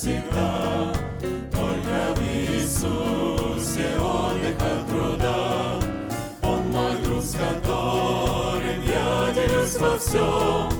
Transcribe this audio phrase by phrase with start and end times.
[0.00, 0.92] Счастье всегда,
[1.50, 5.78] только в Иисусе отдых от труда.
[6.42, 10.79] Он мой друг, которым я делюсь во всем,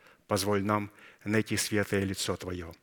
[0.31, 0.89] Позволь нам
[1.25, 2.73] найти светлое лицо Твое.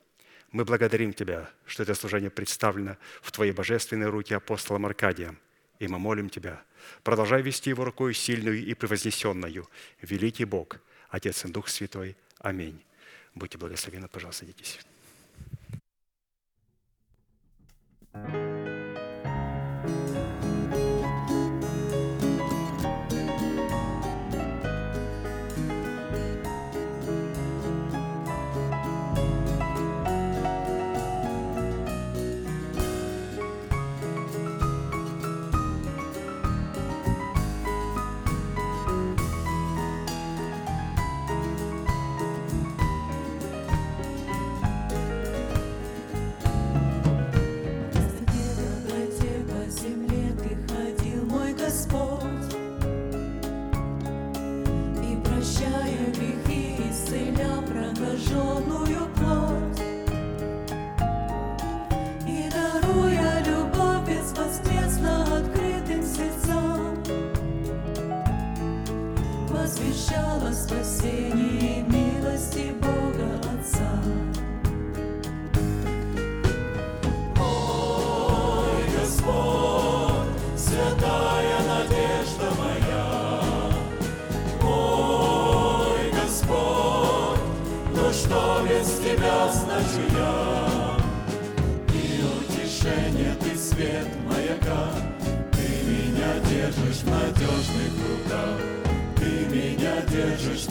[0.53, 5.35] Мы благодарим Тебя, что это служение представлено в Твоей божественной руке апостола Аркадия.
[5.79, 6.63] И мы молим Тебя,
[7.03, 9.67] продолжай вести его рукой сильную и превознесенную.
[10.03, 10.77] Великий Бог,
[11.09, 12.19] Отец и Дух Святой.
[12.39, 12.85] Аминь.
[13.35, 14.79] Будьте благословены, пожалуйста, садитесь.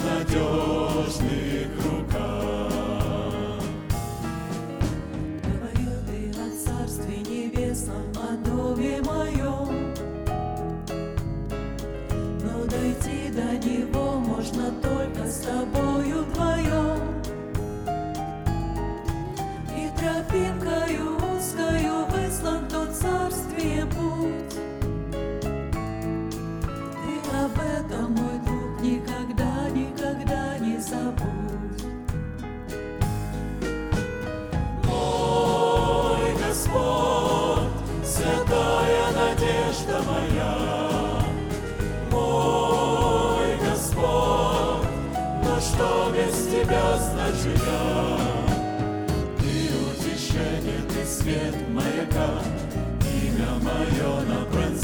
[0.08, 0.57] I adore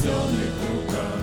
[0.03, 1.21] пронзенных руках,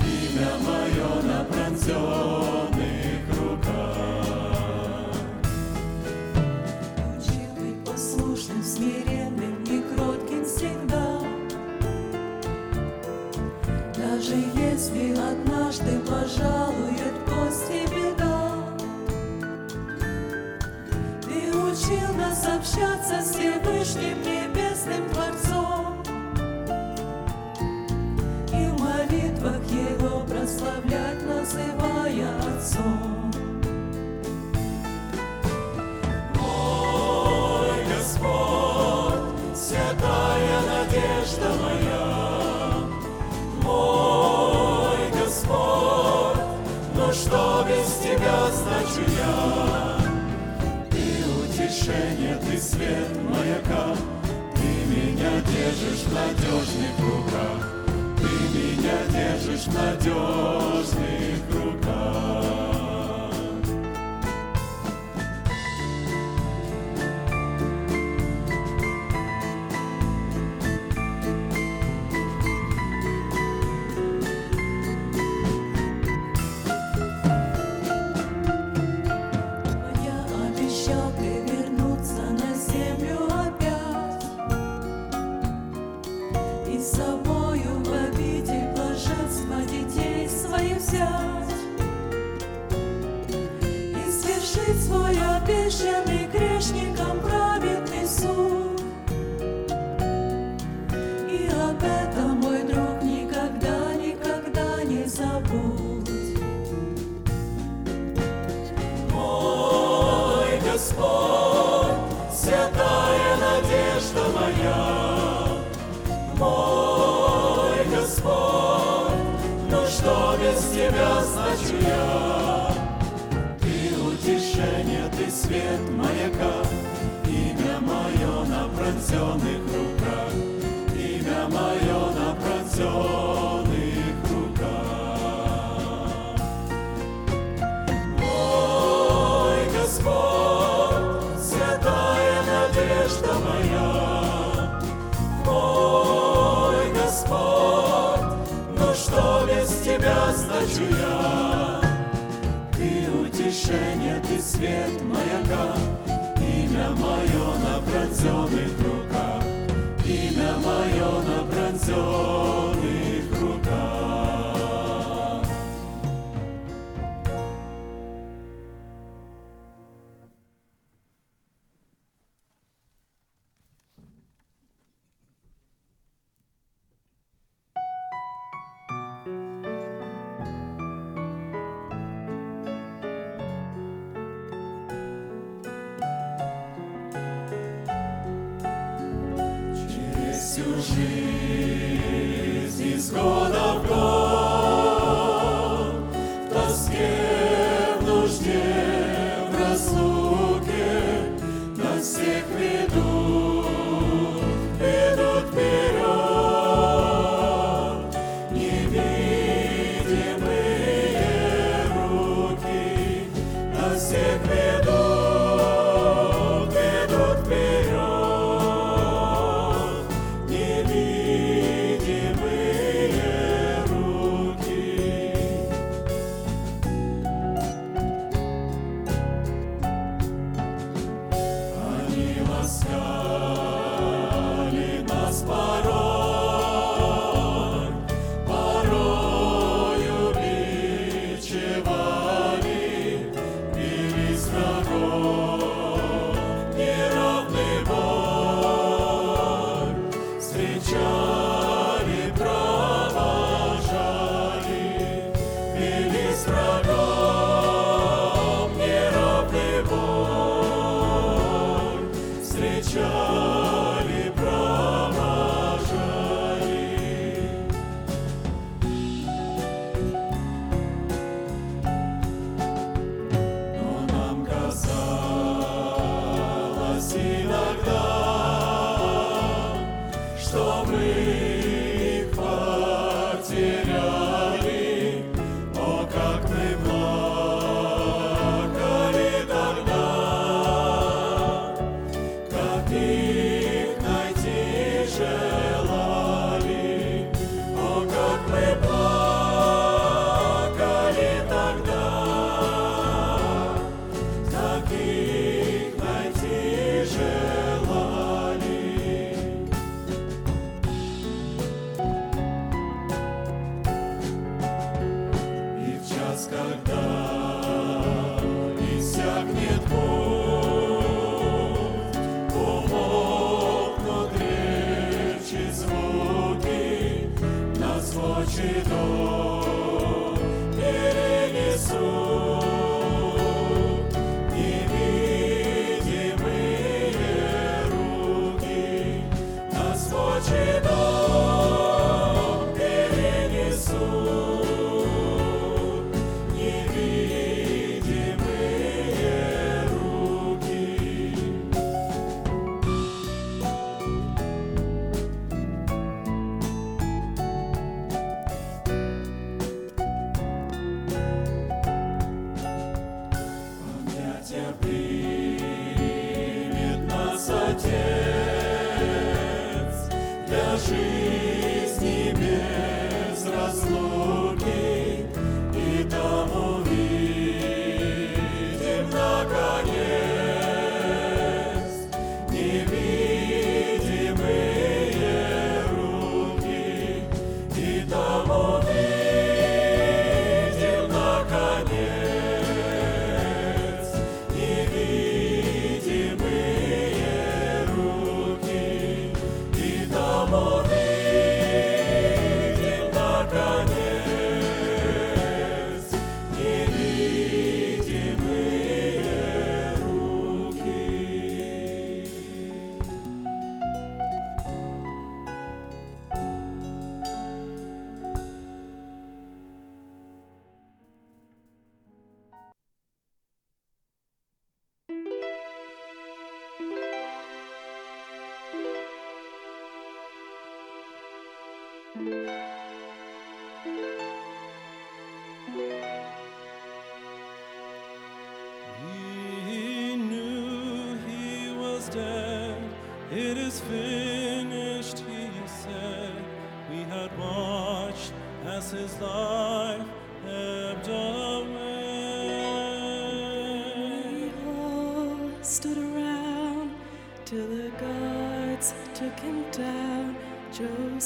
[0.00, 5.16] имя мое на пронзенных руках.
[6.98, 11.18] Научи быть послушным, смиренным и кротким всегда,
[13.96, 18.38] даже если однажды пожалует кости беда.
[21.22, 24.21] Ты учил нас общаться с Всевышним
[29.42, 33.30] молитвах Его прославлять, называя Отцом.
[36.34, 42.74] Мой Господь, святая надежда моя,
[43.62, 46.42] мой Господь,
[46.94, 49.98] но что без Тебя значу я?
[50.90, 53.96] Ты утешение, Ты свет маяка,
[54.54, 57.61] Ты меня держишь в надежных руках
[58.92, 61.11] меня держишь надежный.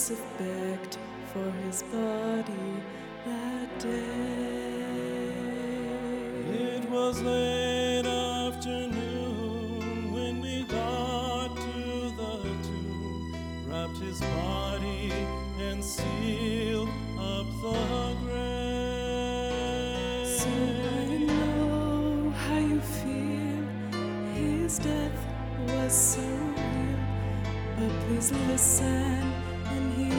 [0.07, 0.99] Joseph begged
[1.33, 2.81] for his body
[3.25, 3.91] that day.
[6.49, 8.07] It was late
[8.47, 13.35] afternoon when we got to the tomb,
[13.67, 15.13] wrapped his body
[15.59, 19.49] and sealed up the grave.
[20.39, 20.51] So
[21.01, 23.67] I know how you feel.
[24.35, 25.19] His death
[25.67, 27.01] was so real,
[27.77, 29.46] but please listen.
[29.77, 30.16] I'm here.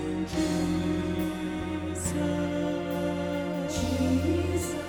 [3.69, 4.84] Jesus.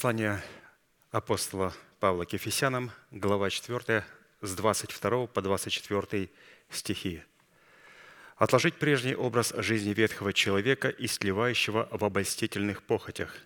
[0.00, 0.42] Послание
[1.10, 4.02] апостола Павла к Ефесянам, глава 4,
[4.40, 6.30] с 22 по 24
[6.70, 7.22] стихи.
[8.36, 13.36] «Отложить прежний образ жизни ветхого человека и сливающего в обольстительных похотях,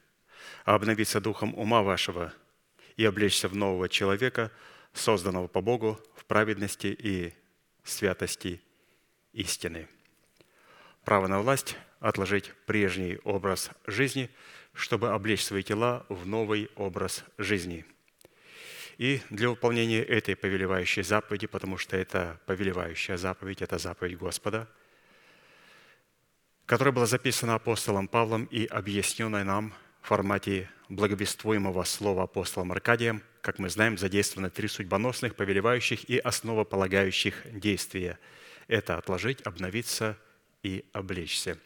[0.65, 2.33] а обновиться духом ума вашего
[2.97, 4.53] и облечься в нового человека,
[4.93, 7.35] созданного по Богу в праведности и
[7.83, 8.63] святости
[9.33, 9.89] истины».
[11.05, 14.31] Право на власть– отложить прежний образ жизни,
[14.75, 17.85] чтобы облечь свои тела в новый образ жизни.
[18.99, 24.69] И для выполнения этой повелевающей заповеди, потому что это повелевающая заповедь, это заповедь Господа,
[26.67, 33.59] которая была записана апостолом Павлом и объясненная нам в формате благовествуемого слова апостолом Аркадием, как
[33.59, 38.19] мы знаем, задействованы три судьбоносных, повелевающих и основополагающих действия.
[38.69, 40.17] Это отложить, обновиться
[40.63, 41.59] и облечься.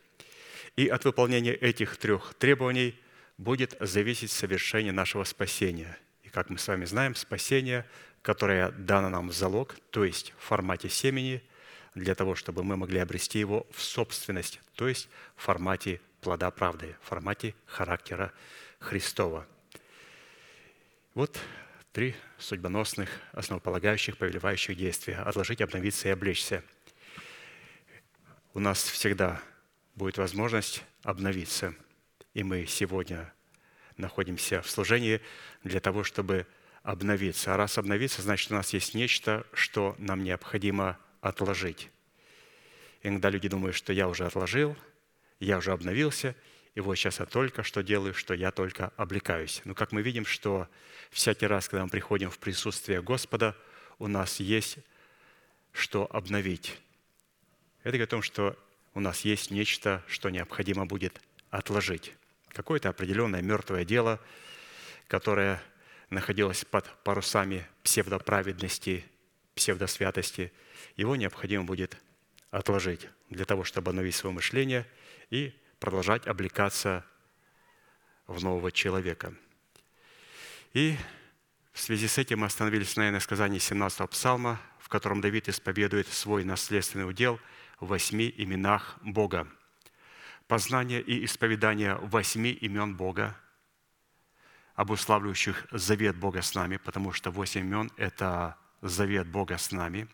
[0.79, 2.95] И от выполнения этих трех требований
[3.37, 5.99] будет зависеть совершение нашего спасения.
[6.23, 7.85] И как мы с вами знаем, спасение,
[8.23, 11.43] которое дано нам в залог, то есть в формате семени,
[11.97, 16.95] для того, чтобы мы могли обрести его в собственность, то есть в формате плода правды,
[17.03, 18.33] в формате характера
[18.79, 19.49] Христова.
[21.15, 21.41] Вот
[21.91, 25.17] три судьбоносных, основополагающих, повелевающих действия.
[25.17, 26.63] Отложить, обновиться и облечься–
[28.55, 29.41] у нас всегда
[29.99, 31.75] будет возможность обновиться.
[32.33, 33.33] И мы сегодня
[33.97, 35.21] находимся в служении
[35.65, 36.47] для того, чтобы
[36.83, 37.53] обновиться.
[37.53, 41.91] А раз обновиться, значит, у нас есть нечто, что нам необходимо отложить.
[43.03, 44.77] Иногда люди думают, что я уже отложил,
[45.41, 46.35] я уже обновился,
[46.75, 49.63] и вот сейчас я только что делаю, что я только облекаюсь.
[49.65, 50.69] Но как мы видим, что
[51.11, 53.57] всякий раз, когда мы приходим в присутствие Господа,
[53.99, 54.79] у нас есть
[55.73, 56.79] что обновить.
[57.81, 58.57] Это говорит о том, что
[58.99, 62.13] у нас есть нечто, что необходимо будет отложить.
[62.49, 64.19] Какое-то определенное мертвое дело,
[65.07, 65.63] которое
[66.11, 69.05] находилось под парусами псевдоправедности,
[69.55, 70.53] псевдосвятости,
[70.97, 71.97] его необходимо будет
[72.51, 74.85] отложить для того, чтобы обновить свое мышление
[75.31, 77.05] и продолжать облекаться
[78.27, 79.33] в нового человека.
[80.75, 80.97] И
[81.73, 86.43] в связи с этим мы остановились на иносказании 17-го псалма, в котором Давид исповедует свой
[86.43, 87.39] наследственный удел–
[87.81, 89.49] восьми именах Бога.
[90.47, 93.37] Познание и исповедание восьми имен Бога,
[94.75, 100.09] обуславливающих завет Бога с нами, потому что восемь имен– это завет Бога с нами.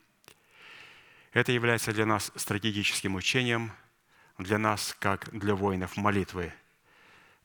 [1.32, 3.72] Это является для нас стратегическим учением,
[4.38, 6.52] для нас, как для воинов молитвы,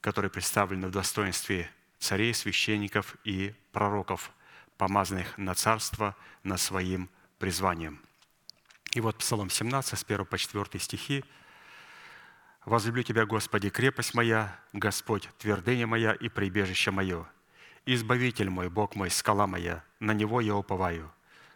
[0.01, 4.31] которые представлены в достоинстве царей, священников и пророков,
[4.77, 8.01] помазанных на царство, на своим призванием–
[8.93, 11.23] и вот Псалом 17, с 1 по 4 стихи.
[12.65, 17.27] «Возлюблю Тебя, Господи, крепость моя, Господь, твердыня моя и прибежище мое,
[17.85, 21.11] Избавитель мой, Бог мой, скала моя, на Него я уповаю,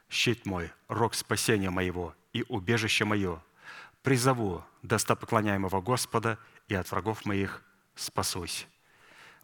[0.10, 3.43] щит мой, рог спасения моего и убежище мое,
[4.02, 7.62] призову достопоклоняемого Господа и от врагов моих
[7.96, 8.67] спасусь».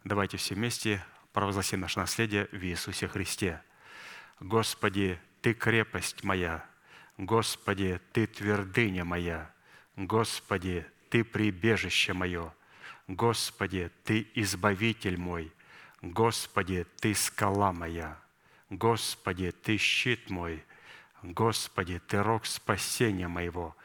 [0.02, 3.62] Давайте все вместе провозгласим наше наследие в Иисусе Христе.
[4.40, 6.64] «Господи, Ты крепость моя,
[7.20, 9.52] Господи, Ты твердыня моя,
[9.94, 12.54] Господи, Ты прибежище мое,
[13.08, 15.52] Господи, Ты избавитель мой,
[16.00, 18.18] Господи, Ты скала моя,
[18.70, 20.64] Господи, Ты щит мой,
[21.22, 23.76] Господи, Ты рог спасения моего,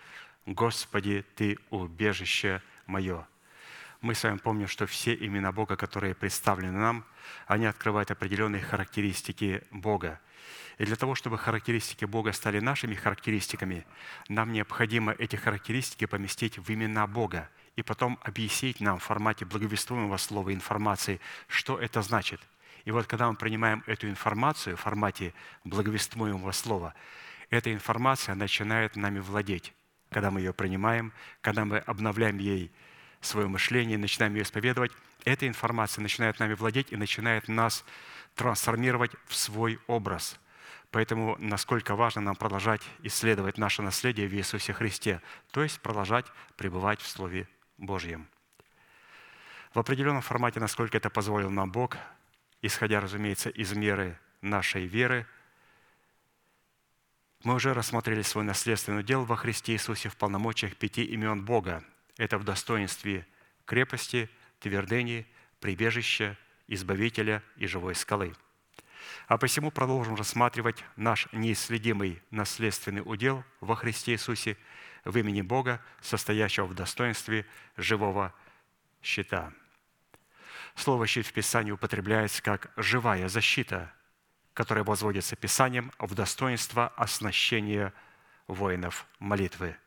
[0.46, 3.28] Господи, Ты убежище мое.
[4.02, 7.06] Мы с вами помним, что все имена Бога, которые представлены нам,
[7.48, 10.20] они открывают определенные характеристики Бога.
[10.78, 13.86] И для того, чтобы характеристики Бога стали нашими характеристиками,
[14.28, 20.18] нам необходимо эти характеристики поместить в имена Бога и потом объяснить нам в формате благовествуемого
[20.18, 22.42] слова информации, что это значит.
[22.84, 26.94] И вот когда мы принимаем эту информацию в формате благовествуемого слова,
[27.50, 29.74] эта информация начинает нами владеть.
[30.12, 32.72] Когда мы ее принимаем, когда мы обновляем ей
[33.26, 34.92] свое мышление, начинаем ее исповедовать,
[35.24, 37.84] эта информация начинает нами владеть и начинает нас
[38.36, 40.40] трансформировать в свой образ–
[40.96, 47.02] Поэтому насколько важно нам продолжать исследовать наше наследие в Иисусе Христе, то есть продолжать пребывать
[47.02, 48.30] в Слове Божьем.
[49.74, 51.98] В определенном формате, насколько это позволил нам Бог,
[52.62, 55.28] исходя, разумеется, из меры нашей веры,
[57.44, 61.84] мы уже рассмотрели свой наследственный удел во Христе Иисусе в полномочиях пяти имен Бога.
[62.18, 63.28] Это в достоинстве
[63.66, 65.28] крепости, твердыни,
[65.60, 68.34] прибежища, избавителя и живой скалы–
[69.28, 74.58] а посему продолжим рассматривать наш неисследимый наследственный удел во Христе Иисусе
[75.04, 77.46] в имени Бога, состоящего в достоинстве
[77.78, 78.34] живого
[79.02, 79.54] щита.
[80.76, 83.94] Слово «щит» в Писании употребляется как живая защита,
[84.54, 87.94] которая возводится Писанием в достоинство оснащения
[88.48, 89.78] воинов молитвы.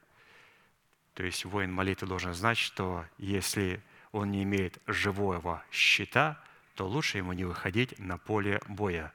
[1.19, 6.41] То есть воин молитвы должен знать, что если он не имеет живого щита,
[6.77, 9.13] то лучше ему не выходить на поле боя.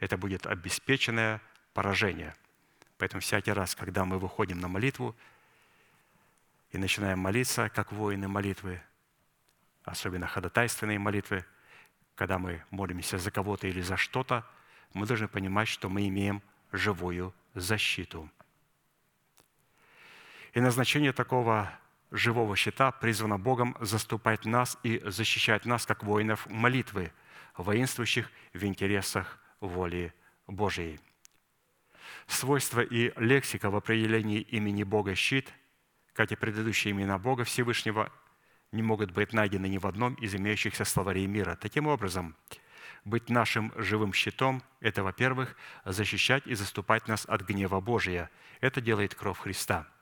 [0.00, 1.40] Это будет обеспеченное
[1.72, 2.34] поражение.
[2.98, 5.14] Поэтому всякий раз, когда мы выходим на молитву
[6.72, 8.82] и начинаем молиться, как воины молитвы,
[9.84, 11.44] особенно ходатайственные молитвы,
[12.16, 14.44] когда мы молимся за кого-то или за что-то,
[14.94, 18.28] мы должны понимать, что мы имеем живую защиту.
[20.56, 21.70] И назначение такого
[22.10, 27.12] живого щита призвано Богом заступать нас и защищать нас, как воинов молитвы,
[27.58, 30.14] воинствующих в интересах воли
[30.46, 30.98] Божией.
[32.26, 35.52] Свойства и лексика в определении имени Бога «щит»,
[36.14, 38.10] как и предыдущие имена Бога Всевышнего,
[38.72, 41.58] не могут быть найдены ни в одном из имеющихся словарей мира.
[41.60, 42.34] Таким образом,
[43.04, 48.30] быть нашим живым щитом– это, во-первых, защищать и заступать нас от гнева Божия.
[48.62, 49.86] Это делает кровь Христа–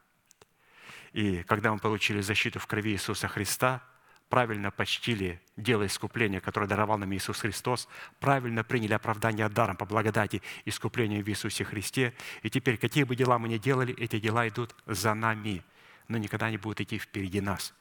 [1.15, 3.81] и когда мы получили защиту в крови Иисуса Христа,
[4.29, 7.89] правильно почтили дело искупления, которое даровал нам Иисус Христос,
[8.19, 12.15] правильно приняли оправдание даром по благодати искупления в Иисусе Христе.
[12.43, 15.63] И теперь, какие бы дела мы ни делали, эти дела идут за нами,
[16.09, 17.75] но никогда не будут идти впереди нас.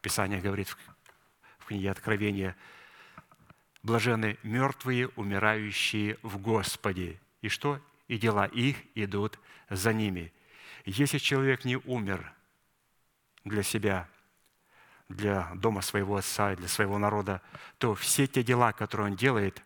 [0.00, 0.68] Писание говорит
[1.58, 2.56] в книге Откровения,
[3.82, 7.18] «Блажены мертвые, умирающие в Господе».
[7.42, 7.80] И что?
[8.06, 10.32] И дела их идут за ними.
[10.84, 12.32] Если человек не умер–
[13.48, 14.08] для себя,
[15.08, 17.40] для дома своего отца, для своего народа,
[17.78, 19.62] то все те дела, которые он делает,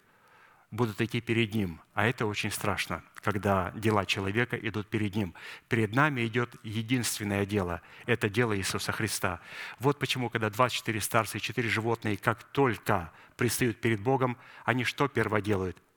[0.70, 1.80] будут идти перед ним.
[1.94, 5.34] А это очень страшно, когда дела человека идут перед ним.
[5.68, 9.40] Перед нами идет единственное дело– это дело Иисуса Христа.
[9.78, 15.08] Вот почему, когда 24 старца и 4 животные, как только предстают перед Богом, они что
[15.08, 15.76] первое делают–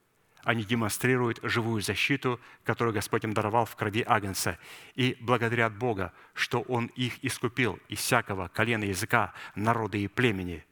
[0.46, 4.60] они демонстрируют живую защиту, которую Господь им даровал в крови Агнца.
[4.94, 10.64] И благодарят Бога, что Он их искупил из всякого колена, языка, народа и племени.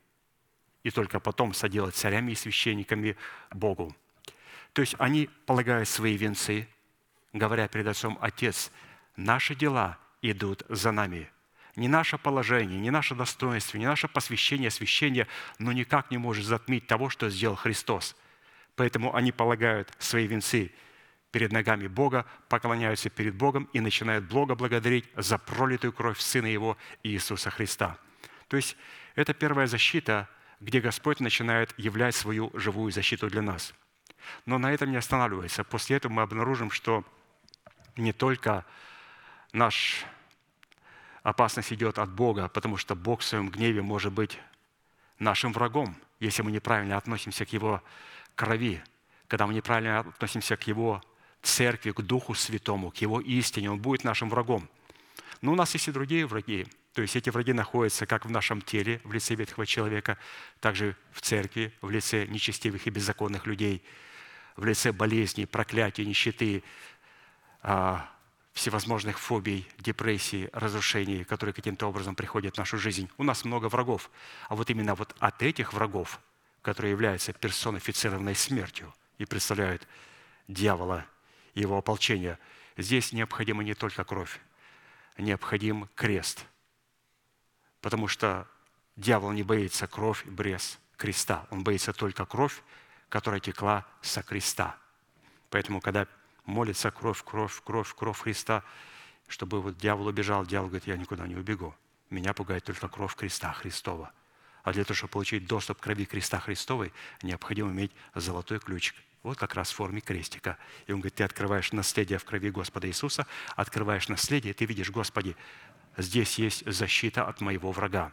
[0.84, 3.17] И только потом соделать царями и священниками
[3.51, 3.95] Богу.
[4.74, 6.67] То есть они полагают свои венцы,
[7.34, 8.71] говоря перед Отцом, «Отец,
[9.15, 11.30] наши дела идут за нами».
[11.76, 16.86] Не наше положение, не наше достоинство, не наше посвящение, освящение, но никак не может затмить
[16.86, 18.15] того, что сделал Христос–
[18.76, 20.71] Поэтому они полагают свои венцы
[21.32, 26.78] перед ногами Бога, поклоняются перед Богом и начинают Бога благодарить за пролитую кровь Сына Его
[27.01, 27.97] Иисуса Христа.
[28.47, 28.78] То есть
[29.15, 33.74] это первая защита, где Господь начинает являть свою живую защиту для нас.
[34.45, 35.63] Но на этом не останавливается.
[35.63, 37.03] После этого мы обнаружим, что
[37.97, 38.65] не только
[39.51, 40.05] наш
[41.24, 44.39] опасность идет от Бога, потому что Бог в своем гневе может быть
[45.19, 47.82] нашим врагом, если мы неправильно относимся к Его
[48.36, 48.81] крови,
[49.27, 51.01] когда мы неправильно относимся к Его
[51.41, 54.69] церкви, к Духу Святому, к Его истине, Он будет нашим врагом.
[55.41, 56.67] Но у нас есть и другие враги.
[56.93, 60.17] То есть эти враги находятся как в нашем теле, в лице ветхого человека,
[60.59, 63.84] так же в церкви, в лице нечестивых и беззаконных людей,
[64.55, 66.63] в лице болезней, проклятий, нищеты,
[67.63, 68.09] а,
[68.53, 73.09] всевозможных фобий, депрессий, разрушений, которые каким-то образом приходят в нашу жизнь.
[73.17, 74.11] У нас много врагов.
[74.47, 76.19] А вот именно вот от этих врагов–
[76.64, 79.88] который является персонифицированной смертью и представляет
[80.47, 81.05] дьявола
[81.53, 82.39] и его ополчение,
[82.78, 84.39] здесь необходима не только кровь,
[85.18, 86.45] необходим крест.
[87.82, 88.47] Потому что
[88.95, 91.45] дьявол не боится кровь, брез креста.
[91.51, 92.64] Он боится только кровь,
[93.09, 94.78] которая текла со креста.
[95.49, 96.07] Поэтому, когда
[96.45, 98.64] молится кровь, кровь, кровь, кровь Христа,
[99.28, 101.76] чтобы вот дьявол убежал, дьявол говорит, я никуда не убегу.
[102.09, 104.14] Меня пугает только кровь креста Христова–
[104.64, 106.91] а для того, чтобы получить доступ к крови креста Христовой,
[107.22, 108.95] необходимо иметь золотой ключик.
[109.22, 110.57] Вот как раз в форме крестика.
[110.86, 115.36] И он говорит, ты открываешь наследие в крови Господа Иисуса, открываешь наследие, ты видишь, Господи,
[115.97, 118.11] здесь есть защита от моего врага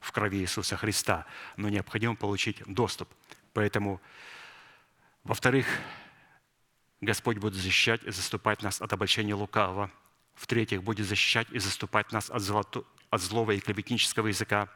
[0.00, 1.26] в крови Иисуса Христа,
[1.56, 3.08] но необходимо получить доступ.
[3.52, 4.00] Поэтому,
[5.24, 5.66] во-вторых,
[7.00, 9.90] Господь будет защищать и заступать нас от обольщения лукавого.
[10.40, 14.70] В-третьих, будет защищать и заступать нас от, золото, от злого и клеветнического языка.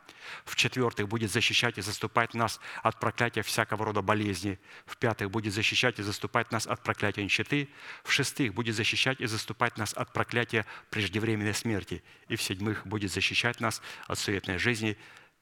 [0.44, 4.58] В-четвертых, будет защищать и заступать нас от проклятия всякого рода болезни.
[4.84, 7.70] В-пятых, будет защищать и заступать нас от проклятия нищеты.
[8.02, 12.04] В-шестых, будет защищать и заступать нас от проклятия преждевременной смерти.
[12.28, 14.98] И в-седьмых, будет защищать нас от суетной жизни,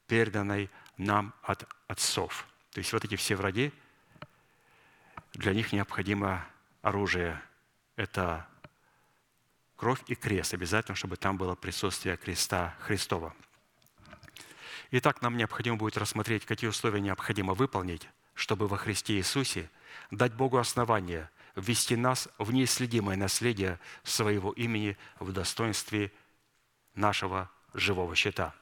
[0.06, 2.46] переданной нам от отцов.
[2.70, 3.72] То есть вот эти все враги,
[5.32, 6.46] для них необходимо
[6.80, 7.42] оружие.
[7.96, 8.46] Это
[9.82, 10.54] кровь и крест.
[10.54, 13.34] Обязательно, чтобы там было присутствие креста Христова.
[14.92, 19.68] Итак, нам необходимо будет рассмотреть, какие условия необходимо выполнить, чтобы во Христе Иисусе
[20.12, 26.12] дать Богу основание ввести нас в неисследимое наследие своего имени в достоинстве
[26.94, 28.54] нашего живого щита.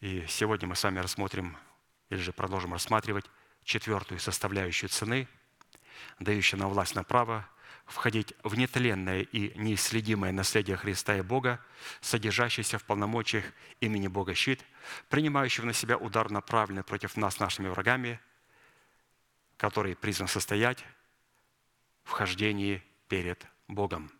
[0.00, 1.54] И сегодня мы с вами рассмотрим,
[2.08, 3.26] или же продолжим рассматривать
[3.62, 5.28] четвертую составляющую цены,
[6.18, 7.46] дающую нам власть на право
[7.88, 11.60] входить в нетленное и неисследимое наследие Христа и Бога,
[12.00, 13.44] содержащееся в полномочиях
[13.80, 14.64] имени Бога щит,
[15.08, 18.20] принимающего на себя удар направленный против нас нашими врагами,
[19.56, 20.84] который призван состоять
[22.04, 24.12] в хождении перед Богом.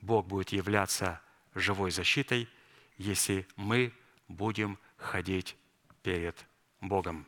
[0.00, 1.20] Бог будет являться
[1.54, 2.48] живой защитой,
[2.96, 3.92] если мы
[4.28, 5.56] будем ходить
[6.02, 6.46] перед
[6.80, 7.26] Богом.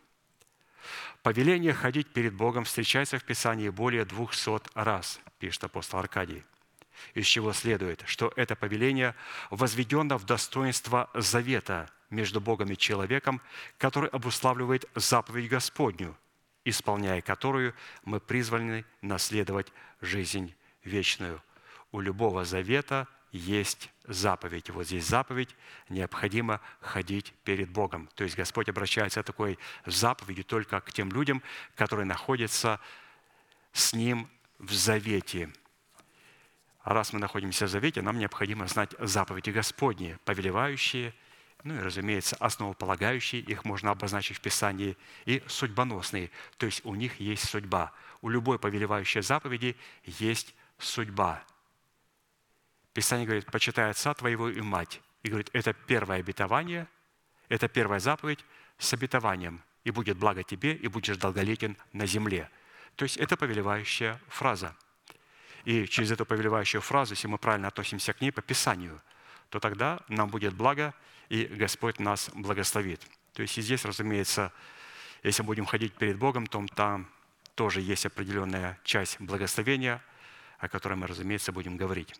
[1.22, 6.45] Повеление ходить перед Богом встречается в Писании более двухсот раз, пишет апостол Аркадий.
[7.14, 9.14] Из чего следует, что это повеление
[9.51, 13.41] возведено в достоинство завета между Богом и человеком,
[13.78, 16.16] который обуславливает заповедь Господню,
[16.64, 17.74] исполняя которую
[18.05, 21.43] мы призваны наследовать жизнь вечную.
[21.93, 24.70] У любого завета есть заповедь.
[24.70, 25.55] Вот здесь заповедь,
[25.89, 28.09] необходимо ходить перед Богом.
[28.14, 31.43] То есть Господь обращается такой заповедью только к тем людям,
[31.74, 32.80] которые находятся
[33.72, 34.28] с Ним
[34.59, 35.51] в завете.
[36.82, 41.12] А раз мы находимся в завете, нам необходимо знать заповеди Господни, повелевающие,
[41.64, 47.18] ну и, разумеется, основополагающие, их можно обозначить в Писании, и судьбоносные, то есть у них
[47.18, 47.93] есть судьба.
[48.22, 51.43] У любой повелевающей заповеди есть судьба–
[52.97, 55.03] Писание говорит, почитай отца твоего и мать.
[55.22, 56.88] И говорит, это первое обетование,
[57.51, 58.42] это первая заповедь
[58.78, 59.62] с обетованием.
[59.84, 62.49] И будет благо тебе, и будешь долголетен на земле.
[62.94, 64.74] То есть это повелевающая фраза.
[65.66, 68.99] И через эту повелевающую фразу, если мы правильно относимся к ней по Писанию,
[69.51, 70.94] то тогда нам будет благо,
[71.28, 73.07] и Господь нас благословит.
[73.34, 74.55] То есть и здесь, разумеется,
[75.22, 77.11] если будем ходить перед Богом, то там
[77.57, 80.03] тоже есть определенная часть благословения,
[80.59, 82.14] о которой мы, разумеется, будем говорить.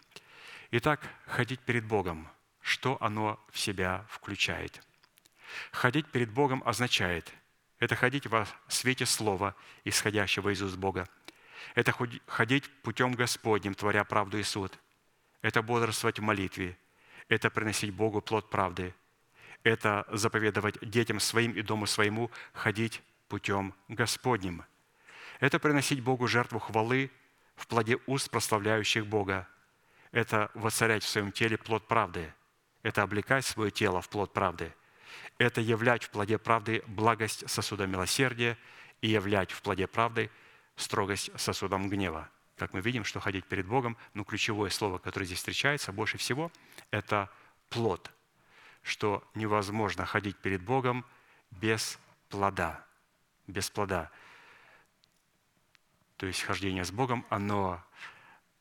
[0.71, 2.29] Итак, ходить перед Богом,
[2.61, 4.83] что оно в себя включает?
[5.73, 7.33] Ходить перед Богом означает–
[7.79, 9.55] это ходить во свете Слова,
[9.85, 11.09] исходящего из уст Бога.
[11.75, 11.95] Это
[12.27, 14.79] ходить путем Господним, творя правду и суд.
[15.43, 16.79] Это бодрствовать в молитве.
[17.29, 18.95] Это приносить Богу плод правды.
[19.62, 24.64] Это заповедовать детям своим и дому своему ходить путем Господним.
[25.41, 27.11] Это приносить Богу жертву хвалы
[27.57, 29.47] в плоде уст, прославляющих Бога
[30.17, 32.33] это воцарять в своем теле плод правды,
[32.83, 34.75] это облекать свое тело в плод правды,
[35.37, 38.57] это являть в плоде правды благость сосуда милосердия
[39.03, 40.31] и являть в плоде правды
[40.75, 42.31] строгость сосудом гнева.
[42.57, 46.51] Как мы видим, что ходить перед Богом, ну, ключевое слово, которое здесь встречается больше всего,
[46.91, 47.31] это
[47.69, 48.11] плод,
[48.83, 51.05] что невозможно ходить перед Богом
[51.51, 51.99] без
[52.31, 52.83] плода,
[53.47, 54.11] без плода.
[56.17, 57.85] То есть хождение с Богом, оно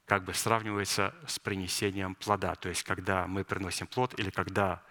[0.05, 2.55] как бы сравнивается с принесением плода.
[2.55, 4.83] То есть, когда мы приносим плод или когда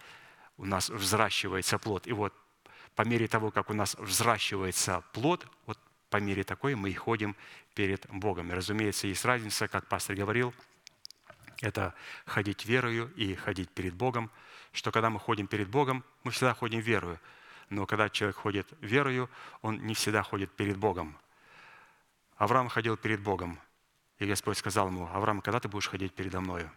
[0.56, 2.06] у нас взращивается плод.
[2.06, 2.34] И вот
[2.94, 5.78] по мере того, как у нас взращивается плод, вот
[6.10, 7.36] по мере такой мы и ходим
[7.74, 8.50] перед Богом.
[8.50, 10.54] И, разумеется, есть разница, как пастор говорил,
[11.60, 11.94] это
[12.26, 14.30] ходить верою и ходить перед Богом,
[14.72, 17.20] что когда мы ходим перед Богом, мы всегда ходим верою.
[17.70, 19.30] Но когда человек ходит верою,
[19.62, 21.16] он не всегда ходит перед Богом.
[22.36, 23.60] Авраам ходил перед Богом–
[24.24, 26.70] и Господь сказал ему, Авраам, когда ты будешь ходить передо мною?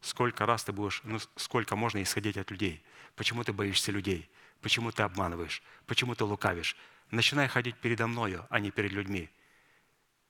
[0.00, 2.82] Сколько раз ты будешь, ну сколько можно исходить от людей?
[3.16, 4.30] Почему ты боишься людей?
[4.60, 5.62] Почему ты обманываешь?
[5.86, 6.76] Почему ты лукавишь?
[7.10, 9.30] Начинай ходить передо мною, а не перед людьми.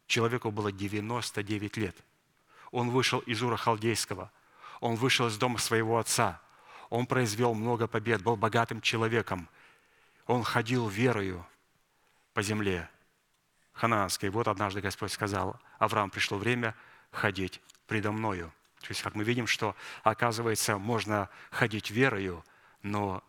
[0.06, 1.96] Человеку было 99 лет.
[2.70, 4.30] Он вышел из Ура Халдейского.
[4.80, 6.40] Он вышел из дома своего отца.
[6.88, 9.48] Он произвел много побед, был богатым человеком.
[10.26, 11.44] Он ходил верою
[12.32, 12.88] по земле
[13.78, 14.28] ханаанской.
[14.28, 16.74] Вот однажды Господь сказал, Авраам, пришло время
[17.12, 18.52] ходить предо мною.
[18.80, 22.44] То есть, как мы видим, что, оказывается, можно ходить верою,
[22.82, 23.22] но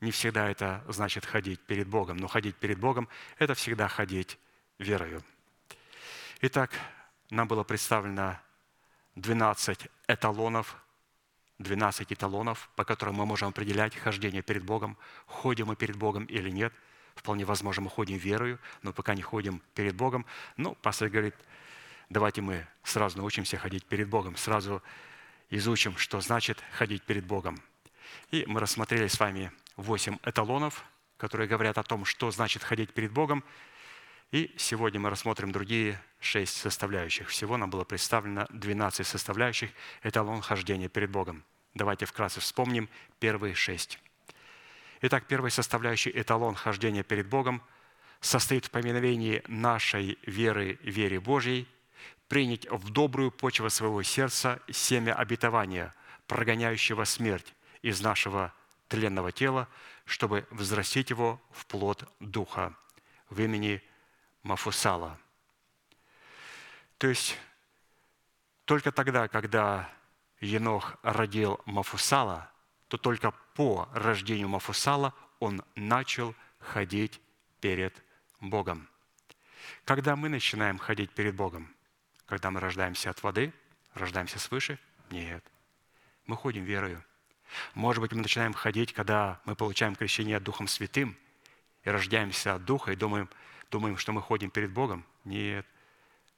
[0.00, 2.16] не всегда это значит ходить перед Богом.
[2.16, 3.08] Но ходить перед Богом–
[3.38, 4.38] это всегда ходить
[4.78, 5.22] верою.
[6.40, 6.70] Итак,
[7.30, 8.38] нам было представлено
[9.14, 10.76] 12 эталонов,
[11.58, 16.50] 12 эталонов, по которым мы можем определять хождение перед Богом, ходим мы перед Богом или
[16.50, 16.72] нет–
[17.16, 20.24] Вполне возможно, мы ходим верою, но пока не ходим перед Богом.
[20.56, 21.34] Ну, пастор говорит,
[22.08, 24.82] давайте мы сразу научимся ходить перед Богом, сразу
[25.50, 27.60] изучим, что значит ходить перед Богом.
[28.30, 30.84] И мы рассмотрели с вами восемь эталонов,
[31.16, 33.42] которые говорят о том, что значит ходить перед Богом.
[34.30, 37.28] И сегодня мы рассмотрим другие шесть составляющих.
[37.28, 39.70] Всего нам было представлено 12 составляющих
[40.02, 41.44] эталон хождения перед Богом.
[41.74, 42.88] Давайте вкратце вспомним
[43.20, 43.98] первые шесть.
[45.08, 47.62] Итак, первая составляющая эталон хождения перед Богом
[48.20, 51.68] состоит в поминовении нашей веры, вере Божьей,
[52.26, 55.94] принять в добрую почву своего сердца семя обетования,
[56.26, 58.52] прогоняющего смерть из нашего
[58.88, 59.68] тленного тела,
[60.06, 62.74] чтобы взрастить его в плод Духа
[63.30, 63.80] в имени
[64.42, 65.20] Мафусала.
[66.98, 67.38] То есть
[68.64, 69.88] только тогда, когда
[70.40, 72.50] Енох родил Мафусала,
[72.88, 77.20] то только по рождению Мафусала он начал ходить
[77.60, 77.94] перед
[78.40, 78.88] Богом.
[79.84, 81.74] Когда мы начинаем ходить перед Богом?
[82.26, 83.52] Когда мы рождаемся от воды,
[83.94, 84.78] рождаемся свыше?
[85.10, 85.42] Нет.
[86.26, 87.02] Мы ходим верою.
[87.74, 91.16] Может быть, мы начинаем ходить, когда мы получаем крещение Духом Святым
[91.82, 93.28] и рождаемся от Духа и думаем,
[93.70, 95.04] думаем, что мы ходим перед Богом?
[95.24, 95.66] Нет,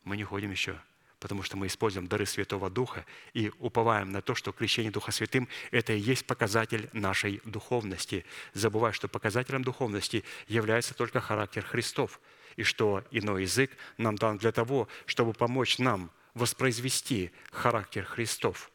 [0.05, 0.81] мы не ходим еще
[1.21, 5.49] потому что мы используем дары Святого Духа и уповаем на то, что крещение Духа Святым–
[5.71, 12.21] это и есть показатель нашей духовности, забывая, что показателем духовности является только характер Христов,
[12.57, 18.71] и что иной язык нам дан для того, чтобы помочь нам воспроизвести характер Христов.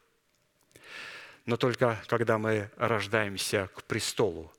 [1.46, 4.52] Но только когда мы рождаемся к престолу,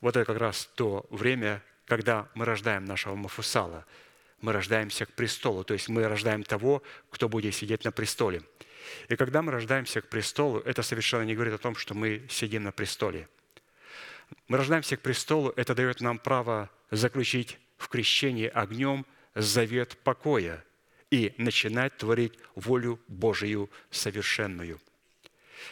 [0.00, 3.86] вот это как раз то время, когда мы рождаем нашего Мафусала–
[4.40, 8.42] мы рождаемся к престолу, то есть мы рождаем того, кто будет сидеть на престоле.
[9.08, 12.64] И когда мы рождаемся к престолу, это совершенно не говорит о том, что мы сидим
[12.64, 13.28] на престоле.
[14.48, 20.64] Мы рождаемся к престолу, это дает нам право заключить в крещении огнем завет покоя
[21.10, 24.80] и начинать творить волю Божию совершенную.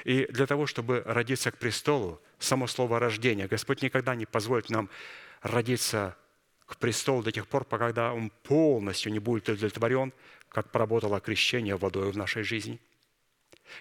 [0.04, 4.90] И для того, чтобы родиться к престолу, само слово «рождение», Господь никогда не позволит нам
[5.42, 6.16] родиться
[6.68, 10.12] к престолу до тех пор, пока он полностью не будет удовлетворен,
[10.50, 12.78] как поработало крещение водой в нашей жизни,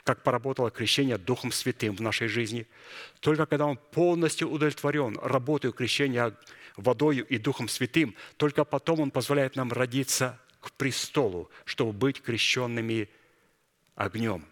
[0.04, 2.66] как поработало крещение Духом Святым в нашей жизни.
[3.20, 6.34] Только когда он полностью удовлетворен работой крещения
[6.78, 13.10] водою и Духом Святым, только потом он позволяет нам родиться к престолу, чтобы быть крещенными
[13.96, 14.46] огнем.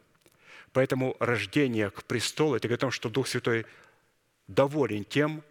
[0.73, 3.65] Поэтому рождение к престолу– это говорит о том, что Дух Святой
[4.47, 5.41] доволен тем,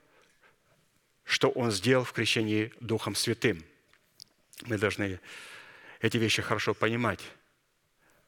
[1.25, 3.65] что Он сделал в крещении Духом Святым.
[4.63, 5.21] Мы должны
[6.01, 7.21] эти вещи хорошо понимать.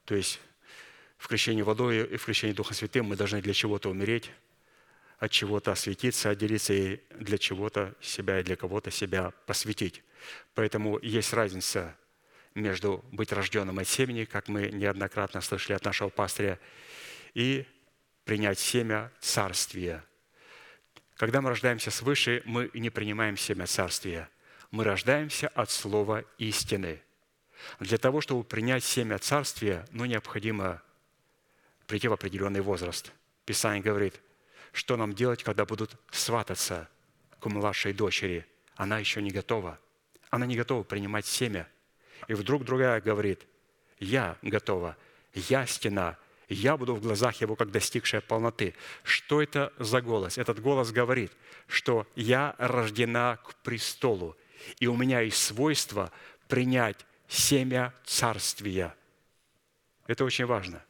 [0.05, 0.39] То есть
[1.17, 4.31] в крещении водой и в крещении Духом Святым мы должны для чего-то умереть,
[5.19, 10.03] от чего-то осветиться, отделиться и для чего-то себя и для кого-то себя посвятить.
[10.53, 11.95] Поэтому есть разница
[12.55, 16.59] между быть рожденным от семени, как мы неоднократно слышали от нашего пастыря,
[17.33, 17.65] и
[18.25, 20.03] принять семя царствия–
[21.17, 24.29] когда мы рождаемся свыше, мы не принимаем семя Царствия.
[24.69, 27.01] Мы рождаемся от слова истины.
[27.79, 30.81] Для того, чтобы принять семя Царствия, ну, необходимо
[31.87, 33.11] прийти в определенный возраст.
[33.45, 34.21] Писание говорит,
[34.73, 36.87] что нам делать, когда будут свататься
[37.39, 38.45] к младшей дочери.
[38.75, 39.79] Она еще не готова.
[40.29, 41.67] Она не готова принимать семя.
[42.27, 43.47] И вдруг другая говорит,
[43.99, 44.95] я готова,
[45.33, 46.17] я стена,
[46.49, 48.73] я буду в глазах его, как достигшая полноты.
[49.03, 50.37] Что это за голос?
[50.37, 51.31] Этот голос говорит,
[51.67, 54.35] что я рождена к престолу,
[54.79, 56.11] и у меня есть свойство
[56.47, 58.95] принять семя царствия.
[60.07, 60.81] Это очень важно.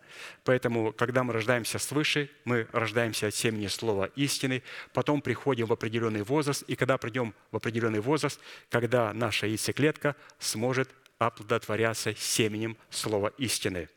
[0.43, 6.24] Поэтому, когда мы рождаемся свыше, мы рождаемся от семени слова истины, потом приходим в определенный
[6.24, 8.39] возраст, и когда придем в определенный возраст,
[8.70, 13.89] когда наша яйцеклетка сможет оплодотворяться семенем слова истины.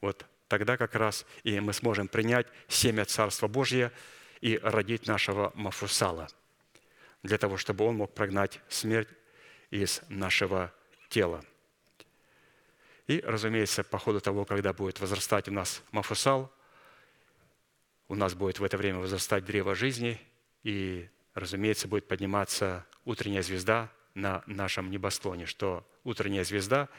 [0.00, 3.90] Вот тогда как раз и мы сможем принять семя Царства Божье
[4.42, 6.28] и родить нашего Мафусала,
[7.22, 9.08] для того, чтобы он мог прогнать смерть
[9.70, 10.70] из нашего
[11.08, 11.42] тела.
[13.06, 16.52] И, разумеется, по ходу того, когда будет возрастать у нас Мафусал,
[18.08, 20.20] у нас будет в это время возрастать древо жизни,
[20.64, 26.90] и, разумеется, будет подниматься утренняя звезда на нашем небосклоне, что утренняя звезда–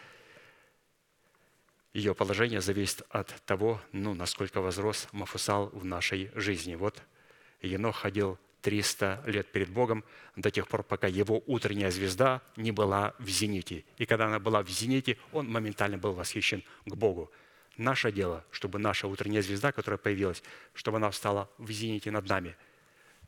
[1.93, 6.75] ее положение зависит от того, ну, насколько возрос Мафусал в нашей жизни.
[6.75, 7.01] Вот
[7.61, 10.03] Енох ходил 300 лет перед Богом
[10.35, 13.83] до тех пор, пока его утренняя звезда не была в зените.
[13.97, 17.31] И когда она была в зените, он моментально был восхищен к Богу.
[17.77, 20.41] Наше дело, чтобы наша утренняя звезда, которая появилась,
[20.73, 22.55] чтобы она встала в зените над нами,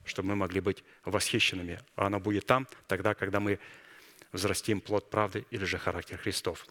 [0.05, 1.81] чтобы мы могли быть восхищенными.
[1.95, 3.59] А она будет там тогда, когда мы
[4.31, 6.65] взрастим плод правды или же характер Христов.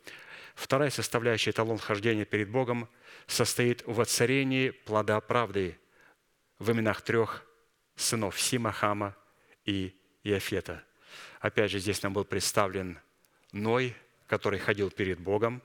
[0.54, 2.88] Вторая составляющая эталон хождения перед Богом
[3.26, 5.78] состоит в воцарении плода правды
[6.58, 7.44] в именах трех
[7.96, 9.16] сынов Сима, Хама
[9.64, 10.84] и Иофета.
[11.40, 12.98] Опять же, здесь нам был представлен
[13.52, 13.94] Ной,
[14.26, 15.62] который ходил перед Богом.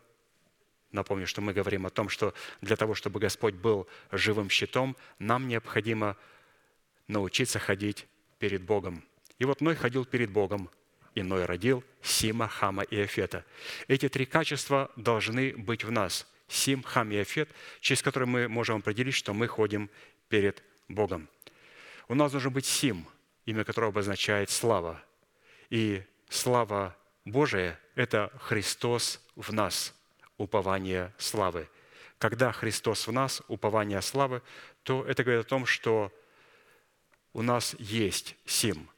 [0.91, 5.47] Напомню, что мы говорим о том, что для того, чтобы Господь был живым щитом, нам
[5.47, 6.17] необходимо
[7.07, 8.07] научиться ходить
[8.39, 9.03] перед Богом.
[9.37, 10.69] И вот Ной ходил перед Богом,
[11.15, 13.45] и Ной родил Сима, Хама и Афета.
[13.87, 16.27] Эти три качества должны быть в нас.
[16.47, 17.49] Сим, Хам и Афет,
[17.79, 19.89] через которые мы можем определить, что мы ходим
[20.29, 21.29] перед Богом.
[22.07, 23.05] У нас должен быть Сим,
[23.45, 25.01] имя которого обозначает слава.
[25.69, 26.95] И слава
[27.25, 29.93] Божия– это Христос в нас,
[30.37, 31.69] упование славы.
[32.17, 34.41] Когда Христос в нас, упование славы,
[34.83, 36.11] то это говорит о том, что
[37.33, 38.89] у нас есть Сим.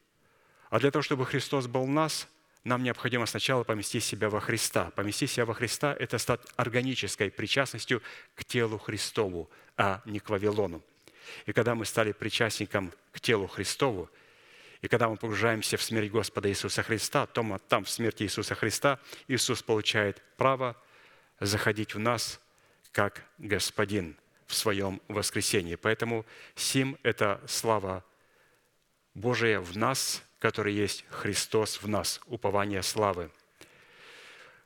[0.72, 2.30] А для того, чтобы Христос был нас,
[2.64, 4.90] нам необходимо сначала поместить себя во Христа.
[4.96, 8.02] Поместить себя во Христа– это стать органической причастностью
[8.36, 10.82] к телу Христову, а не к Вавилону.
[11.46, 14.10] И когда мы стали причастником к телу Христову,
[14.82, 18.98] и когда мы погружаемся в смерть Господа Иисуса Христа, то там, в смерти Иисуса Христа,
[19.28, 20.82] Иисус получает право
[21.42, 22.40] заходить в нас
[22.94, 24.16] как Господин
[24.48, 25.76] в своем воскресении.
[25.76, 28.06] Поэтому сим– это слава
[29.14, 33.30] Божия в нас, который есть Христос в нас, упование славы.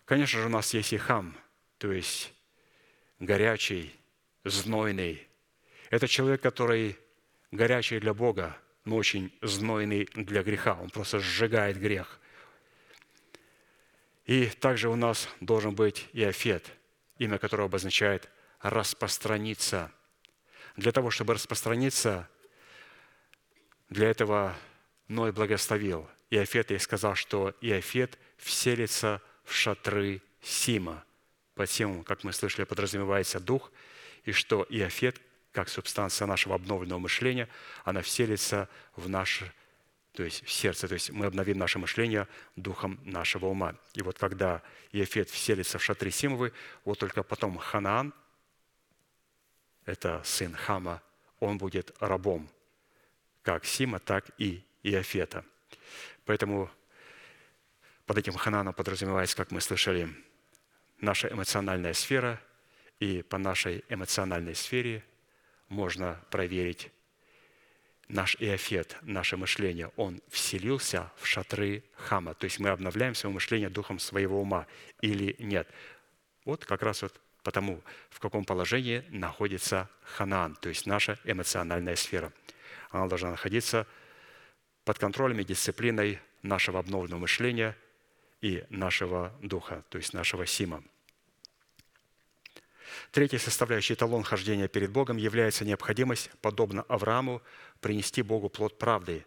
[0.05, 1.35] Конечно же, у нас есть и хам,
[1.77, 2.33] то есть
[3.19, 3.93] горячий,
[4.45, 5.27] знойный.
[5.89, 6.97] Это человек, который
[7.51, 10.75] горячий для Бога, но очень знойный для греха.
[10.81, 12.21] Он просто сжигает грех.
[14.25, 16.71] И также у нас должен быть и Афет,
[17.19, 18.29] имя которого обозначает
[18.61, 19.91] распространиться.
[20.77, 22.29] Для того, чтобы распространиться,
[23.89, 24.55] для этого
[25.07, 31.03] Ной благословил Иофета и сказал, что Иофет вселится в шатры Сима.
[31.53, 33.71] Под Симом, как мы слышали, подразумевается дух,
[34.23, 37.47] и что Иофет, как субстанция нашего обновленного мышления,
[37.83, 39.53] она вселится в наше,
[40.13, 43.75] то есть в сердце, то есть мы обновим наше мышление духом нашего ума.
[43.93, 46.51] И вот когда Иофет вселится в шатры Симовы,
[46.83, 48.13] вот только потом Ханаан,
[49.85, 51.01] это сын Хама,
[51.39, 52.49] он будет рабом
[53.43, 55.43] как Сима, так и Иофета.
[56.25, 56.69] Поэтому
[58.05, 60.09] под этим Хананом подразумевается, как мы слышали,
[60.99, 62.39] наша эмоциональная сфера,
[62.99, 65.03] и по нашей эмоциональной сфере
[65.67, 66.91] можно проверить
[68.07, 69.91] наш Иофет, наше мышление.
[69.95, 72.35] Он вселился в шатры Хама.
[72.35, 74.67] То есть мы обновляем свое мышление духом своего ума
[75.01, 75.67] или нет.
[76.45, 77.81] Вот как раз вот потому,
[78.11, 82.31] в каком положении находится Ханаан, то есть наша эмоциональная сфера.
[82.91, 83.87] Она должна находиться
[84.85, 87.75] под контролем и дисциплиной нашего обновленного мышления
[88.39, 90.83] и нашего духа, то есть нашего сима.
[93.11, 97.41] Третья составляющая эталон хождения перед Богом является необходимость, подобно Аврааму,
[97.81, 99.25] принести Богу плод правды,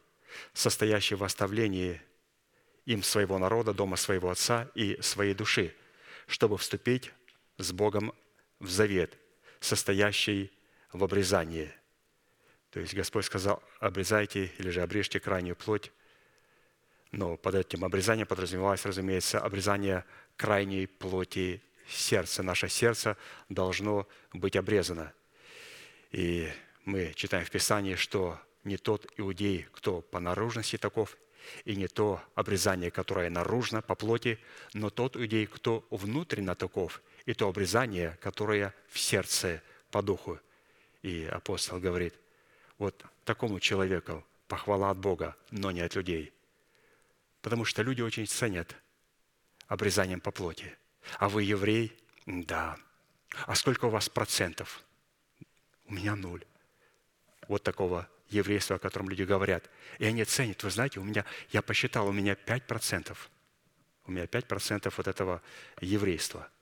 [0.52, 2.00] состоящий в оставлении
[2.86, 5.74] им своего народа, дома своего отца и своей души,
[6.28, 7.12] чтобы вступить
[7.58, 8.14] с Богом
[8.60, 9.18] в завет,
[9.60, 10.52] состоящий
[10.92, 11.72] в обрезании–
[12.70, 15.90] то есть Господь сказал, обрезайте или же обрежьте крайнюю плоть.
[17.12, 20.04] Но под этим обрезанием подразумевалось, разумеется, обрезание
[20.36, 22.42] крайней плоти сердца.
[22.42, 23.16] Наше сердце
[23.48, 25.14] должно быть обрезано.
[26.12, 26.52] И
[26.84, 31.16] мы читаем в Писании, что не тот иудей, кто по наружности таков,
[31.64, 34.38] и не то обрезание, которое наружно по плоти,
[34.74, 40.38] но тот иудей, кто внутренно таков, и то обрезание, которое в сердце по духу.
[41.00, 42.14] И апостол говорит–
[42.78, 46.32] вот такому человеку похвала от Бога, но не от людей.
[47.42, 48.74] Потому что люди очень ценят
[49.66, 50.76] обрезанием по плоти.
[51.18, 51.96] А вы еврей?
[52.26, 52.76] Да.
[53.46, 54.82] А сколько у вас процентов?
[55.86, 56.44] У меня нуль.
[57.46, 59.70] Вот такого еврейства, о котором люди говорят.
[59.98, 60.62] И они ценят.
[60.62, 63.16] Вы знаете, у меня, я посчитал, у меня 5%.
[64.06, 65.42] У меня 5% вот этого
[65.80, 66.48] еврейства–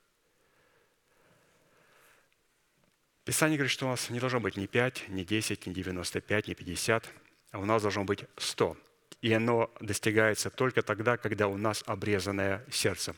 [3.27, 6.55] Писание говорит, что у нас не должно быть ни 5, ни 10, ни 95, ни
[6.55, 7.11] 50,
[7.51, 8.77] а у нас должно быть 100.
[9.20, 13.16] И оно достигается только тогда, когда у нас обрезанное сердце.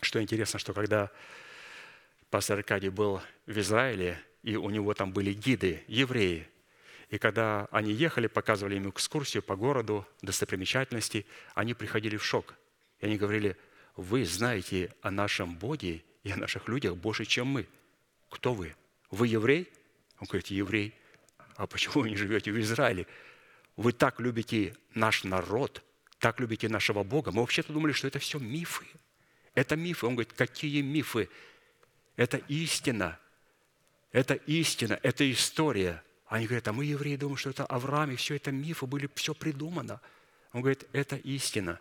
[0.00, 1.10] Что интересно, что когда
[2.30, 6.46] пастор Аркадий был в Израиле, и у него там были гиды, евреи,
[7.10, 12.54] и когда они ехали, показывали им экскурсию по городу, достопримечательности, они приходили в шок.
[13.00, 13.56] И они говорили,
[13.96, 17.66] вы знаете о нашем Боге и о наших людях больше, чем мы.
[18.30, 18.76] Кто вы?
[19.10, 19.70] Вы еврей?
[20.20, 20.94] Он говорит, еврей.
[21.56, 23.06] А почему вы не живете в Израиле?
[23.76, 25.82] Вы так любите наш народ,
[26.18, 27.30] так любите нашего Бога.
[27.30, 28.86] Мы вообще-то думали, что это все мифы.
[29.54, 30.06] Это мифы.
[30.06, 31.28] Он говорит, какие мифы?
[32.16, 33.18] Это истина.
[34.12, 36.02] Это истина, это история.
[36.26, 39.34] Они говорят, а мы, евреи, думаем, что это Авраам, и все это мифы, были все
[39.34, 40.00] придумано.
[40.52, 41.78] Он говорит, это истина.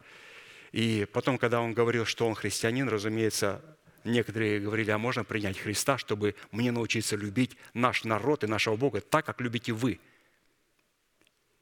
[0.71, 3.61] И потом, когда он говорил, что он христианин, разумеется,
[4.07, 9.01] Некоторые говорили, а можно принять Христа, чтобы мне научиться любить наш народ и нашего Бога
[9.01, 9.99] так, как любите вы.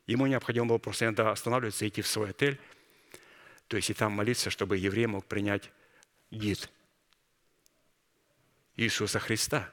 [0.06, 2.60] Ему необходимо было просто иногда останавливаться, идти в свой отель,
[3.68, 5.72] то есть и там молиться, чтобы еврей мог принять
[6.30, 6.70] гид
[8.76, 9.72] Иисуса Христа.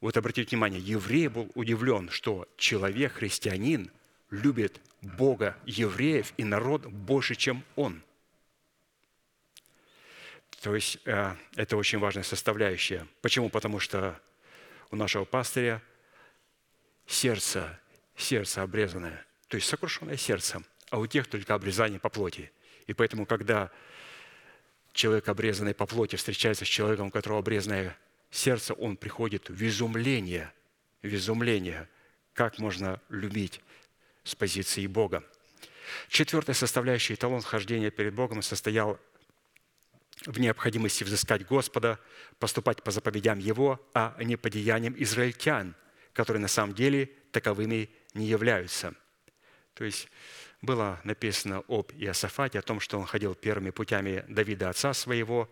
[0.00, 3.90] Вот обратите внимание, еврей был удивлен, что человек, христианин,
[4.30, 8.00] любит Бога, евреев и народ больше, чем он.
[10.60, 13.06] То есть э, это очень важная составляющая.
[13.22, 13.48] Почему?
[13.48, 14.20] Потому что
[14.90, 15.82] у нашего пастыря
[17.06, 17.78] сердце,
[18.16, 22.50] сердце обрезанное, то есть сокрушенное сердцем, а у тех только обрезание по плоти.
[22.86, 23.70] И поэтому, когда
[24.92, 27.96] человек, обрезанный по плоти, встречается с человеком, у которого обрезанное
[28.30, 30.52] сердце, он приходит в изумление,
[31.02, 31.88] в изумление,
[32.34, 33.60] как можно любить
[34.24, 35.22] с позиции Бога.
[36.08, 38.98] Четвертая составляющая эталон хождения перед Богом состоял
[40.26, 41.98] в необходимости взыскать Господа,
[42.38, 45.74] поступать по заповедям Его, а не по деяниям израильтян,
[46.12, 48.94] которые на самом деле таковыми не являются.
[49.74, 50.08] То есть
[50.60, 55.48] было написано об Иосафате, о том, что он ходил первыми путями Давида, отца своего,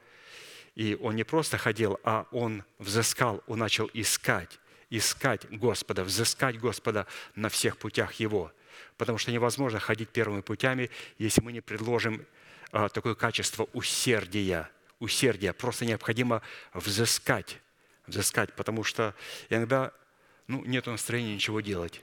[0.75, 4.59] и он не просто ходил, а он взыскал, он начал искать,
[4.91, 8.53] искать Господа, взыскать Господа на всех путях Его.
[8.97, 12.27] Потому что невозможно ходить первыми путями, если мы не предложим
[12.89, 14.71] такое качество усердия.
[14.99, 15.53] Усердия.
[15.53, 17.59] Просто необходимо взыскать.
[18.07, 19.15] Взыскать, потому что
[19.49, 19.93] иногда
[20.47, 22.03] ну, нет настроения ничего делать.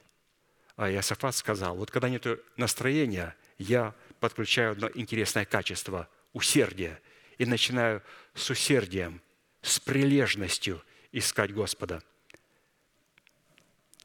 [0.76, 2.26] А Иосафат сказал, вот когда нет
[2.57, 6.99] настроения, я подключаю одно интересное качество– усердие.
[7.38, 8.01] И начинаю
[8.34, 9.21] с усердием,
[9.61, 12.03] с прилежностью искать Господа.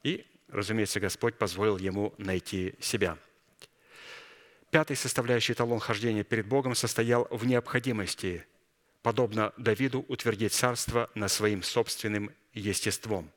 [0.03, 3.17] И, разумеется, Господь позволил ему найти себя–
[4.71, 8.45] Пятый составляющий эталон хождения перед Богом состоял в необходимости,
[9.01, 13.31] подобно Давиду, утвердить царство над своим собственным естеством.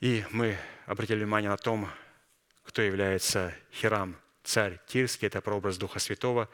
[0.00, 0.56] И мы
[0.86, 1.88] обратили внимание на том,
[2.64, 6.48] кто является Хирам, царь Тирский, это прообраз Духа Святого,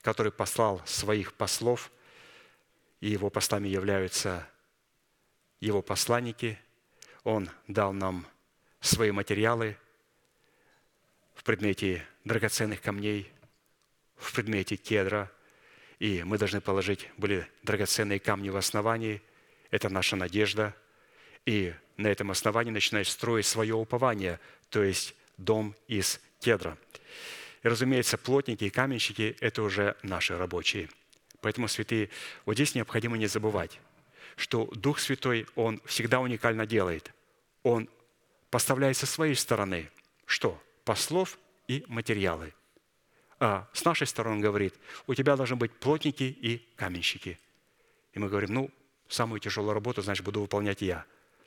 [0.00, 1.90] который послал своих послов,
[3.00, 4.46] и его послами являются
[5.58, 6.60] его посланники.
[7.24, 8.24] Он дал нам
[8.80, 9.76] свои материалы
[11.34, 13.30] в предмете драгоценных камней
[14.16, 15.30] в предмете кедра,
[15.98, 19.22] и мы должны положить были драгоценные камни в основании.
[19.70, 20.74] Это наша надежда.
[21.46, 26.76] И на этом основании начинать строить свое упование, то есть дом из кедра.
[27.62, 30.88] И, разумеется, плотники и каменщики– это уже наши рабочие.
[31.40, 32.10] Поэтому, святые,
[32.44, 33.80] вот здесь необходимо не забывать,
[34.36, 37.12] что Дух Святой, Он всегда уникально делает.
[37.62, 37.88] Он
[38.50, 39.90] поставляет со своей стороны,
[40.26, 40.60] что?
[40.84, 41.38] Послов
[41.72, 42.52] и материалы.
[43.40, 44.74] А с нашей стороны он говорит,
[45.06, 47.38] у тебя должны быть плотники и каменщики.
[48.12, 48.70] И мы говорим, ну,
[49.08, 51.04] самую тяжелую работу, значит, буду выполнять я.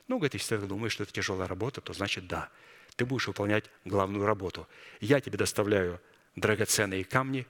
[0.08, 2.50] Ну, говорит, если ты думаешь, что это тяжелая работа, то значит да.
[2.96, 4.66] Ты будешь выполнять главную работу.
[5.00, 6.00] Я тебе доставляю
[6.34, 7.46] драгоценные камни,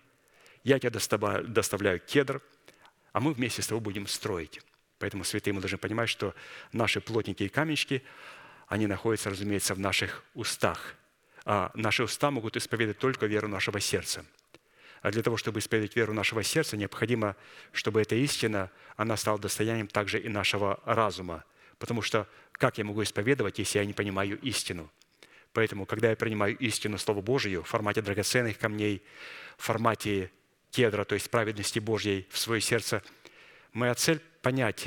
[0.64, 2.42] я тебе доставляю, кедр,
[3.12, 4.60] а мы вместе с тобой будем строить.
[4.98, 6.34] Поэтому, святые, мы должны понимать, что
[6.72, 8.02] наши плотники и каменщики,
[8.68, 10.94] они находятся, разумеется, в наших устах–
[11.46, 14.24] наши уста могут исповедовать только веру нашего сердца.
[15.02, 17.36] А для того, чтобы исповедовать веру нашего сердца, необходимо,
[17.72, 21.44] чтобы эта истина, она стала достоянием также и нашего разума.
[21.78, 24.90] Потому что как я могу исповедовать, если я не понимаю истину?
[25.52, 29.02] Поэтому, когда я принимаю истину Слова Божию в формате драгоценных камней,
[29.56, 30.30] в формате
[30.70, 33.02] кедра, то есть праведности Божьей в свое сердце,
[33.72, 34.86] моя цель– понять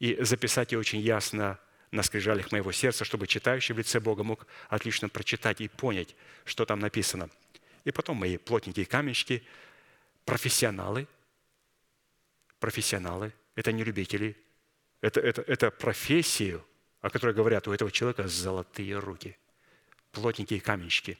[0.00, 1.58] и записать ее очень ясно
[1.90, 6.14] на скрижалях моего сердца, чтобы читающий в лице Бога мог отлично прочитать и понять,
[6.44, 7.30] что там написано.
[7.84, 9.42] И потом мои плотники и каменщики,
[10.24, 11.06] профессионалы,
[12.60, 14.36] профессионалы, это не любители,
[15.00, 16.64] это, это, это профессию,
[17.00, 19.36] о которой говорят, у этого человека золотые руки.
[20.12, 21.18] Плотники и каменщики.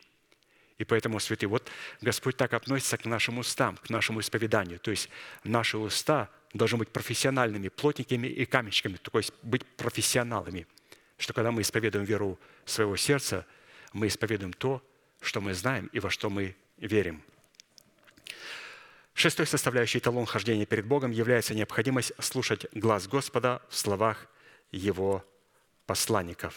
[0.79, 1.69] И поэтому, святые, вот
[2.01, 4.79] Господь так относится к нашим устам, к нашему исповеданию.
[4.79, 5.09] То есть
[5.45, 10.67] наши уста должны быть профессиональными плотниками и каменщиками, то есть быть профессионалами,
[11.19, 13.47] что когда мы исповедуем веру своего сердца,
[13.93, 14.83] мы исповедуем то,
[15.21, 17.23] что мы знаем и во что мы верим.
[19.15, 24.29] Шестой составляющей эталон хождения перед Богом является необходимость слушать глаз Господа в словах
[24.71, 25.25] Его
[25.87, 26.55] посланников.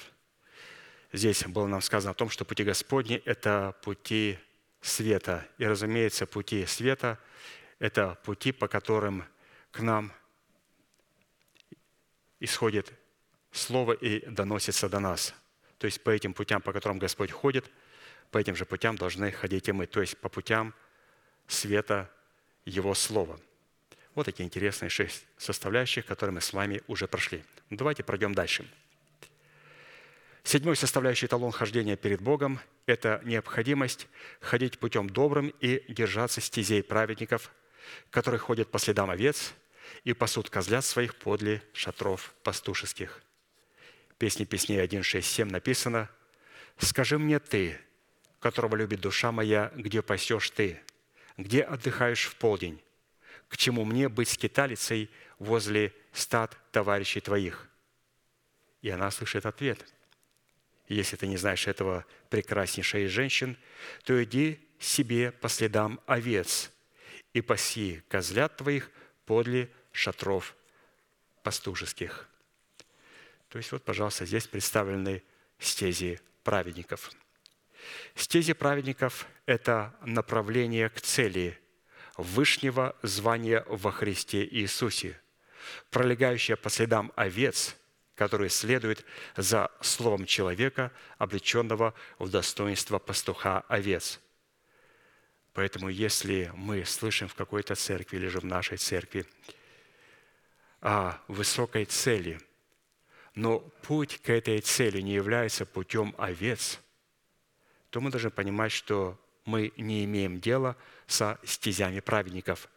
[1.12, 4.38] Здесь было нам сказано о том, что пути Господни– это пути
[4.80, 5.48] света.
[5.58, 7.18] И, разумеется, пути света–
[7.80, 9.26] это пути, по которым
[9.72, 10.11] к нам
[12.39, 12.91] исходит
[13.51, 15.34] Слово и доносится до нас.
[15.78, 17.69] То есть по этим путям, по которым Господь ходит,
[18.30, 19.88] по этим же путям должны ходить и мы.
[19.88, 20.74] То есть по путям
[21.47, 22.09] света
[22.63, 23.39] Его Слова.
[24.15, 27.43] Вот такие интересные шесть составляющих, которые мы с вами уже прошли.
[27.69, 28.65] Давайте пройдем дальше.
[30.43, 34.07] Седьмой составляющий эталон хождения перед Богом– это необходимость
[34.39, 37.51] ходить путем добрым и держаться стезей праведников,
[38.09, 39.53] которые ходят по следам овец
[40.04, 43.22] и пасут козлят своих подле шатров пастушеских.
[44.18, 46.10] Песни песней 1.6.7 написано
[46.78, 47.80] «Скажи мне ты,
[48.39, 50.82] которого любит душа моя, где пасешь ты,
[51.38, 52.82] где отдыхаешь в полдень,
[53.48, 57.68] к чему мне быть скиталицей возле стад товарищей твоих?»
[58.82, 59.86] И она слышит ответ–
[60.92, 63.58] если ты не знаешь этого прекраснейшей женщин,
[64.04, 66.70] то иди себе по следам овец
[67.34, 68.92] и паси козлят твоих
[69.26, 70.56] подле шатров
[71.44, 72.28] пастушеских.
[73.50, 75.24] То есть вот, пожалуйста, здесь представлены
[75.60, 77.12] стези праведников.
[78.16, 81.60] Стези праведников– это направление к цели
[82.18, 85.20] вышнего звания во Христе Иисусе,
[85.89, 87.76] пролегающее по следам овец–
[88.22, 89.04] который следует
[89.36, 94.20] за словом человека, облеченного в достоинство пастуха овец.
[95.54, 99.26] Поэтому если мы слышим в какой-то церкви или же в нашей церкви
[100.82, 102.40] о высокой цели,
[103.36, 106.80] но путь к этой цели не является путем овец,
[107.92, 110.76] то мы должны понимать, что мы не имеем дела
[111.08, 112.68] со стезями праведников.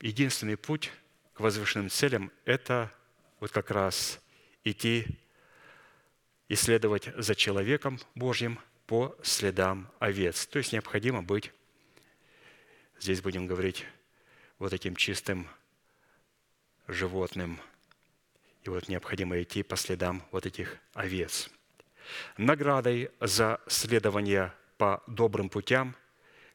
[0.00, 0.90] Единственный путь
[1.34, 2.90] к возвышенным целям– это
[3.38, 4.20] вот как раз
[4.64, 5.06] идти,
[6.48, 10.46] исследовать за человеком Божьим по следам овец.
[10.46, 11.52] То есть необходимо быть,
[12.98, 13.86] здесь будем говорить,
[14.60, 15.48] вот этим чистым
[16.86, 17.58] животным.
[18.62, 21.50] И вот необходимо идти по следам вот этих овец.
[22.36, 25.96] Наградой за следование по добрым путям–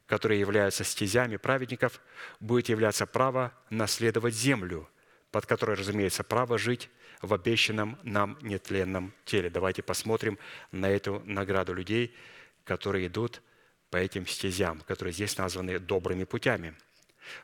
[0.05, 2.01] которые являются стезями праведников,
[2.39, 4.87] будет являться право наследовать землю,
[5.31, 6.89] под которой, разумеется, право жить
[7.21, 9.49] в обещанном нам нетленном теле.
[9.49, 10.37] Давайте посмотрим
[10.71, 12.15] на эту награду людей,
[12.63, 13.41] которые идут
[13.89, 16.75] по этим стезям, которые здесь названы добрыми путями.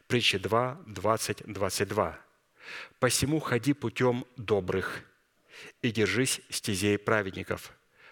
[0.08, 2.20] Притча 2, 20, 22.
[3.00, 5.04] «Посему ходи путем добрых
[5.82, 7.72] и держись стезей праведников,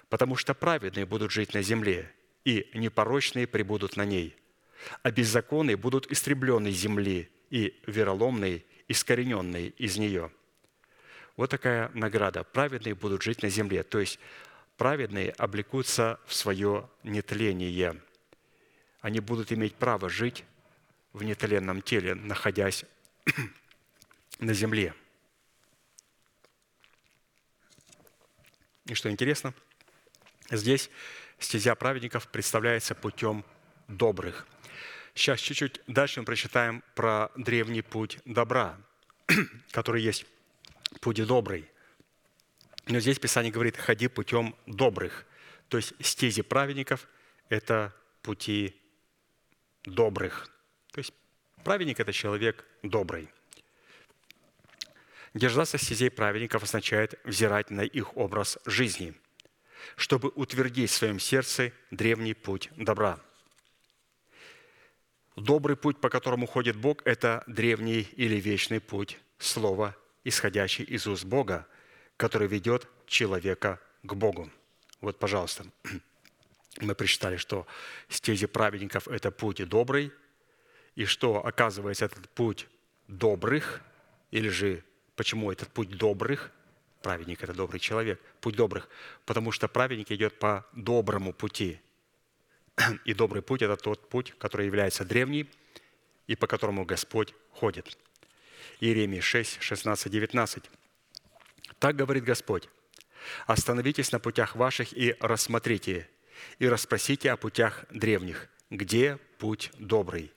[0.10, 2.12] потому что праведные будут жить на земле,
[2.46, 4.40] и непорочные прибудут на ней
[5.04, 10.32] а беззаконные будут истреблены земли, и вероломные искорененные из нее.
[11.36, 12.44] Вот такая награда.
[12.44, 13.84] Праведные будут жить на земле.
[13.84, 14.20] То есть
[14.78, 18.00] праведные облекутся в свое нетление.
[19.02, 20.44] Они будут иметь право жить
[21.14, 22.86] в нетленном теле, находясь
[24.40, 24.94] на земле.
[28.86, 29.54] И что интересно,
[30.50, 30.90] здесь
[31.40, 33.46] стезя праведников представляется путем
[33.88, 34.48] добрых–
[35.20, 38.78] Сейчас чуть-чуть дальше мы прочитаем про древний путь добра,
[39.72, 40.26] который есть
[41.02, 41.70] путь добрый.
[42.88, 45.26] Но здесь Писание говорит, ходи путем добрых.
[45.68, 47.06] То есть стези праведников–
[47.50, 48.76] это пути
[49.84, 50.50] добрых.
[50.92, 51.14] То есть
[51.64, 53.30] праведник– это человек добрый.
[55.34, 59.14] Держаться стезей праведников означает взирать на их образ жизни,
[59.96, 63.20] чтобы утвердить в своем сердце древний путь добра–
[65.40, 71.24] Добрый путь, по которому ходит Бог, это древний или вечный путь Слова, исходящий из уст
[71.24, 71.66] Бога,
[72.18, 74.52] который ведет человека к Богу.
[75.00, 75.64] Вот, пожалуйста,
[76.82, 77.66] мы прочитали, что
[78.10, 80.12] стези праведников– это путь добрый,
[81.00, 82.68] и что, оказывается, этот путь
[83.08, 83.82] добрых,
[84.32, 84.84] или же
[85.16, 86.52] почему этот путь добрых,
[87.02, 88.90] праведник– это добрый человек, путь добрых,
[89.26, 91.80] потому что праведник идет по доброму пути–
[93.06, 95.50] и добрый путь– это тот путь, который является древний
[96.28, 97.98] и по которому Господь ходит.
[98.82, 100.70] Иеремия 6, 16, 19.
[101.80, 102.68] «Так говорит Господь,
[103.48, 106.10] остановитесь на путях ваших и рассмотрите,
[106.60, 110.32] и расспросите о путях древних, где путь добрый,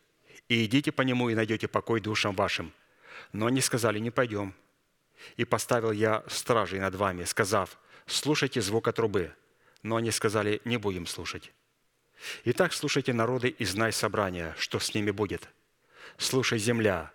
[0.52, 2.72] и идите по нему, и найдете покой душам вашим».
[3.32, 4.54] Но они сказали, не пойдем.
[5.36, 9.32] И поставил я стражей над вами, сказав, слушайте звука трубы.
[9.82, 11.52] Но они сказали, не будем слушать.
[12.44, 15.48] Итак, слушайте народы и знай собрания, что с ними будет.
[16.18, 17.10] Слушай, земля,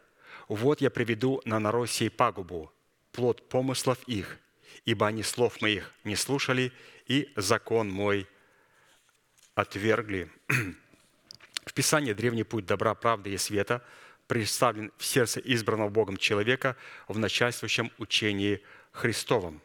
[0.47, 2.71] вот я приведу на народ сей пагубу,
[3.11, 4.39] плод помыслов их,
[4.85, 6.71] ибо они слов моих не слушали,
[7.05, 8.27] и закон мой
[9.53, 10.31] отвергли».
[11.67, 13.83] В Писании древний путь добра, правды и света
[14.25, 16.75] представлен в сердце избранного Богом человека
[17.07, 18.61] в начальствующем учении
[18.91, 19.61] Христовом,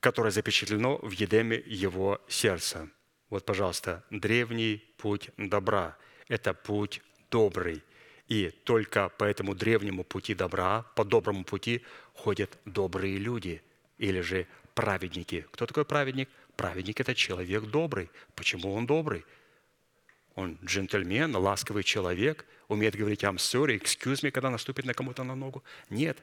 [0.00, 2.90] которое запечатлено в едеме его сердца–
[3.34, 5.96] вот, пожалуйста, древний путь добра–
[6.28, 7.02] это путь
[7.32, 7.82] добрый.
[8.28, 13.60] И только по этому древнему пути добра, по доброму пути ходят добрые люди,
[13.98, 15.46] или же праведники.
[15.50, 16.28] Кто такой праведник?
[16.54, 18.08] Праведник– это человек добрый.
[18.36, 19.24] Почему он добрый?
[20.34, 25.36] Он джентльмен, ласковый человек, умеет говорить «I'm sorry», «excuse me», когда наступит на кому-то на
[25.36, 25.62] ногу.
[25.90, 26.18] Нет,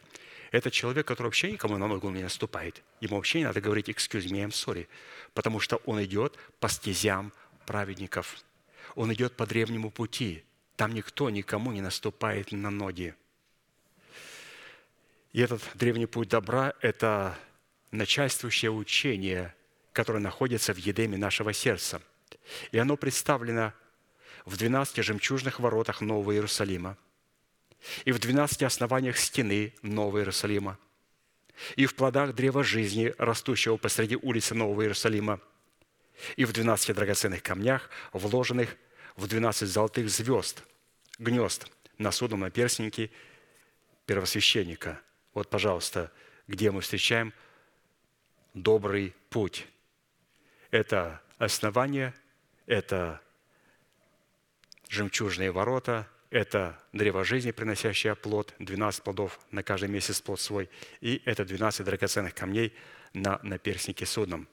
[0.51, 2.83] это человек, который вообще никому на ногу не наступает.
[2.99, 4.87] Ему вообще не надо говорить «excuse me, I'm sorry»,
[5.33, 7.31] потому что он идет по стезям
[7.65, 8.37] праведников.
[8.95, 10.43] Он идет по древнему пути.
[10.75, 13.15] Там никто никому не наступает на ноги.
[15.31, 17.37] И этот древний путь добра– это
[17.91, 19.55] начальствующее учение,
[19.93, 22.01] которое находится в едеме нашего сердца.
[22.73, 23.73] И оно представлено
[24.45, 26.97] в 12 жемчужных воротах Нового Иерусалима,
[28.05, 30.77] и в 12 основаниях стены Нового Иерусалима,
[31.75, 35.39] и в плодах древа жизни, растущего посреди улицы Нового Иерусалима,
[36.35, 38.75] и в 12 драгоценных камнях, вложенных
[39.15, 40.63] в 12 золотых звезд,
[41.19, 43.11] гнезд на судном наперстнике
[44.05, 44.99] первосвященника.
[45.33, 46.11] Вот, пожалуйста,
[46.47, 47.33] где мы встречаем
[48.53, 49.67] добрый путь.
[50.69, 52.13] Это основание,
[52.65, 53.21] это
[54.91, 60.69] жемчужные ворота, это древо жизни, приносящее плод, 12 плодов на каждый месяц плод свой,
[60.99, 62.73] и это 12 драгоценных камней
[63.13, 64.47] на наперстнике судном.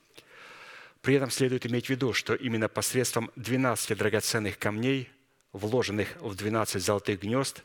[1.03, 5.11] При этом следует иметь в виду, что именно посредством 12 драгоценных камней,
[5.53, 7.65] вложенных в 12 золотых гнезд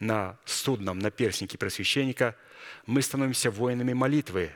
[0.00, 2.36] на судном наперстнике просвященника,
[2.86, 4.50] мы становимся воинами молитвы,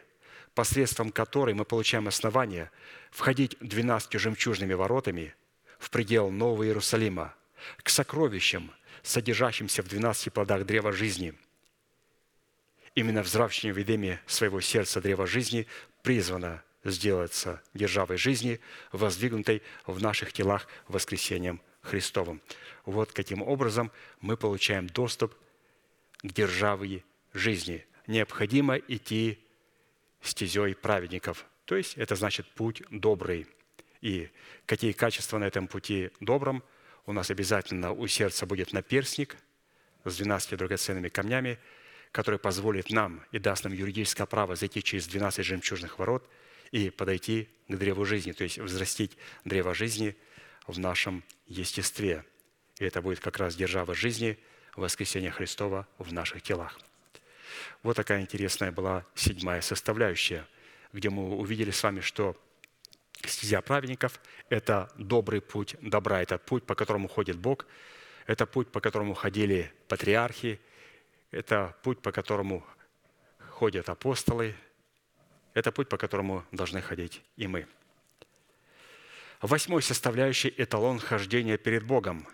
[0.55, 2.71] посредством которой мы получаем основание
[3.11, 5.35] входить 12 жемчужными воротами
[5.79, 7.35] в предел Нового Иерусалима,
[7.83, 11.35] к сокровищам, содержащимся в 12 плодах древа жизни.
[12.95, 15.67] Именно взращивание в Эдеме своего сердца древа жизни
[16.03, 18.61] призвано сделаться державой жизни,
[18.91, 22.41] воздвигнутой в наших телах воскресением Христовым.
[22.85, 23.91] Вот каким образом
[24.21, 25.35] мы получаем доступ
[26.23, 27.85] к державе жизни.
[28.07, 29.39] Необходимо идти
[30.21, 31.47] стезей праведников.
[31.65, 33.47] То есть это значит путь добрый.
[34.01, 34.31] И
[34.67, 36.63] какие качества на этом пути добром,
[37.07, 39.37] у нас обязательно у сердца будет наперстник
[40.05, 41.59] с 12 драгоценными камнями,
[42.13, 46.29] который позволит нам и даст нам юридическое право зайти через 12 жемчужных ворот
[46.71, 50.17] и подойти к древу жизни, то есть взрастить древо жизни
[50.67, 52.25] в нашем естестве.
[52.79, 54.39] И это будет как раз держава жизни,
[54.77, 56.79] воскресения Христова в наших телах.
[57.83, 60.47] Вот такая интересная была седьмая составляющая,
[60.93, 62.37] где мы увидели с вами, что
[63.31, 67.67] стезя праведников– это добрый путь добра, это путь, по которому ходит Бог,
[68.27, 70.61] это путь, по которому ходили патриархи,
[71.31, 72.65] это путь, по которому
[73.51, 74.55] ходят апостолы,
[75.55, 77.67] это путь, по которому должны ходить и мы.
[79.41, 82.29] Восьмой составляющий– эталон хождения перед Богом.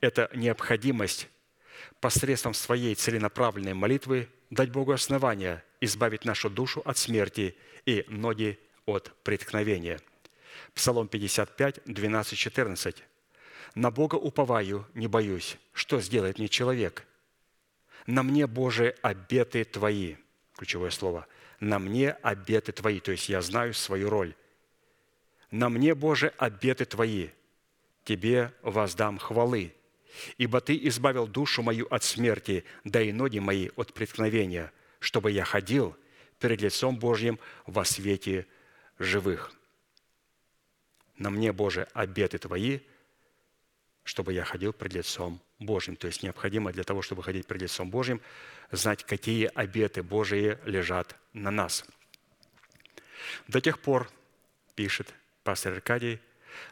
[0.00, 1.28] Это необходимость
[2.00, 9.12] посредством своей целенаправленной молитвы дать Богу основания избавить нашу душу от смерти и ноги от
[9.22, 10.00] преткновения.
[10.74, 13.04] Псалом 55, 12, 14.
[13.74, 15.56] «На Бога уповаю, не боюсь.
[15.72, 17.06] Что сделает мне человек?
[18.06, 20.16] На мне, Боже, обеты Твои».
[20.56, 21.26] Ключевое слово.
[21.60, 23.00] «На мне обеты Твои».
[23.00, 24.34] То есть я знаю свою роль.
[25.50, 27.30] «На мне, Боже, обеты Твои.
[28.04, 29.72] Тебе воздам хвалы,
[30.38, 35.44] Ибо Ты избавил душу мою от смерти, да и ноги мои от преткновения, чтобы я
[35.44, 35.96] ходил
[36.38, 38.46] перед лицом Божьим во свете
[38.98, 39.52] живых.
[41.16, 42.80] На мне, Боже, обеты Твои,
[44.02, 45.96] чтобы я ходил пред лицом Божьим.
[45.96, 48.20] То есть необходимо для того, чтобы ходить пред лицом Божьим,
[48.70, 51.84] знать, какие обеты Божии лежат на нас.
[53.48, 54.10] До тех пор,
[54.74, 56.20] пишет пастор Аркадий,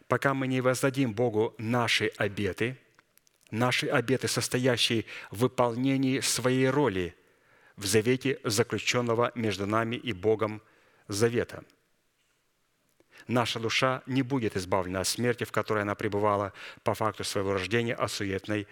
[0.09, 2.79] пока мы не воздадим Богу наши обеты–
[3.53, 7.15] наши обеты, состоящие в выполнении своей роли
[7.77, 10.61] в завете заключенного между нами и Богом
[11.07, 11.63] завета.
[13.29, 16.53] Наша душа не будет избавлена от смерти, в которой она пребывала
[16.83, 18.67] по факту своего рождения осуетной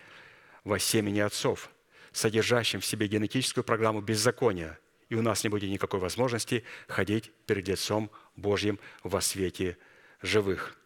[0.65, 1.71] во семени отцов,
[2.13, 4.79] содержащим в себе генетическую программу беззакония,
[5.09, 9.77] и у нас не будет никакой возможности ходить перед лицом Божьим во свете
[10.23, 10.77] живых.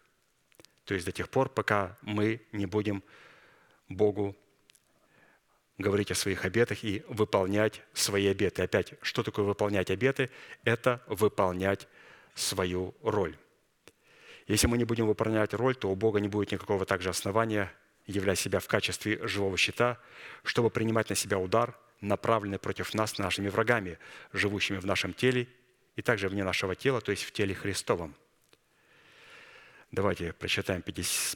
[0.85, 3.03] То есть до тех пор, пока мы не будем
[3.89, 4.37] Богу,
[5.79, 8.62] говорить о своих обетах и выполнять свои обеты.
[8.62, 10.31] Опять, что такое выполнять обеты?
[10.62, 11.89] Это выполнять
[12.35, 13.37] свою роль.
[14.47, 17.72] Если мы не будем выполнять роль, то у Бога не будет никакого также основания
[18.07, 19.99] являть себя в качестве живого щита,
[20.42, 23.99] чтобы принимать на себя удар, направленный против нас нашими врагами,
[24.32, 25.49] живущими в нашем теле
[25.97, 28.14] и также вне нашего тела, то есть в теле Христовом.
[29.90, 30.82] Давайте прочитаем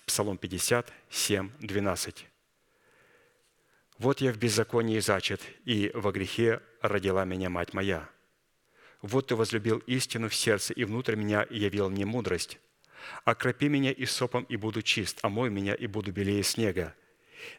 [0.04, 2.26] Псалом 50, 7, 12.
[3.98, 8.08] Вот я в беззаконии зачат, и во грехе родила меня мать моя.
[9.00, 12.58] вот Ты возлюбил истину в сердце, и внутрь меня явил мне мудрость.
[13.24, 16.94] Окропи меня и сопом, и буду чист, омой меня, и буду белее снега.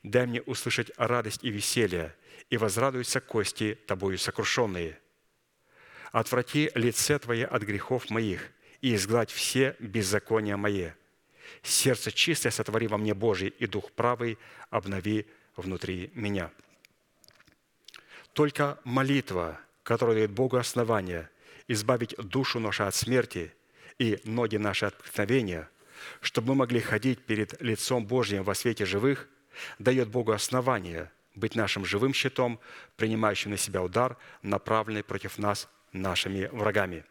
[0.04, 2.16] Дай мне услышать радость и веселье,
[2.50, 5.00] и возрадуются кости Тобою сокрушенные.
[6.12, 10.89] Отврати лице Твое от грехов моих, и изгладь все беззакония мои.
[11.64, 14.38] Сердце чистое сотвори во мне Божий, и дух правый
[14.70, 16.52] обнови внутри меня».
[18.34, 21.30] Только молитва, которая дает Богу основание
[21.68, 23.54] избавить душу нашу от смерти
[24.00, 25.69] и ноги наши от преткновения,
[26.22, 29.28] чтобы мы могли ходить перед лицом Божьим во свете живых,
[29.78, 32.60] дает Богу основание быть нашим живым щитом,
[32.95, 37.06] принимающим на себя удар, направленный против нас нашими врагами.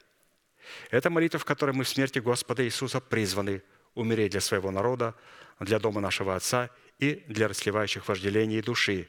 [0.90, 3.62] Это молитва, в которой мы в смерти Господа Иисуса призваны
[3.94, 5.14] умереть для своего народа,
[5.60, 9.08] для дома нашего Отца и для расливающих вожделений души,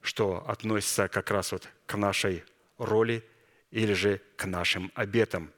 [0.00, 2.44] что относится как раз вот к нашей
[2.78, 3.24] роли
[3.70, 5.52] или же к нашим обетам,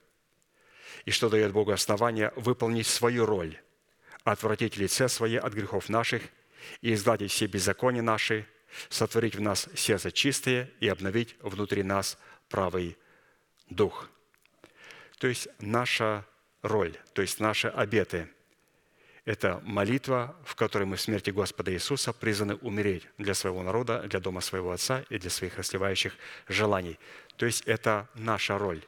[1.05, 3.59] и что дает Богу основание выполнить свою роль,
[4.25, 6.23] отвратить лице свое от грехов наших
[6.81, 8.47] и изгладить все беззакония наши,
[8.89, 12.19] сотворить в нас сердце чистое и обновить внутри нас
[12.49, 12.97] правый
[13.69, 14.09] дух.
[15.19, 16.25] То есть наша
[16.63, 18.29] роль, то есть наши обеты–
[19.25, 24.19] это молитва, в которой мы в смерти Господа Иисуса призваны умереть для своего народа, для
[24.19, 26.13] дома своего Отца и для своих расливающих
[26.49, 26.99] желаний.
[27.37, 28.85] То есть это наша роль.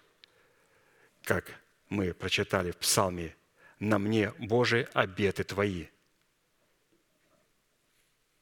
[1.23, 1.45] Как
[1.89, 3.35] мы прочитали в Псалме,
[3.81, 5.87] «На мне, Божие, обеты Твои.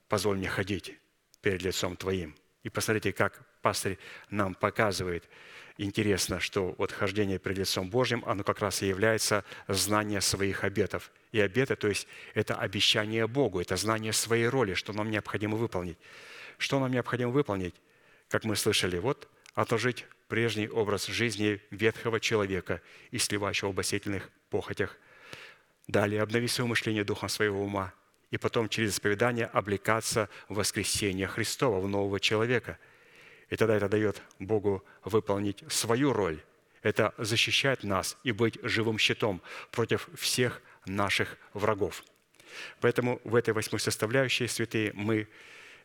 [0.08, 0.98] Позволь мне ходить
[1.40, 2.36] перед лицом Твоим».
[2.62, 3.98] И посмотрите, как пастырь
[4.30, 5.28] нам показывает–
[5.78, 11.10] интересно, что вот хождение перед лицом Божьим, оно как раз и является знание своих обетов.
[11.32, 15.98] И обеты, то есть это обещание Богу, это знание своей роли, что нам необходимо выполнить.
[16.58, 17.74] Что нам необходимо выполнить?
[18.28, 22.80] Как мы слышали, вот отложить прежний образ жизни ветхого человека
[23.10, 24.96] и сливающего в басительных похотях.
[25.88, 27.92] Далее обнови свое мышление духом своего ума,
[28.30, 32.78] и потом через исповедание облекаться в воскресение Христова, в нового человека–
[33.52, 36.42] и тогда это дает Богу выполнить свою роль.
[36.80, 42.02] Это защищать нас и быть живым щитом против всех наших врагов.
[42.80, 45.28] Поэтому в этой восьмой составляющей, святые, мы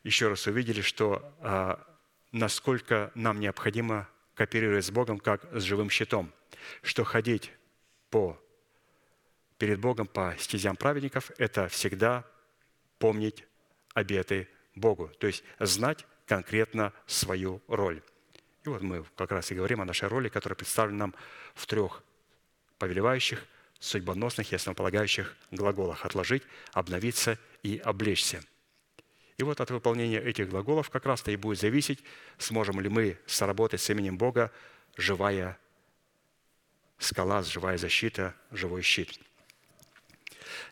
[0.05, 1.85] еще раз увидели, что а,
[2.37, 6.31] насколько нам необходимо кооперировать с Богом как с живым щитом,
[6.81, 7.51] что ходить
[8.09, 8.39] по,
[9.57, 12.25] перед Богом по стезям праведников– это всегда
[12.99, 13.45] помнить
[13.93, 18.01] обеты Богу, то есть знать конкретно свою роль.
[18.63, 21.15] И вот мы как раз и говорим о нашей роли, которая представлена нам
[21.55, 22.03] в трех
[22.77, 23.43] повелевающих,
[23.79, 26.43] судьбоносных и основополагающих глаголах «отложить»,
[26.73, 28.43] «обновиться» и «облечься».
[29.37, 32.03] И вот от выполнения этих глаголов как раз-то и будет зависеть,
[32.39, 34.51] сможем ли мы соработать с именем Бога
[34.97, 35.59] живая
[36.97, 39.19] скала, живая защита, живой щит.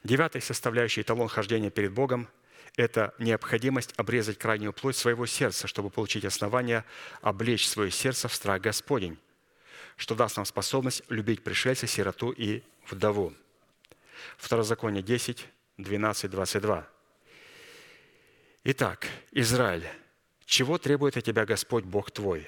[0.04, 2.28] Девятый составляющий эталон хождения перед Богом–
[2.76, 6.84] это необходимость обрезать крайнюю плоть своего сердца, чтобы получить основание
[7.22, 9.20] облечь свое сердце в страх Господень,
[9.96, 13.34] что даст нам способность любить пришельца, сироту и вдову.
[14.38, 15.46] Второзаконие 10,
[15.78, 16.95] 12, 22.
[18.66, 19.88] Итак, Израиль,
[20.46, 22.48] чего требует от тебя Господь Бог твой?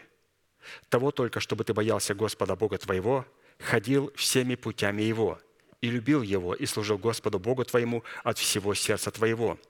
[0.89, 3.25] Того только, чтобы ты боялся Господа Бога твоего,
[3.59, 5.39] ходил всеми путями Его,
[5.79, 9.57] и любил Его, и служил Господу Богу твоему от всего сердца твоего–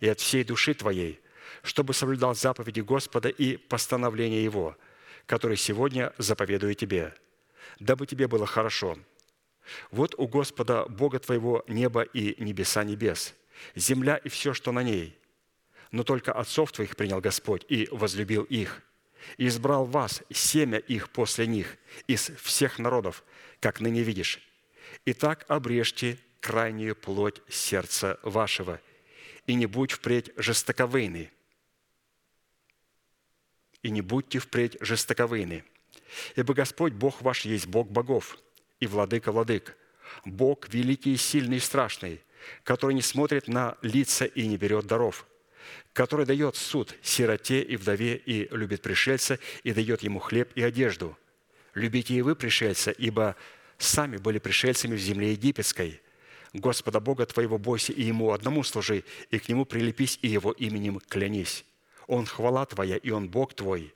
[0.00, 1.20] и от всей души твоей,
[1.62, 4.76] чтобы соблюдал заповеди Господа и постановления Его,
[5.26, 7.14] которые сегодня заповедую тебе,
[7.80, 8.98] дабы тебе было хорошо.
[9.90, 13.34] Вот у Господа Бога твоего небо и небеса небес,
[13.74, 15.18] земля и все, что на ней.
[15.94, 18.82] Но только отцов твоих принял Господь и возлюбил их,
[19.36, 21.76] и избрал вас, семя их после них,
[22.08, 23.22] из всех народов,
[23.60, 24.40] как ныне видишь.
[25.06, 28.80] Итак, обрежьте крайнюю плоть сердца вашего–
[29.46, 31.30] и не будь впредь жестоковыйны.
[33.82, 35.64] И не будьте впредь жестоковыйны.
[36.36, 38.38] Ибо Господь Бог ваш есть Бог богов
[38.80, 39.76] и владыка владык,
[40.24, 42.22] Бог великий сильный и страшный,
[42.62, 45.26] который не смотрит на лица и не берет даров,
[45.92, 51.16] который дает суд сироте и вдове и любит пришельца и дает ему хлеб и одежду.
[51.74, 53.36] Любите и вы пришельца, ибо
[53.78, 56.00] сами были пришельцами в земле египетской–
[56.54, 61.00] Господа Бога твоего бойся, и Ему одному служи, и к Нему прилепись, и Его именем
[61.00, 61.64] клянись.
[62.06, 63.92] Он хвала твоя, и Он Бог твой,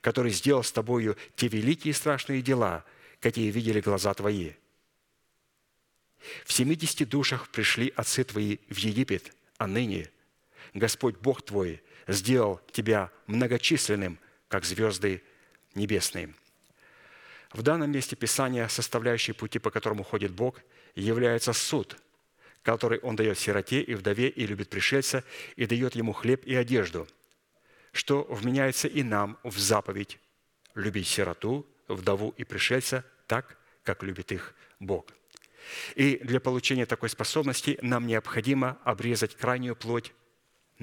[0.00, 2.84] который сделал с тобою те великие и страшные дела,
[3.20, 4.52] какие видели глаза твои.
[6.44, 10.10] В семидесяти душах пришли отцы твои в Египет, а ныне
[10.74, 14.18] Господь Бог твой сделал тебя многочисленным,
[14.48, 15.22] как звезды
[15.74, 16.34] небесные.
[17.52, 20.60] В данном месте Писания, составляющей пути, по которому ходит Бог,
[20.94, 21.96] является суд,
[22.62, 25.24] который Он дает сироте и вдове и любит пришельца,
[25.56, 27.06] и дает ему хлеб и одежду,
[27.92, 30.18] что вменяется и нам в заповедь
[30.74, 35.12] любить сироту, вдову и пришельца так, как любит их Бог.
[35.94, 40.12] И для получения такой способности нам необходимо обрезать крайнюю плоть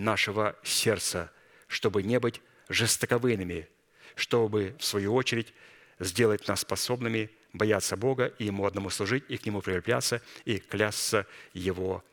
[0.03, 1.31] нашего сердца,
[1.67, 3.67] чтобы не быть жестоковыйными,
[4.15, 5.53] чтобы, в свою очередь,
[5.99, 11.25] сделать нас способными бояться Бога и Ему одному служить, и к Нему прилепляться, и клясться
[11.53, 12.03] Его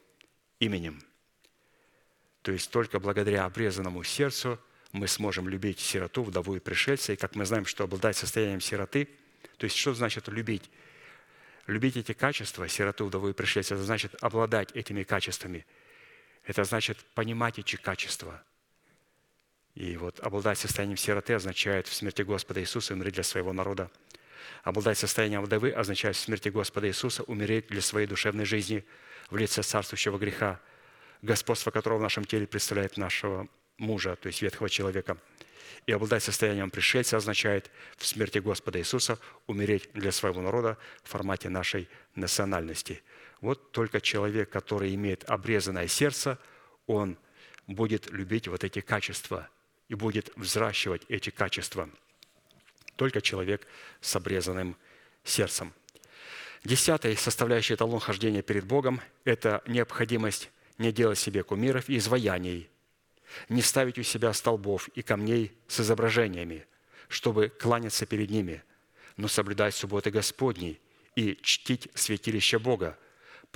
[0.61, 1.03] именем.
[2.43, 4.59] То есть только благодаря обрезанному сердцу
[4.93, 7.13] мы сможем любить сироту, вдову и пришельца.
[7.13, 9.09] И как мы знаем, что обладать состоянием сироты,
[9.59, 10.71] то есть что значит любить?
[11.67, 15.67] Любить эти качества, сироту, вдову и пришельца, это значит обладать этими качествами.
[16.47, 18.43] Это значит понимать эти качества.
[19.75, 23.91] И вот обладать состоянием сироты означает в смерти Господа Иисуса умереть для своего народа.
[24.63, 28.85] Обладать состоянием вдовы означает в смерти Господа Иисуса умереть для своей душевной жизни
[29.29, 30.61] в лице царствующего греха,
[31.21, 35.19] господство которого в нашем теле представляет нашего мужа, то есть ветхого человека.
[35.87, 41.49] И обладать состоянием пришельца означает в смерти Господа Иисуса умереть для своего народа в формате
[41.49, 43.03] нашей национальности.
[43.47, 46.37] Вот только человек, который имеет обрезанное сердце,
[46.89, 47.17] он
[47.69, 49.49] будет любить вот эти качества
[49.87, 51.89] и будет взращивать эти качества.
[52.97, 53.65] Только человек
[54.01, 54.77] с обрезанным
[55.23, 55.73] сердцем.
[56.65, 62.69] Десятый составляющий эталон хождения перед Богом– это необходимость не делать себе кумиров и изваяний–
[63.49, 66.67] не ставить у себя столбов и камней с изображениями,
[67.07, 68.65] чтобы кланяться перед ними,
[69.17, 70.81] но соблюдать субботы Господней
[71.15, 72.99] и чтить святилище Бога,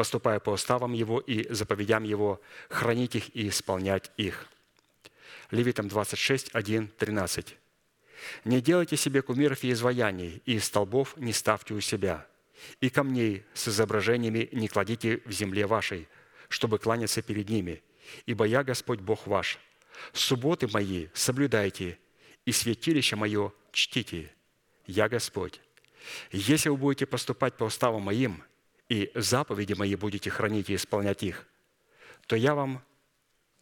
[0.00, 2.40] поступая по уставам Его и заповедям Его,
[2.70, 4.46] хранить их и исполнять их.
[5.50, 7.54] Левитам 26, 1, 13.
[8.46, 12.26] «Не делайте себе кумиров и изваяний, и столбов не ставьте у себя,
[12.80, 16.08] и камней с изображениями не кладите в земле вашей,
[16.48, 17.82] чтобы кланяться перед ними,
[18.24, 19.58] ибо я Господь Бог ваш.
[20.14, 21.98] Субботы мои соблюдайте,
[22.46, 24.32] и святилище мое чтите.
[24.86, 25.60] Я Господь.
[26.32, 28.42] Если вы будете поступать по уставам моим,
[28.90, 31.46] и заповеди мои будете хранить и исполнять их,
[32.26, 32.84] то я вам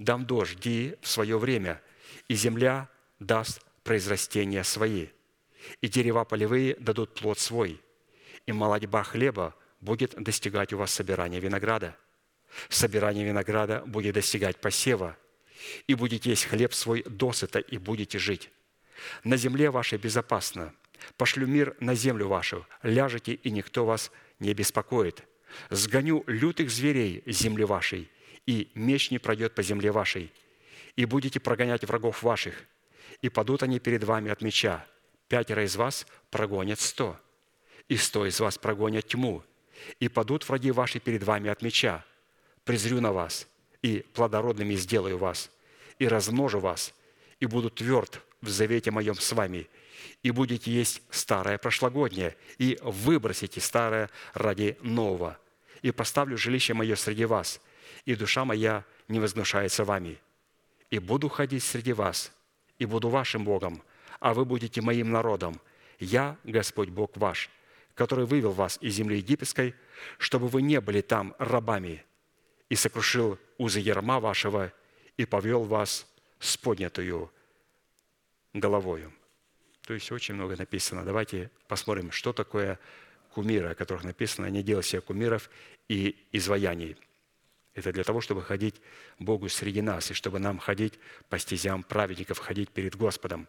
[0.01, 1.81] дам дождь в свое время,
[2.27, 2.89] и земля
[3.21, 5.07] даст произрастения свои,
[5.81, 7.81] и дерева полевые дадут плод свой,
[8.47, 11.97] и молодьба хлеба будет достигать у вас собирания винограда–
[12.69, 15.17] Собирание винограда будет достигать посева,
[15.87, 18.51] и будете есть хлеб свой досыта, и будете жить.
[19.25, 20.75] На земле вашей безопасно.
[21.17, 24.15] Пошлю мир на землю вашу, ляжете, и никто вас не
[24.55, 25.23] беспокоит.
[25.70, 28.10] Сгоню лютых зверей земли вашей,
[28.47, 30.32] и меч не пройдет по земле вашей.
[30.97, 32.65] И будете прогонять врагов ваших,
[33.23, 34.86] и падут они перед вами от меча.
[35.28, 37.19] Пятеро из вас прогонят сто,
[37.89, 39.43] и сто из вас прогонят тьму,
[40.01, 42.05] и падут враги ваши перед вами от меча
[42.69, 43.48] презрю на вас,
[43.81, 45.51] и плодородными сделаю вас,
[45.98, 46.93] и размножу вас,
[47.40, 49.66] и буду тверд в завете моем с вами,
[50.23, 55.39] и будете есть старое прошлогоднее, и выбросите старое ради нового,
[55.83, 57.61] и поставлю жилище мое среди вас,
[58.05, 60.19] и душа моя не возгнушается вами.
[60.91, 62.33] И буду ходить среди вас,
[62.79, 63.83] и буду вашим Богом,
[64.20, 65.61] а вы будете моим народом.
[65.99, 67.51] Я, Господь Бог ваш,
[67.95, 69.75] который вывел вас из земли египетской,
[70.19, 72.05] чтобы вы не были там рабами,
[72.69, 74.73] и сокрушил узы ярма вашего
[75.16, 76.07] и повел вас
[76.39, 77.31] с поднятую
[78.53, 79.12] головою».
[79.89, 81.02] То есть очень много написано.
[81.02, 82.78] Давайте посмотрим, что такое
[83.32, 85.48] кумиры, о которых написано «Не делай себе кумиров
[85.89, 86.98] и изваяний».
[87.73, 88.82] Это для того, чтобы ходить
[89.19, 90.98] Богу среди нас, и чтобы нам ходить
[91.31, 93.48] по стезям праведников, ходить перед Господом.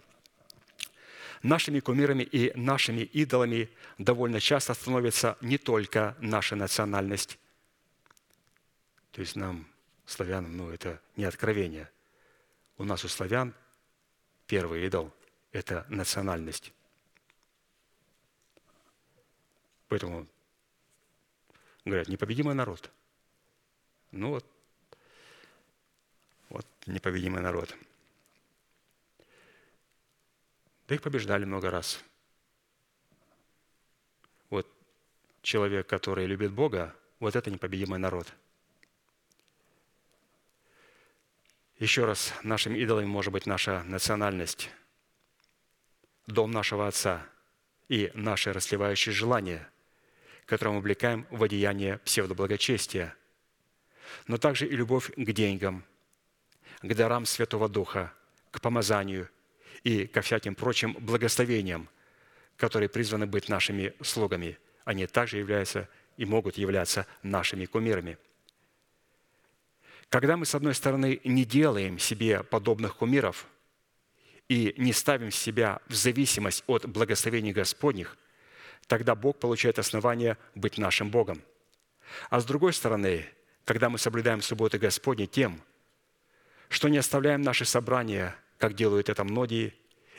[1.43, 7.37] Нашими кумирами и нашими идолами довольно часто становится не только наша национальность,
[9.11, 9.67] то есть нам,
[10.05, 11.89] славянам, ну, это не откровение.
[12.77, 13.53] У нас, у славян,
[14.47, 15.13] первый идол–
[15.51, 16.73] это национальность.
[19.87, 20.27] Поэтому
[21.85, 22.91] говорят, непобедимый народ.
[24.11, 24.45] Ну вот,
[26.49, 27.75] вот непобедимый народ.
[30.87, 32.03] Да их побеждали много раз.
[34.49, 34.67] Вот
[35.41, 38.33] человек, который любит Бога, вот это непобедимый народ–
[41.79, 44.69] Еще раз, нашими идолами может быть наша национальность,
[46.31, 47.25] дом нашего Отца
[47.87, 49.69] и наши расливающие желания,
[50.45, 53.15] которые мы облекаем в одеяние псевдоблагочестия,
[54.27, 55.83] но также и любовь к деньгам,
[56.81, 58.13] к дарам Святого Духа,
[58.51, 59.29] к помазанию
[59.83, 61.89] и ко всяким прочим благословениям,
[62.57, 64.57] которые призваны быть нашими слугами.
[64.85, 65.87] Они также являются
[66.17, 68.17] и могут являться нашими кумирами.
[70.09, 73.47] Когда мы, с одной стороны, не делаем себе подобных кумиров
[74.49, 78.17] и не ставим себя в зависимость от благословений Господних,
[78.87, 81.41] тогда Бог получает основание быть нашим Богом.
[82.29, 83.25] А с другой стороны,
[83.63, 85.61] когда мы соблюдаем субботы Господни тем,
[86.67, 89.75] что не оставляем наши собрания, как делают это многие,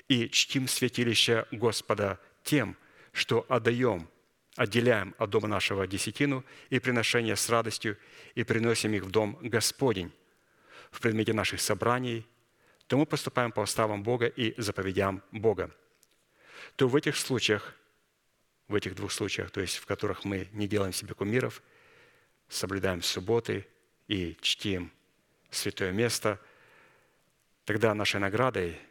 [0.09, 2.77] и чтим святилище Господа тем,
[3.13, 4.09] что отдаем,
[4.57, 7.99] отделяем от дома нашего десятину и приношения с радостью
[8.37, 10.13] и приносим их в дом Господень
[10.93, 12.27] в предмете наших собраний,
[12.91, 15.71] то мы поступаем по уставам Бога и заповедям Бога.
[16.75, 17.77] То в этих случаях,
[18.67, 21.63] в этих двух случаях, то есть в которых мы не делаем себе кумиров,
[22.49, 23.65] соблюдаем субботы
[24.09, 24.91] и чтим
[25.51, 26.41] святое место,
[27.65, 28.77] тогда нашей наградой–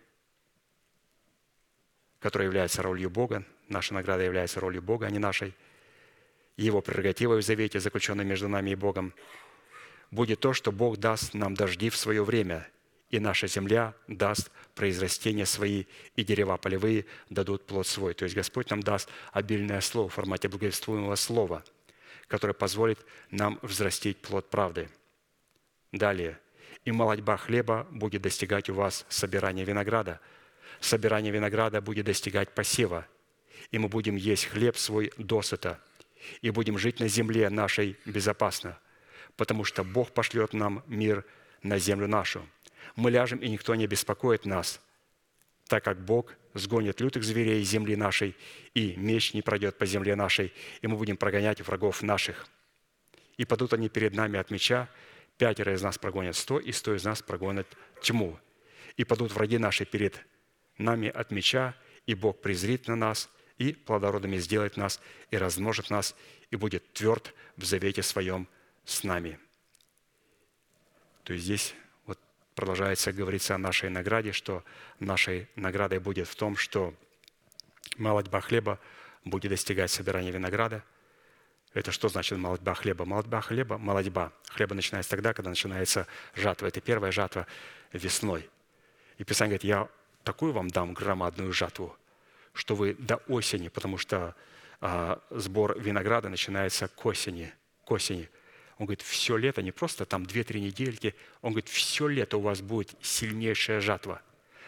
[2.22, 5.54] которая является ролью Бога, наша награда является ролью Бога, а не нашей,
[6.56, 9.14] Его прерогативой в завете, заключенной между нами и Богом,
[10.10, 12.66] будет то, что Бог даст нам дожди в свое время,
[13.10, 18.14] и наша земля даст произрастения свои, и дерева полевые дадут плод свой.
[18.14, 21.64] То есть Господь нам даст обильное слово в формате благовествуемого слова,
[22.28, 23.00] которое позволит
[23.32, 24.90] нам взрастить плод правды.
[25.92, 26.40] Далее.
[26.86, 30.22] «И молодьба хлеба будет достигать у вас собирания винограда,
[30.80, 33.06] собирание винограда будет достигать посева,
[33.72, 35.80] и мы будем есть хлеб свой досыта,
[36.42, 38.78] и будем жить на земле нашей безопасно,
[39.36, 41.26] потому что Бог пошлет нам мир
[41.64, 42.46] на землю нашу.
[42.96, 44.82] Мы ляжем, и никто не беспокоит нас,
[45.68, 48.36] так как Бог сгонит лютых зверей земли нашей,
[48.74, 52.48] и меч не пройдет по земле нашей, и мы будем прогонять врагов наших.
[53.38, 54.90] И падут они перед нами от меча,
[55.38, 57.68] пятеро из нас прогонят сто, и сто из нас прогонят
[58.02, 58.38] тьму.
[58.98, 60.20] И падут враги наши перед
[60.78, 61.76] нами от меча,
[62.06, 65.00] и Бог презрит на нас, и плодородными сделает нас,
[65.32, 66.16] и размножит нас,
[66.50, 68.48] и будет тверд в завете своем
[68.86, 69.40] с нами».
[71.24, 71.76] То есть здесь
[72.56, 74.64] продолжается говориться о нашей награде, что
[75.00, 76.94] нашей наградой будет в том, что
[77.98, 78.80] молодьба хлеба
[79.24, 80.84] будет достигать собирания винограда.
[81.74, 83.06] Это что значит молодьба хлеба?
[83.06, 84.34] Молодьба хлеба, молодьба.
[84.50, 86.68] Хлеба начинается тогда, когда начинается жатва.
[86.68, 87.46] Это первая жатва
[87.94, 88.50] весной.
[89.18, 89.90] И Писание говорит, я
[90.24, 91.96] такую вам дам громадную жатву,
[92.54, 94.36] что вы до осени, потому что
[94.82, 97.54] а, сбор винограда начинается к осени,
[97.86, 98.30] к осени.
[98.80, 102.62] Он говорит, все лето, не просто там 2-3 недельки, он говорит, все лето у вас
[102.62, 104.22] будет сильнейшая жатва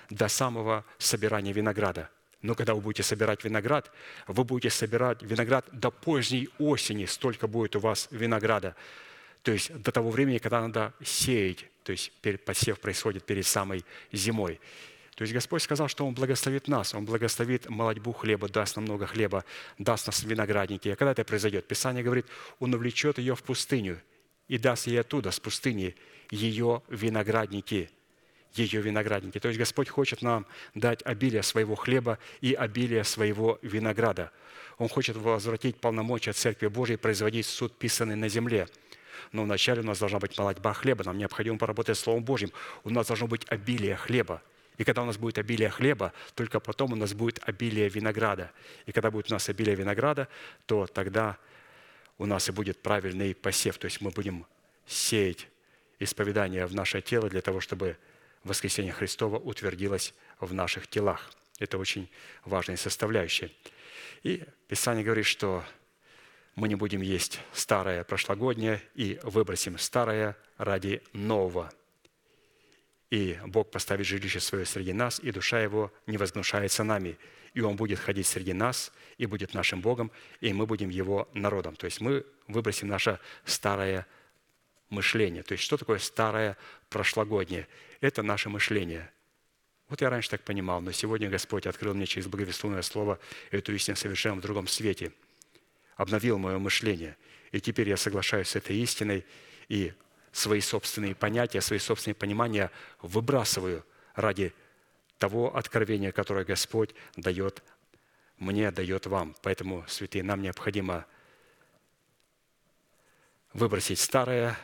[0.09, 2.09] до самого собирания винограда.
[2.41, 3.89] Но когда вы будете собирать виноград,
[4.27, 8.75] вы будете собирать виноград до поздней осени, столько будет у вас винограда.
[9.43, 12.11] То есть до того времени, когда надо сеять, то есть
[12.43, 14.59] посев происходит перед самой зимой.
[15.15, 19.05] То есть Господь сказал, что Он благословит нас, Он благословит молодьбу хлеба, даст нам много
[19.07, 19.43] хлеба,
[19.77, 20.89] даст нас виноградники.
[20.89, 21.67] А когда это произойдет?
[21.67, 22.25] Писание говорит,
[22.59, 24.01] Он увлечет ее в пустыню
[24.47, 25.95] и даст ей оттуда, с пустыни,
[26.29, 27.89] ее виноградники–
[28.53, 29.39] ее виноградники.
[29.39, 34.31] То есть Господь хочет нам дать обилие своего хлеба и обилие своего винограда.
[34.77, 38.67] Он хочет возвратить полномочия Церкви Божией производить суд, писанный на земле.
[39.31, 42.51] Но вначале у нас должна быть молодьба хлеба, нам необходимо поработать Словом Божьим.
[42.83, 44.41] У нас должно быть обилие хлеба.
[44.77, 48.51] И когда у нас будет обилие хлеба, только потом у нас будет обилие винограда.
[48.85, 50.27] И когда будет у нас обилие винограда,
[50.65, 51.37] то тогда
[52.17, 53.77] у нас и будет правильный посев.
[53.77, 54.45] То есть мы будем
[54.85, 55.47] сеять
[55.99, 57.97] исповедание в наше тело для того, чтобы
[58.43, 61.31] воскресение Христова утвердилось в наших телах.
[61.59, 62.09] Это очень
[62.45, 63.51] важная составляющая.
[64.23, 65.63] И Писание говорит, что
[66.55, 71.71] мы не будем есть старое прошлогоднее и выбросим старое ради нового–
[73.11, 77.17] и Бог поставит жилище свое среди нас, и душа Его не возгнушается нами.
[77.53, 81.75] И Он будет ходить среди нас, и будет нашим Богом, и мы будем Его народом.
[81.75, 84.07] То есть мы выбросим наше старое
[84.89, 85.43] мышление.
[85.43, 86.57] То есть что такое старое
[86.89, 87.67] прошлогоднее?
[87.99, 89.11] Это наше мышление.
[89.89, 93.19] Вот я раньше так понимал, но сегодня Господь открыл мне через благовествуемое слово
[93.51, 95.11] эту истину совершенно в другом свете.
[95.97, 97.17] Обновил мое мышление.
[97.51, 99.25] И теперь я соглашаюсь с этой истиной
[99.67, 99.91] и
[100.31, 102.71] свои собственные понятия, свои собственные понимания
[103.01, 103.85] выбрасываю
[104.15, 104.53] ради
[105.17, 107.61] того откровения, которое Господь дает
[108.37, 109.35] мне, дает вам.
[109.41, 111.05] Поэтому, святые, нам необходимо
[113.53, 114.57] выбросить старое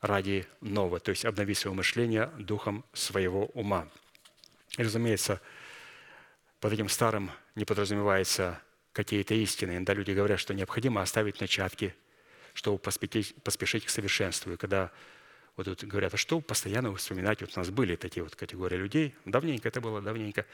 [0.00, 3.88] ради нового, то есть обновить свое мышление духом своего ума.
[4.78, 5.40] И, разумеется,
[6.58, 8.60] под этим старым не подразумевается
[8.92, 9.72] какие-то истины.
[9.72, 11.94] Иногда люди говорят, что необходимо оставить начатки–
[12.60, 14.52] чтобы поспешить, поспешить к совершенству.
[14.52, 14.90] И когда
[15.56, 19.14] вот тут говорят, а что постоянно вспоминать, вот у нас были такие вот категории людей,
[19.24, 20.44] давненько это было, давненько.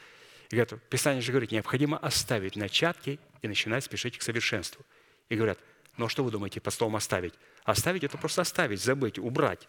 [0.49, 4.85] И говорят, Писание же говорит, необходимо оставить начатки и начинать спешить к совершенству.
[5.27, 5.59] И говорят,
[5.97, 7.33] ну а что вы думаете по словам оставить?
[7.65, 9.67] Оставить– это просто оставить, забыть, убрать.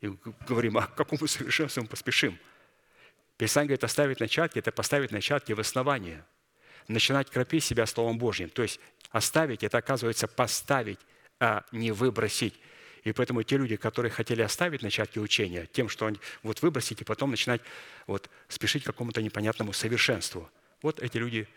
[0.00, 0.08] И
[0.48, 2.38] говорим, а к какому совершенству мы поспешим?
[3.36, 6.24] Писание говорит, оставить начатки– это поставить начатки в основание.
[6.88, 8.48] Начинать кропить себя Словом Божьим.
[8.48, 8.80] То есть
[9.12, 10.98] оставить– это, оказывается, поставить,
[11.38, 12.54] а не выбросить.
[13.04, 17.04] И поэтому те люди, которые хотели оставить начатки учения, тем, что они вот выбросить и
[17.04, 17.60] потом начинать
[18.06, 20.48] вот спешить к какому-то непонятному совершенству.
[20.82, 21.48] Вот эти люди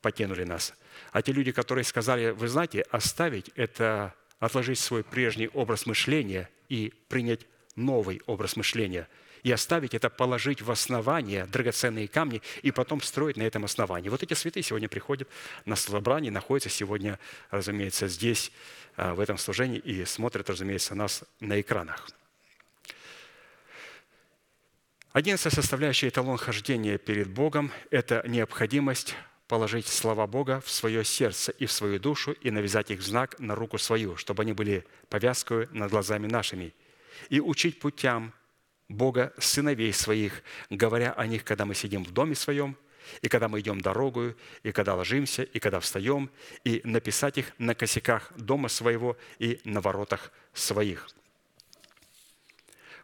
[0.00, 0.74] покинули нас.
[1.12, 6.92] А те люди, которые сказали, вы знаете, оставить– это отложить свой прежний образ мышления и
[7.08, 9.08] принять новый образ мышления.
[9.46, 14.08] И оставить это, положить в основание драгоценные камни и потом строить на этом основании.
[14.08, 15.28] Вот эти святые сегодня приходят
[15.64, 17.20] на собрание, находятся сегодня,
[17.52, 18.50] разумеется, здесь,
[18.96, 22.08] а, в этом служении и смотрят, разумеется, нас на экранах.
[25.12, 29.14] Одиннадцатая составляющая эталон хождения перед Богом– это необходимость
[29.46, 33.38] положить слова Бога в свое сердце и в свою душу и навязать их в знак
[33.38, 36.74] на руку свою, чтобы они были повязкой над глазами нашими–
[37.30, 38.32] и учить путям
[38.88, 42.76] Бога сыновей своих, говоря о них, когда мы сидим в доме своем,
[43.22, 46.30] и когда мы идем дорогою, и когда ложимся, и когда встаем,
[46.64, 51.08] и написать их на косяках дома своего и на воротах своих».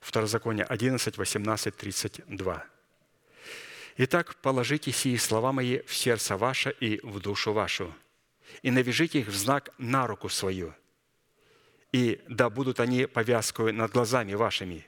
[0.01, 2.65] Второзаконие 11, 18, 32.
[3.99, 7.95] «Итак, положите сии слова мои в сердце ваше и в душу вашу,
[8.63, 10.75] и навяжите их в знак на руку свою,
[11.93, 14.87] и да будут они повязкою над глазами вашими,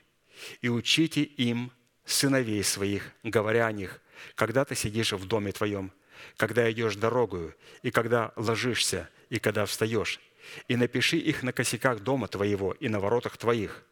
[0.61, 1.71] и учите им
[2.05, 4.01] сыновей своих, говоря о них,
[4.35, 5.91] когда ты сидишь в доме твоем,
[6.37, 10.19] когда идешь дорогою, и когда ложишься, и когда встаешь,
[10.67, 13.83] и напиши их на косяках дома твоего и на воротах твоих,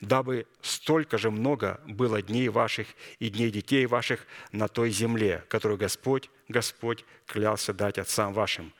[0.00, 2.88] дабы столько же много было дней ваших
[3.18, 8.72] и дней детей ваших на той земле, которую Господь, Господь клялся дать отцам вашим.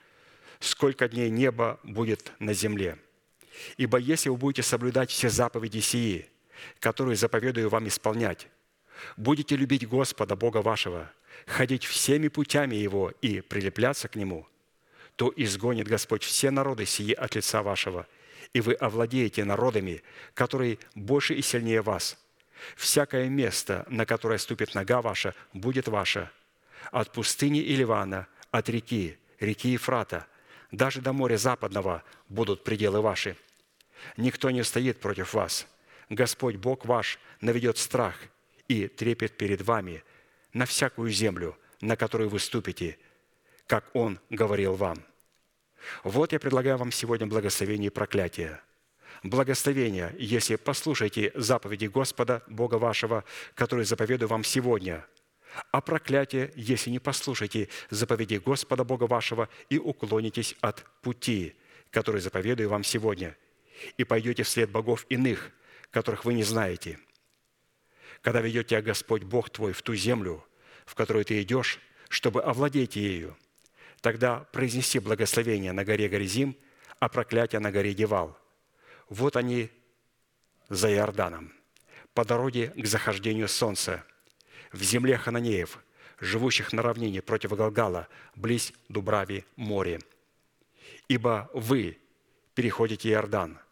[0.58, 2.98] Сколько дней неба будет на земле–
[3.76, 6.28] Ибо если вы будете соблюдать все заповеди сии,
[6.80, 8.48] которые заповедую вам исполнять,
[9.16, 11.10] будете любить Господа, Бога вашего,
[11.46, 14.46] ходить всеми путями Его и прилепляться к Нему,
[15.16, 18.06] то изгонит Господь все народы сии от лица вашего,
[18.52, 20.02] и вы овладеете народами,
[20.34, 22.18] которые больше и сильнее вас.
[22.76, 26.30] Всякое место, на которое ступит нога ваша, будет ваше.
[26.90, 30.26] От пустыни и Ливана, от реки, реки Ефрата,
[30.72, 33.36] даже до моря западного будут пределы ваши–
[34.16, 35.66] Никто не стоит против вас.
[36.08, 38.16] Господь Бог ваш наведет страх
[38.66, 40.02] и трепет перед вами
[40.52, 42.98] на всякую землю, на которую вы ступите,
[43.66, 44.98] как Он говорил вам.
[46.04, 48.60] Вот я предлагаю вам сегодня благословение и проклятие.
[49.22, 53.24] Благословение, если послушаете заповеди Господа, Бога вашего,
[53.54, 55.06] которые заповедую вам сегодня–
[55.72, 61.56] а проклятие, если не послушаете заповеди Господа Бога вашего и уклонитесь от пути,
[61.90, 63.34] который заповедую вам сегодня–
[63.96, 65.50] и пойдете вслед богов иных,
[65.90, 66.98] которых вы не знаете.
[68.22, 70.44] Когда ведет тебя Господь Бог твой в ту землю,
[70.86, 73.36] в которую ты идешь, чтобы овладеть ею,
[74.00, 76.56] тогда произнеси благословение на горе Горизим,
[76.98, 78.36] а проклятие на горе Девал.
[79.08, 79.70] Вот они
[80.68, 81.52] за Иорданом,
[82.14, 84.04] по дороге к захождению солнца,
[84.72, 85.78] в земле Хананеев,
[86.20, 90.00] живущих на равнине против Галгала, близ Дубрави море.
[91.06, 91.98] Ибо вы
[92.54, 93.58] переходите Иордан–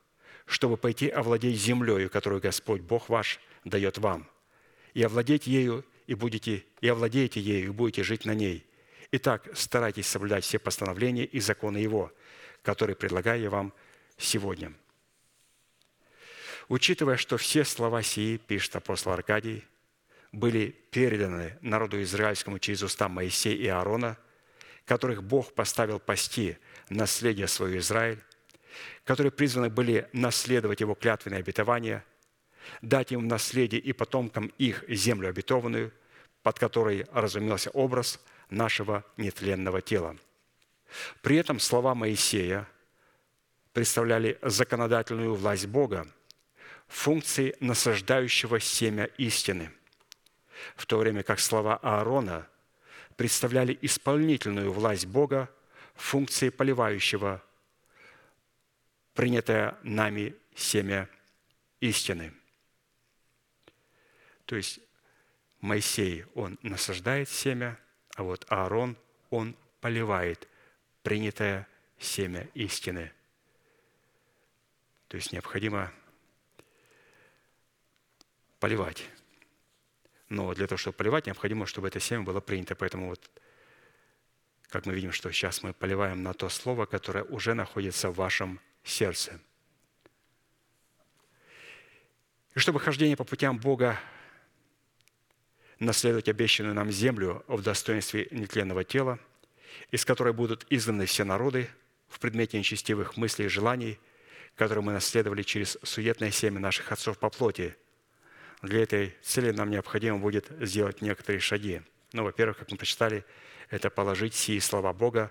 [0.46, 4.28] чтобы пойти овладеть землею, которую Господь Бог ваш дает вам.
[4.94, 8.64] И овладеть ею, и, будете, и овладеете ею, и будете жить на ней.
[9.12, 12.12] Итак, старайтесь соблюдать все постановления и законы Его,
[12.62, 13.72] которые предлагаю я вам
[14.16, 14.72] сегодня.
[16.68, 19.64] Учитывая, что все слова сии, пишет апостол Аркадий,
[20.32, 24.16] были переданы народу израильскому через уста Моисея и Аарона,
[24.84, 26.58] которых Бог поставил пасти
[26.88, 28.20] наследие свое Израиль,
[29.04, 32.04] которые призваны были наследовать его клятвенные обетования,
[32.82, 35.92] дать им в наследие и потомкам их землю обетованную,
[36.42, 38.20] под которой разумелся образ
[38.50, 40.16] нашего нетленного тела.
[41.22, 42.68] При этом слова Моисея
[43.72, 46.06] представляли законодательную власть Бога,
[46.88, 49.70] функции насаждающего семя истины,
[50.76, 52.48] в то время как слова Аарона
[53.16, 55.50] представляли исполнительную власть Бога,
[55.94, 57.42] функции поливающего
[59.16, 61.08] принятое нами семя
[61.80, 62.32] истины.
[64.44, 64.78] То есть
[65.60, 67.78] Моисей, он насаждает семя,
[68.14, 68.96] а вот Аарон,
[69.30, 70.46] он поливает
[71.02, 71.66] принятое
[71.98, 73.10] семя истины.
[75.08, 75.92] То есть необходимо
[78.60, 79.08] поливать.
[80.28, 82.74] Но для того, чтобы поливать, необходимо, чтобы это семя было принято.
[82.74, 83.30] Поэтому вот,
[84.68, 88.60] как мы видим, что сейчас мы поливаем на то слово, которое уже находится в вашем
[88.86, 89.40] сердце.
[92.54, 93.98] И чтобы хождение по путям Бога
[95.78, 99.18] наследовать обещанную нам землю в достоинстве нетленного тела,
[99.90, 101.68] из которой будут изгнаны все народы
[102.08, 103.98] в предмете нечестивых мыслей и желаний,
[104.54, 107.76] которые мы наследовали через суетное семя наших отцов по плоти.
[108.62, 111.82] Для этой цели нам необходимо будет сделать некоторые шаги.
[112.14, 113.24] Ну, во-первых, как мы прочитали,
[113.68, 115.30] это положить сии слова Бога,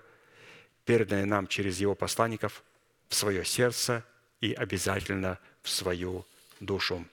[0.84, 2.62] переданные нам через Его посланников,
[3.08, 4.04] в свое сердце
[4.40, 6.26] и обязательно в свою
[6.60, 7.04] душу.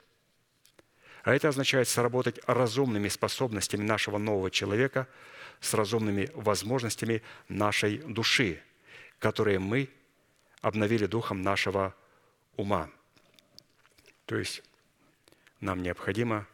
[1.24, 5.08] А это означает сработать разумными способностями нашего нового человека
[5.62, 8.62] с разумными возможностями нашей души,
[9.20, 9.90] которые мы
[10.62, 11.96] обновили духом нашего
[12.58, 12.90] ума.
[14.26, 14.64] То есть
[15.62, 16.46] нам необходимо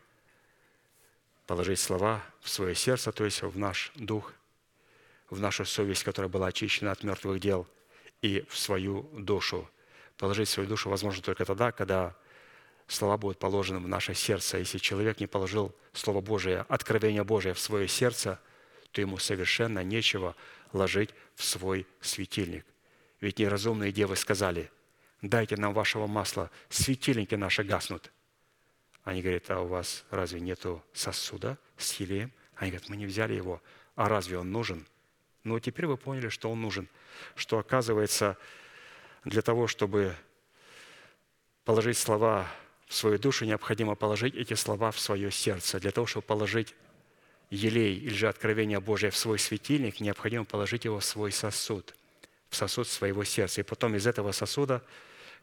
[1.48, 4.34] положить слова в свое сердце, то есть в наш дух,
[5.32, 7.68] в нашу совесть, которая была очищена от мертвых дел,
[8.22, 9.70] и в свою душу.
[10.18, 12.16] Положить свою душу возможно только тогда, когда
[12.88, 14.58] слова будут положены в наше сердце.
[14.58, 18.40] Если человек не положил Слово Божие, откровение Божие в свое сердце,
[18.91, 20.36] то ему совершенно нечего
[20.74, 22.66] ложить в свой светильник.
[23.22, 24.72] Ведь неразумные девы сказали,
[25.22, 28.12] дайте нам вашего масла, светильники наши гаснут.
[29.04, 32.32] Они говорят, а у вас разве нету сосуда с хилием?
[32.56, 33.62] Они говорят, мы не взяли его.
[33.96, 34.86] А разве он нужен?
[35.50, 36.88] Ну, теперь вы поняли, что он нужен.
[37.36, 38.38] Что, оказывается,
[39.26, 40.16] для того, чтобы
[41.66, 42.48] положить слова
[42.86, 45.80] в свою душу, необходимо положить эти слова в свое сердце.
[45.80, 46.76] Для того, чтобы положить
[47.50, 51.96] елей или же откровение Божие в свой светильник, необходимо положить его в свой сосуд,
[52.50, 53.62] в сосуд своего сердца.
[53.62, 54.84] И потом из этого сосуда,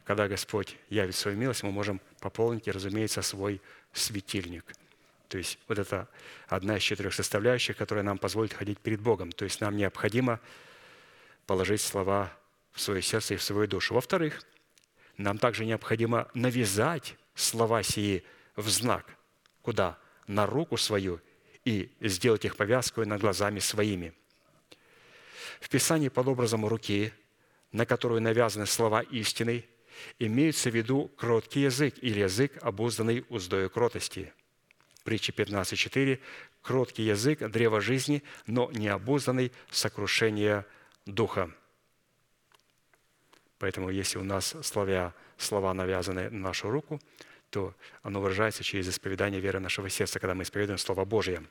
[0.04, 3.60] когда Господь явит свою милость, мы можем пополнить, разумеется, свой
[3.92, 4.72] светильник.
[5.28, 6.08] То есть вот это
[6.48, 9.32] одна из четырех составляющих, которая нам позволит ходить перед Богом.
[9.32, 10.40] То есть нам необходимо
[11.46, 12.32] положить слова
[12.72, 13.94] в свое сердце и в свою душу.
[13.94, 14.42] Во-вторых,
[15.16, 18.24] нам также необходимо навязать слова сии
[18.54, 19.16] в знак.
[19.62, 19.98] Куда?
[20.26, 21.20] На руку свою
[21.64, 24.12] и сделать их повязкой над глазами своими.
[25.60, 27.12] В Писании под образом руки,
[27.72, 29.64] на которую навязаны слова истины,
[30.18, 34.32] имеется в виду кроткий язык или язык, обузданный уздою кротости.
[35.06, 36.18] Притча 15.4.
[36.62, 40.66] «Кроткий язык– древо жизни, но не обузданный сокрушение
[41.06, 41.52] духа».
[43.60, 47.00] Поэтому если у нас слова, слова навязаны на нашу руку,
[47.50, 47.72] то
[48.02, 51.44] оно выражается через исповедание веры нашего сердца, когда мы исповедуем Слово Божие.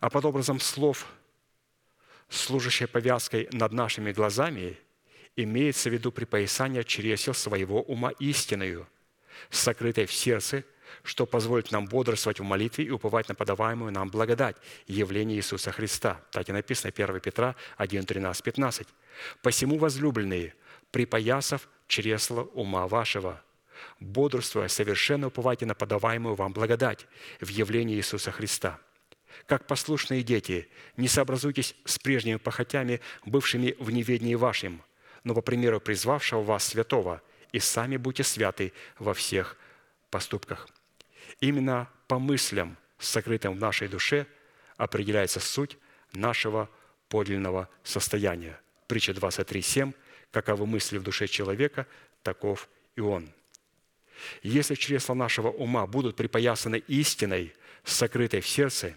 [0.00, 1.06] А под образом слов,
[2.28, 4.76] служащее повязкой над нашими глазами,
[5.34, 8.86] имеется в виду припоясание чресел своего ума истинную,
[9.48, 10.64] сокрытой в сердце,
[11.04, 14.56] что позволит нам бодрствовать в молитве и уповать на подаваемую нам благодать,
[14.86, 16.20] явление Иисуса Христа.
[16.32, 18.88] Так и написано 1 Петра 1, 13, 15.
[19.42, 20.54] «Посему, возлюбленные,
[20.90, 23.42] припоясав чресло ума вашего,
[24.00, 27.06] бодрствуя, совершенно уповайте на подаваемую вам благодать
[27.40, 28.80] в явлении Иисуса Христа.
[29.46, 34.82] Как послушные дети, не сообразуйтесь с прежними похотями, бывшими в неведении вашим,
[35.22, 37.20] но по примеру призвавшего вас святого,
[37.52, 39.56] и сами будьте святы во всех
[40.10, 40.68] поступках.
[41.40, 44.26] Именно по мыслям, сокрытым в нашей душе,
[44.76, 45.78] определяется суть
[46.12, 46.68] нашего
[47.08, 48.60] подлинного состояния.
[48.86, 49.94] Притча 23.7
[50.34, 51.86] каковы мысли в душе человека,
[52.22, 53.30] таков и он.
[54.42, 58.96] Если чресла нашего ума будут припоясаны истиной, сокрытой в сердце,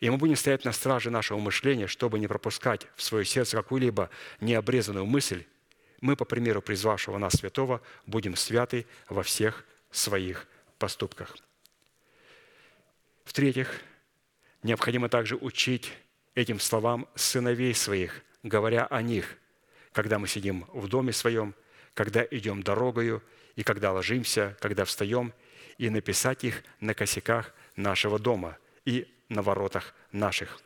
[0.00, 4.10] и мы будем стоять на страже нашего мышления, чтобы не пропускать в свое сердце какую-либо
[4.40, 5.44] необрезанную мысль,
[6.00, 10.46] мы, по примеру призвавшего нас святого, будем святы во всех своих
[10.80, 11.36] поступках.
[13.24, 13.80] В-третьих,
[14.64, 15.92] необходимо также учить
[16.34, 19.36] этим словам сыновей своих, говоря о них–
[19.92, 21.54] когда мы сидим в доме своем,
[21.94, 23.22] когда идем дорогою,
[23.56, 25.32] и когда ложимся, когда встаем,
[25.78, 30.60] и написать их на косяках нашего дома и на воротах наших.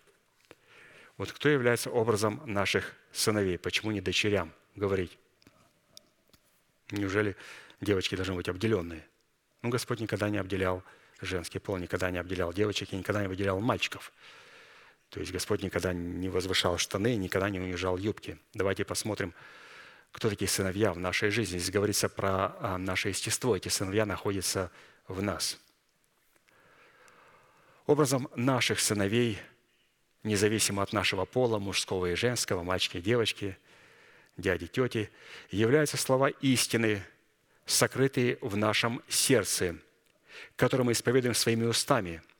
[1.16, 3.58] Вот кто является образом наших сыновей?
[3.58, 5.16] Почему не дочерям говорить?
[6.90, 7.36] Неужели
[7.80, 9.06] девочки должны быть обделенные?
[9.64, 10.84] Ну, Господь никогда не обделял
[11.20, 14.12] женский пол, никогда не обделял девочек и никогда не выделял мальчиков–
[15.14, 18.36] то есть Господь никогда не возвышал штаны, никогда не унижал юбки.
[18.52, 19.32] Давайте посмотрим,
[20.10, 21.58] кто такие сыновья в нашей жизни.
[21.58, 23.56] Здесь говорится про а, наше естество.
[23.56, 24.72] Эти сыновья находятся
[25.06, 25.60] в нас.
[27.86, 29.38] Образом наших сыновей,
[30.24, 33.56] независимо от нашего пола, мужского и женского, мальчики и девочки,
[34.36, 35.10] дяди, тети,
[35.52, 37.04] являются слова истины,
[37.66, 39.76] сокрытые в нашем сердце,
[40.56, 42.22] которые мы исповедуем своими устами–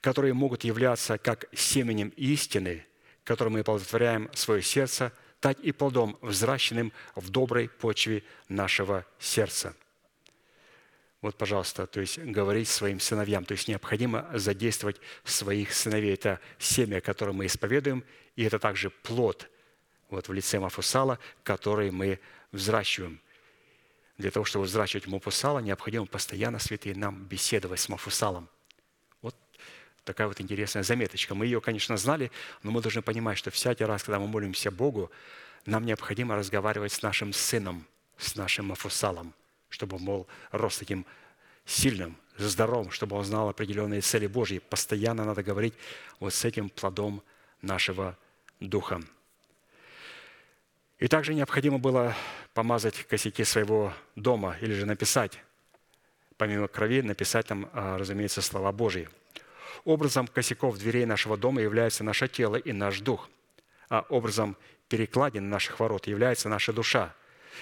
[0.00, 2.86] которые могут являться как семенем истины,
[3.24, 9.74] которым мы оплодотворяем свое сердце, так и плодом, взращенным в доброй почве нашего сердца.
[11.20, 13.44] Вот, пожалуйста, то есть говорить своим сыновьям.
[13.44, 16.14] То есть необходимо задействовать своих сыновей.
[16.14, 18.04] Это семя, которое мы исповедуем,
[18.34, 19.48] и это также плод
[20.10, 22.18] вот в лице Мафусала, который мы
[22.50, 23.20] взращиваем.
[24.22, 28.48] Для того, чтобы взращивать Мафусала, необходимо постоянно, святые, нам беседовать с Мафусалом.
[29.20, 29.34] Вот
[30.04, 31.34] такая вот интересная заметочка.
[31.34, 32.30] Мы ее, конечно, знали,
[32.62, 35.10] но мы должны понимать, что всякий раз, когда мы молимся Богу,
[35.66, 37.86] нам необходимо разговаривать с нашим сыном,
[38.16, 39.34] с нашим Мафусалом–
[39.72, 41.06] чтобы он был рос таким
[41.64, 44.58] сильным, здоровым, чтобы он знал определенные цели Божьи.
[44.58, 45.74] Постоянно надо говорить
[46.20, 47.22] вот с этим плодом
[47.62, 48.16] нашего
[48.60, 49.00] духа.
[51.02, 52.14] И также необходимо было
[52.54, 55.36] помазать косяки своего дома или же написать,
[56.36, 59.08] помимо крови, написать там, а, разумеется, слова Божьи.
[59.84, 63.28] Образом косяков дверей нашего дома является наше тело и наш дух,
[63.88, 64.56] а образом
[64.88, 67.12] перекладин наших ворот является наша душа,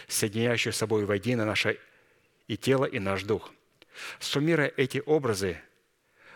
[0.07, 1.79] соединяющая с собой воедино наше
[2.47, 3.51] и тело, и наш дух.
[4.19, 5.57] Суммируя эти образы,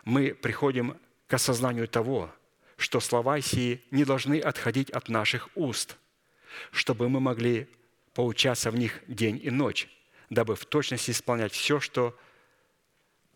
[0.06, 2.30] мы приходим к осознанию того,
[2.78, 5.98] что слова сии не должны отходить от наших уст,
[6.70, 7.68] чтобы мы могли
[8.14, 9.88] поучаться в них день и ночь,
[10.30, 12.18] дабы в точности исполнять все, что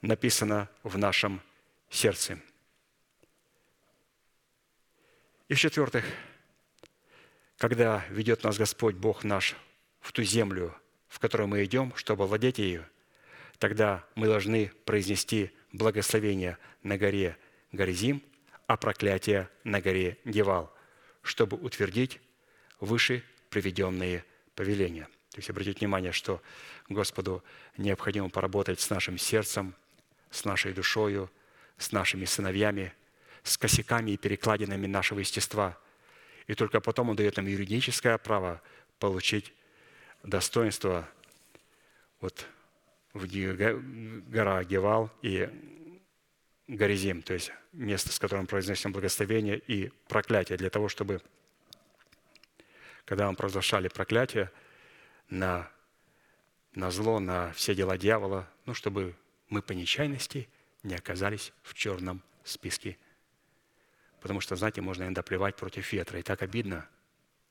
[0.01, 1.41] написано в нашем
[1.91, 2.39] сердце.
[5.49, 6.05] И в-четвертых,
[7.57, 9.57] когда ведет нас Господь Бог наш
[10.01, 10.75] в ту землю,
[11.09, 12.87] в которую мы идем, чтобы владеть ею,
[13.59, 17.37] тогда мы должны произнести благословение на горе
[17.73, 18.23] Горизим,
[18.67, 20.73] а проклятие на горе Гевал,
[21.23, 22.21] чтобы утвердить
[22.81, 24.25] выше приведенные
[24.55, 25.05] повеления.
[25.31, 26.43] То есть обратите внимание, что
[26.89, 27.45] Господу
[27.77, 29.75] необходимо поработать с нашим сердцем,
[30.31, 31.31] с нашей душою,
[31.77, 32.93] с нашими сыновьями,
[33.43, 35.79] с косяками и перекладинами нашего естества.
[36.47, 38.61] И только потом Он дает нам юридическое право
[38.99, 39.53] получить
[40.23, 41.09] достоинство
[42.21, 42.47] вот
[43.13, 43.27] в
[44.31, 45.49] гора Гевал и
[46.67, 51.23] Горизим, то есть место, с которым произносим благословение и проклятие, для того, чтобы,
[53.09, 54.53] когда мы провозглашали проклятие
[55.31, 55.71] на,
[56.75, 59.15] на зло, на все дела дьявола, ну, чтобы
[59.49, 60.47] мы по нечаянности
[60.83, 62.99] не оказались в черном списке.
[64.21, 66.19] Потому что, знаете, можно иногда плевать против ветра.
[66.19, 66.87] И так обидно.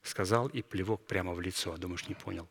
[0.03, 1.75] Сказал и плевок прямо в лицо.
[1.77, 2.47] Думаешь, не понял.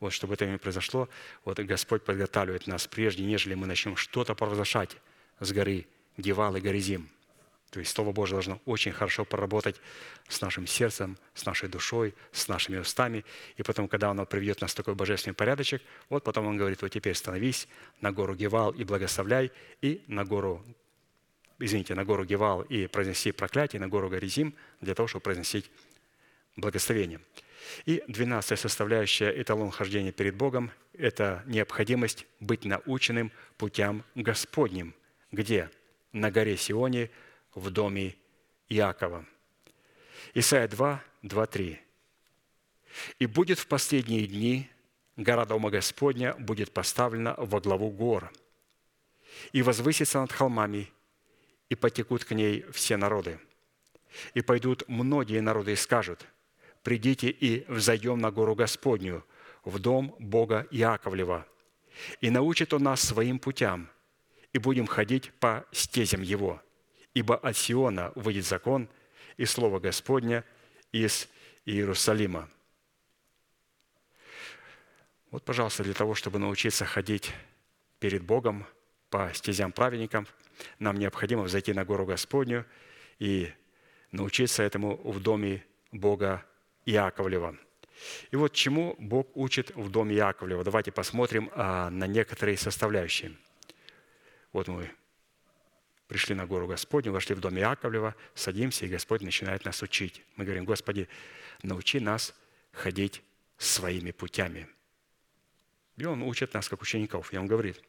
[0.00, 1.08] Вот, чтобы это не произошло,
[1.46, 4.98] вот Господь подготавливает нас прежде, нежели мы начнем что-то провозглашать
[5.40, 5.86] с горы
[6.18, 7.08] Гевал и Горизим.
[7.74, 9.80] То есть Слово Божье должно очень хорошо поработать
[10.28, 13.24] с нашим сердцем, с нашей душой, с нашими устами.
[13.56, 16.92] И потом, когда оно приведет нас в такой божественный порядочек, вот потом он говорит, вот
[16.92, 17.66] теперь становись
[18.00, 19.50] на гору Гевал и благословляй,
[19.82, 20.64] и на гору,
[21.58, 25.68] извините, на гору Гевал и произнеси проклятие, на гору Горизим, для того, чтобы произносить
[26.54, 27.20] благословение.
[27.86, 34.94] И двенадцатая составляющая эталон хождения перед Богом– это необходимость быть наученным путям Господним.
[35.32, 35.70] Где?
[36.12, 37.10] На горе Сионе,
[37.54, 38.16] в доме
[38.68, 39.24] Иакова.
[40.34, 41.80] Исайя 2, 2, 3.
[43.18, 44.70] «И будет в последние дни
[45.16, 48.32] гора Дома Господня будет поставлена во главу гор,
[49.52, 50.90] и возвысится над холмами,
[51.68, 53.40] и потекут к ней все народы.
[54.34, 56.26] И пойдут многие народы и скажут–
[56.84, 59.24] придите и взойдем на гору Господню,
[59.64, 61.46] в дом Бога Иаковлева.
[62.20, 63.88] И научит Он нас своим путям,
[64.52, 66.62] и будем ходить по стезям Его.
[67.14, 68.88] Ибо от Сиона выйдет закон
[69.36, 70.44] и Слово Господня
[70.92, 71.28] из
[71.64, 72.48] Иерусалима».
[75.30, 77.32] Вот, пожалуйста, для того, чтобы научиться ходить
[77.98, 78.66] перед Богом
[79.10, 80.28] по стезям праведникам,
[80.78, 82.64] нам необходимо взойти на гору Господню
[83.18, 83.52] и
[84.12, 86.44] научиться этому в доме Бога
[86.86, 87.56] Иаковлева.
[88.30, 90.64] И вот чему Бог учит в доме Яковлева.
[90.64, 93.32] Давайте посмотрим а, на некоторые составляющие.
[94.52, 94.90] Вот мы
[96.06, 100.22] пришли на гору Господню, вошли в дом Яковлева, садимся, и Господь начинает нас учить.
[100.36, 101.08] Мы говорим, Господи,
[101.62, 102.34] научи нас
[102.72, 103.22] ходить
[103.56, 104.68] своими путями.
[105.96, 107.32] И Он учит нас, как учеников.
[107.32, 107.80] И Он говорит,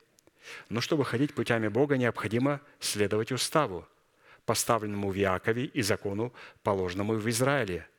[0.70, 3.88] но чтобы ходить путями Бога, необходимо следовать уставу,
[4.46, 6.34] поставленному в Якове и закону,
[6.64, 7.88] положенному в Израиле–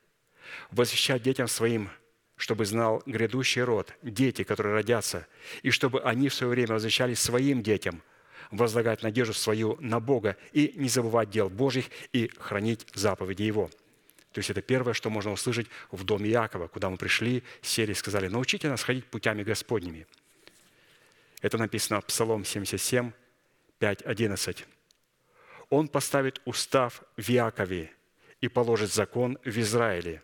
[0.70, 1.90] возвещать детям своим,
[2.36, 5.26] чтобы знал грядущий род, дети, которые родятся,
[5.62, 8.02] и чтобы они в свое время возвещали своим детям,
[8.51, 13.70] возлагать надежду свою на Бога и не забывать дел Божьих и хранить заповеди Его.
[14.32, 17.94] То есть это первое, что можно услышать в доме Якова, куда мы пришли, сели и
[17.94, 20.06] сказали, научите нас ходить путями Господними.
[21.40, 23.12] Это написано в Псалом 77,
[23.81, 24.64] 5.11.
[25.70, 27.90] Он поставит устав в Иакове
[28.40, 30.23] и положит закон в Израиле,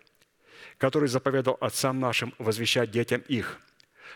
[0.78, 3.60] который заповедал отцам нашим возвещать детям их,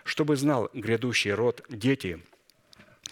[0.05, 2.23] чтобы знал грядущий род дети,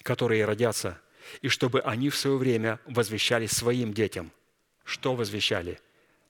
[0.02, 1.00] которые родятся,
[1.42, 4.30] и чтобы они в свое время возвещали своим детям.
[4.84, 5.80] Что возвещали?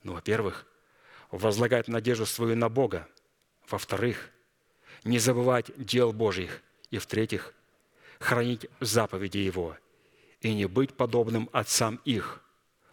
[0.03, 0.67] Ну, во-первых,
[1.31, 3.09] возлагать надежду свою на Бога.
[3.69, 4.31] Во-вторых,
[5.03, 6.63] не забывать дел Божьих.
[6.91, 7.55] И в-третьих,
[8.21, 9.77] хранить заповеди Его
[10.41, 12.43] и не быть подобным отцам их,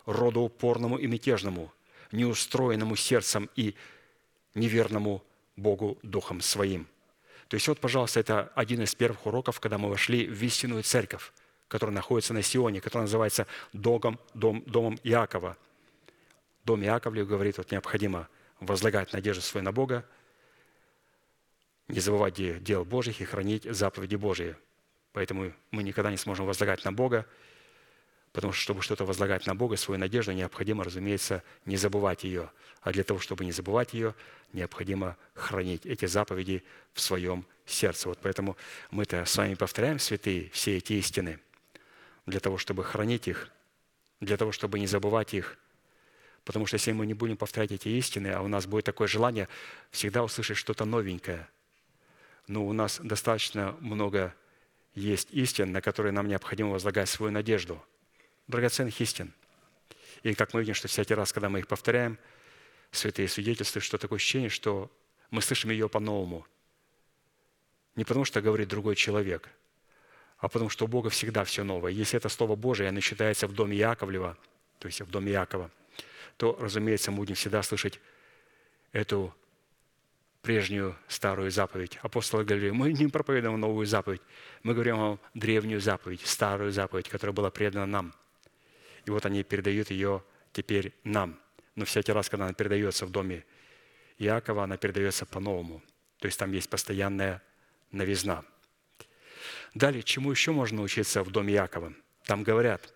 [0.06, 1.72] роду упорному и мятежному,
[2.12, 3.76] неустроенному сердцем и
[4.56, 5.24] неверному
[5.56, 6.88] Богу Духом Своим.
[7.52, 11.34] То есть вот, пожалуйста, это один из первых уроков, когда мы вошли в истинную церковь,
[11.68, 15.58] которая находится на Сионе, которая называется Догом, дом, Домом Иакова.
[16.64, 18.30] Дом Иаковлев говорит, вот необходимо
[18.62, 20.06] возлагать надежду свою на Бога,
[21.90, 24.56] не забывать дел Божьих и хранить заповеди Божьи.
[25.12, 27.26] Поэтому мы никогда не сможем возлагать на Бога,
[28.34, 32.52] потому что, чтобы что-то возлагать на Бога, свою надежду, необходимо, разумеется, не забывать ее.
[32.82, 34.16] А для того, чтобы не забывать ее,
[34.54, 36.64] необходимо хранить эти заповеди
[36.94, 38.10] в своем сердце.
[38.10, 38.58] Вот поэтому
[38.90, 41.40] мы-то с вами повторяем, святые, все эти истины,
[42.26, 43.50] для того, чтобы хранить их,
[44.20, 45.58] для того, чтобы не забывать их.
[46.46, 49.48] Потому что если мы не будем повторять эти истины, а у нас будет такое желание
[49.92, 51.48] всегда услышать что-то новенькое,
[52.48, 54.34] ну, у нас достаточно много
[54.96, 57.82] есть истин, на которые нам необходимо возлагать свою надежду.
[58.48, 59.34] Драгоценных истин.
[60.24, 62.18] И как мы видим, что всякий раз, когда мы их повторяем,
[62.92, 64.92] святые свидетельства, что такое ощущение, что
[65.30, 66.46] мы слышим ее по-новому.
[67.96, 69.50] Не потому, что говорит другой человек,
[70.38, 71.92] а потому, что у Бога всегда все новое.
[71.92, 74.38] Если это Слово Божие, оно читается в доме Яковлева,
[74.80, 75.70] то есть в доме Якова,
[76.38, 78.00] то, разумеется, мы будем всегда слышать
[78.92, 79.34] эту
[80.42, 82.00] прежнюю старую заповедь.
[82.02, 84.22] Апостолы говорили, мы не проповедуем новую заповедь,
[84.64, 88.14] мы говорим о древнюю заповедь, старую заповедь, которая была предана нам.
[89.06, 90.24] И вот они передают ее
[90.54, 91.40] теперь нам.
[91.76, 93.46] Но всякий раз, когда она передается в доме
[94.18, 95.82] Иакова, она передается по-новому.
[96.20, 97.42] То есть там есть постоянная
[97.92, 98.44] новизна.
[99.74, 101.94] Далее, чему еще можно научиться в доме Иакова?
[102.26, 102.94] Там говорят,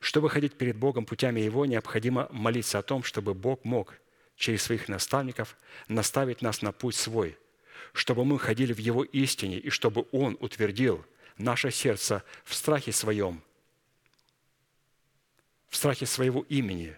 [0.00, 3.94] чтобы ходить перед Богом путями Его, необходимо молиться о том, чтобы Бог мог
[4.36, 7.38] через своих наставников наставить нас на путь свой,
[7.92, 11.04] чтобы мы ходили в Его истине и чтобы Он утвердил
[11.38, 13.42] наше сердце в страхе своем,
[15.72, 16.94] в страхе своего имени,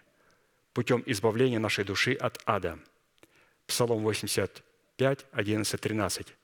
[0.73, 2.77] путем избавления нашей души от ада.
[3.69, 6.35] Псалом 85, 11, 13.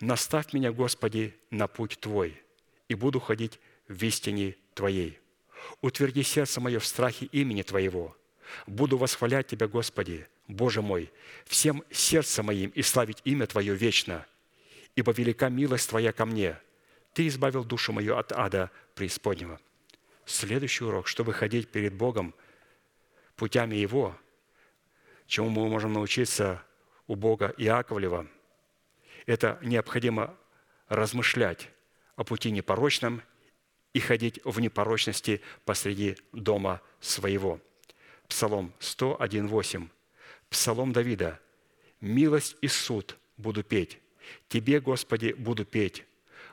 [0.00, 2.42] «Наставь меня, Господи, на путь Твой,
[2.88, 5.20] и буду ходить в истине Твоей.
[5.80, 8.16] Утверди сердце мое в страхе имени Твоего.
[8.66, 11.12] Буду восхвалять Тебя, Господи, Боже мой,
[11.46, 14.26] всем сердцем моим и славить имя Твое вечно,
[14.96, 16.58] ибо велика милость Твоя ко мне.
[17.14, 19.60] Ты избавил душу мою от ада преисподнего».
[20.28, 22.34] Следующий урок, чтобы ходить перед Богом
[23.34, 24.14] путями Его,
[25.26, 26.62] чему мы можем научиться
[27.06, 28.26] у Бога Иаковлева,
[29.24, 30.36] это необходимо
[30.88, 31.70] размышлять
[32.14, 33.22] о пути непорочном
[33.94, 37.58] и ходить в непорочности посреди дома своего.
[38.28, 39.88] Псалом 101.8.
[40.50, 41.40] Псалом Давида.
[42.02, 43.98] «Милость и суд буду петь.
[44.48, 46.04] Тебе, Господи, буду петь.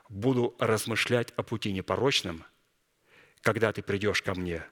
[0.08, 2.46] Буду размышлять о пути непорочном,
[3.46, 4.66] когда Ты придешь ко мне.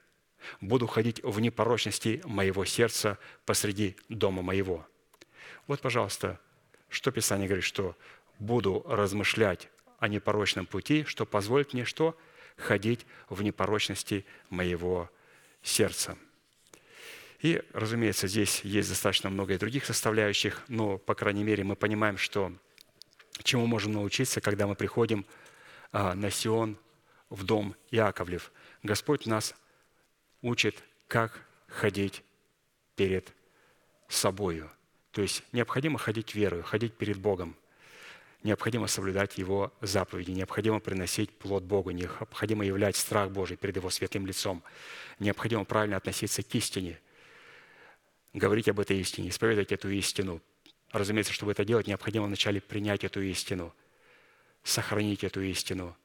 [0.59, 4.85] Буду ходить в непорочности моего сердца посреди дома моего».
[5.67, 6.39] Вот, пожалуйста,
[6.89, 7.95] что Писание говорит, что
[8.39, 9.69] буду размышлять
[9.99, 12.17] о непорочном пути, что позволит мне что?
[12.57, 15.09] Ходить в непорочности моего
[15.61, 16.17] сердца.
[17.41, 22.17] И, разумеется, здесь есть достаточно много и других составляющих, но, по крайней мере, мы понимаем,
[22.17, 22.51] что
[23.43, 25.25] чему можем научиться, когда мы приходим
[25.91, 26.77] а, на Сион,
[27.33, 28.51] в дом Яковлев.
[28.83, 29.53] Господь нас
[30.41, 32.23] учит, как ходить
[32.95, 33.33] перед
[34.07, 34.69] собою.
[35.11, 37.55] То есть необходимо ходить верою, ходить перед Богом.
[38.43, 44.25] Необходимо соблюдать Его заповеди, необходимо приносить плод Богу, необходимо являть страх Божий перед Его святым
[44.25, 44.63] лицом.
[45.19, 46.99] Необходимо правильно относиться к истине–
[48.33, 50.41] говорить об этой истине, исповедовать эту истину.
[50.91, 53.73] Разумеется, чтобы это делать, необходимо вначале принять эту истину,
[54.63, 55.95] сохранить эту истину,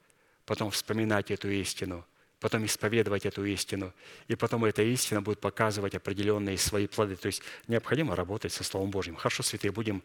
[0.48, 2.06] потом вспоминать эту истину,
[2.40, 3.92] потом исповедовать эту истину,
[4.28, 7.16] и потом эта истина будет показывать определенные свои плоды.
[7.16, 9.14] То есть необходимо работать со Словом Божьим.
[9.14, 10.02] Хорошо, святые, будем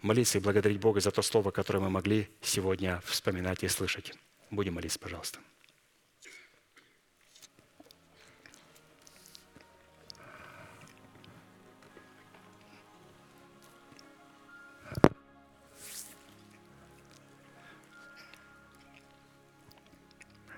[0.00, 4.14] молиться и благодарить Бога за то Слово, которое мы могли сегодня вспоминать и слышать.
[4.50, 5.38] Будем молиться, пожалуйста.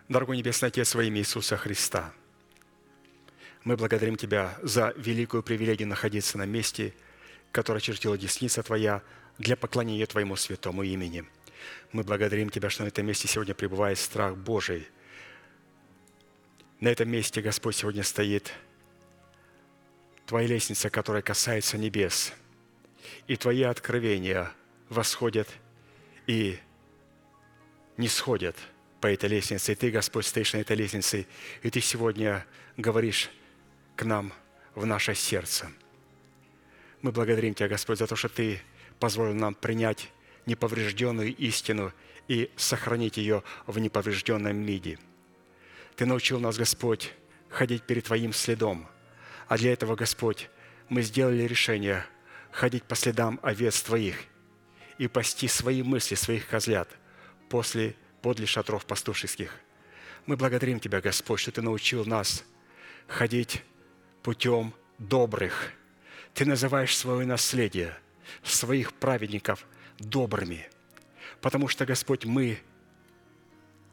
[0.08, 2.14] Дорогой Небесный Отец, во имя Иисуса Христа,
[3.64, 6.94] мы благодарим Тебя за великую привилегию находиться на месте,
[7.50, 9.02] которое чертила десница Твоя
[9.38, 11.24] для поклонения Твоему святому имени.
[11.90, 14.86] Мы благодарим Тебя, что на этом месте сегодня пребывает страх Божий.
[16.78, 18.52] На этом месте, Господь, сегодня стоит
[20.24, 22.32] Твоя лестница, которая касается небес,
[23.26, 24.52] и Твои откровения
[24.88, 25.48] восходят
[26.28, 26.60] и
[27.96, 28.54] не сходят
[29.00, 29.72] по этой лестнице.
[29.72, 31.26] И Ты, Господь, стоишь на этой лестнице,
[31.62, 32.46] и Ты сегодня
[32.76, 33.30] говоришь
[33.96, 34.32] к нам
[34.74, 35.70] в наше сердце.
[37.02, 38.60] Мы благодарим Тебя, Господь, за то, что Ты
[38.98, 40.10] позволил нам принять
[40.46, 41.92] неповрежденную истину
[42.28, 44.98] и сохранить ее в неповрежденном виде.
[45.96, 47.12] Ты научил нас, Господь,
[47.48, 48.86] ходить перед Твоим следом.
[49.48, 50.50] А для этого, Господь,
[50.88, 52.04] мы сделали решение
[52.50, 54.16] ходить по следам овец Твоих
[54.98, 56.88] и пасти свои мысли, своих козлят
[57.48, 57.94] после,
[58.26, 59.54] подле шатров пастушеских.
[60.26, 62.42] Мы благодарим Тебя, Господь, что Ты научил нас
[63.06, 63.62] ходить
[64.24, 65.70] путем добрых.
[66.34, 67.96] Ты называешь свое наследие,
[68.42, 69.64] своих праведников
[70.00, 70.68] добрыми,
[71.40, 72.58] потому что, Господь, мы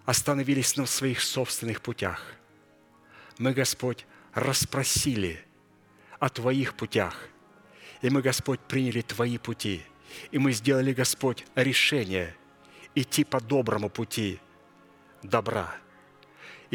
[0.04, 2.34] остановились на своих собственных путях.
[3.38, 5.46] Мы, Господь, расспросили
[6.18, 7.28] о Твоих путях,
[8.02, 9.84] и мы, Господь, приняли Твои пути,
[10.32, 12.36] и мы сделали, Господь, решение
[12.96, 14.40] идти по доброму пути
[15.24, 15.76] добра–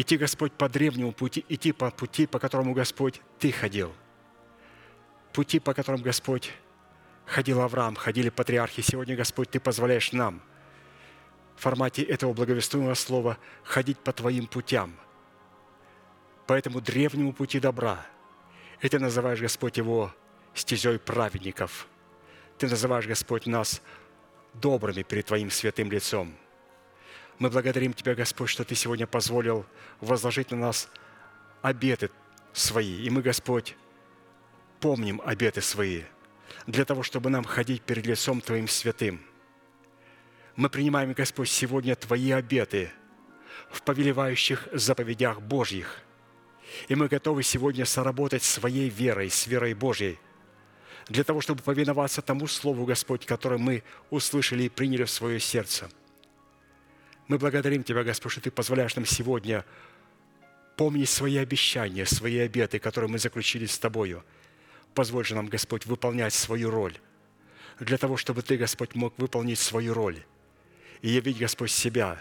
[0.01, 3.93] идти, Господь, по древнему пути, идти по пути, по которому, Господь, Ты ходил.
[5.33, 6.53] Пути, по которым, Господь,
[7.27, 8.81] ходил Авраам, ходили патриархи.
[8.81, 10.41] Сегодня, Господь, Ты позволяешь нам
[11.57, 14.95] в формате этого благовествуемого слова ходить по Твоим путям,
[16.47, 18.07] по этому древнему пути добра.
[18.81, 20.15] И Ты называешь, Господь, его
[20.55, 21.89] стезей праведников.
[22.57, 23.83] Ты называешь, Господь, нас
[24.61, 26.35] добрыми перед Твоим святым лицом–
[27.39, 29.65] мы благодарим Тебя, Господь, что Ты сегодня позволил
[30.01, 30.89] возложить на нас
[31.63, 32.11] обеты
[32.53, 33.03] свои.
[33.05, 33.77] И мы, Господь,
[34.81, 36.03] помним обеты свои
[36.67, 39.21] для того, чтобы нам ходить перед лицом Твоим святым.
[40.57, 42.91] Мы принимаем, Господь, сегодня Твои обеты
[43.71, 46.01] в повелевающих заповедях Божьих.
[46.89, 50.19] И мы готовы сегодня соработать своей верой, с верой Божьей,
[51.09, 55.91] для того, чтобы повиноваться тому Слову, Господь, которое мы услышали и приняли в свое сердце–
[57.29, 59.65] мы благодарим Тебя, Господь, что Ты позволяешь нам сегодня
[60.77, 64.25] помнить свои обещания, свои обеты, которые мы заключили с Тобою.
[64.95, 66.97] Позволь же нам, Господь, выполнять свою роль,
[67.79, 70.25] для того, чтобы Ты, Господь, мог выполнить свою роль
[71.03, 72.21] и явить, Господь, себя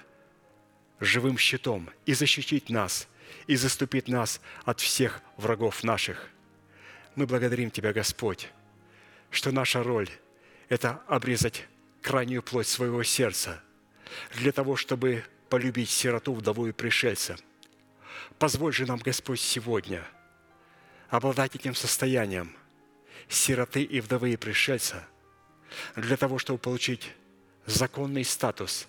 [0.99, 3.07] живым щитом и защитить нас,
[3.47, 6.29] и заступить нас от всех врагов наших.
[7.15, 8.49] Мы благодарим Тебя, Господь,
[9.31, 10.09] что наша роль–
[10.69, 11.65] это обрезать
[12.01, 13.61] крайнюю плоть своего сердца–
[14.35, 17.37] для того, чтобы полюбить сироту, вдову и пришельца.
[18.39, 20.03] Позволь же нам, Господь, сегодня
[21.09, 22.55] обладать этим состоянием
[23.29, 25.07] сироты и вдовы и пришельца
[25.95, 27.13] для того, чтобы получить
[27.65, 28.87] законный статус,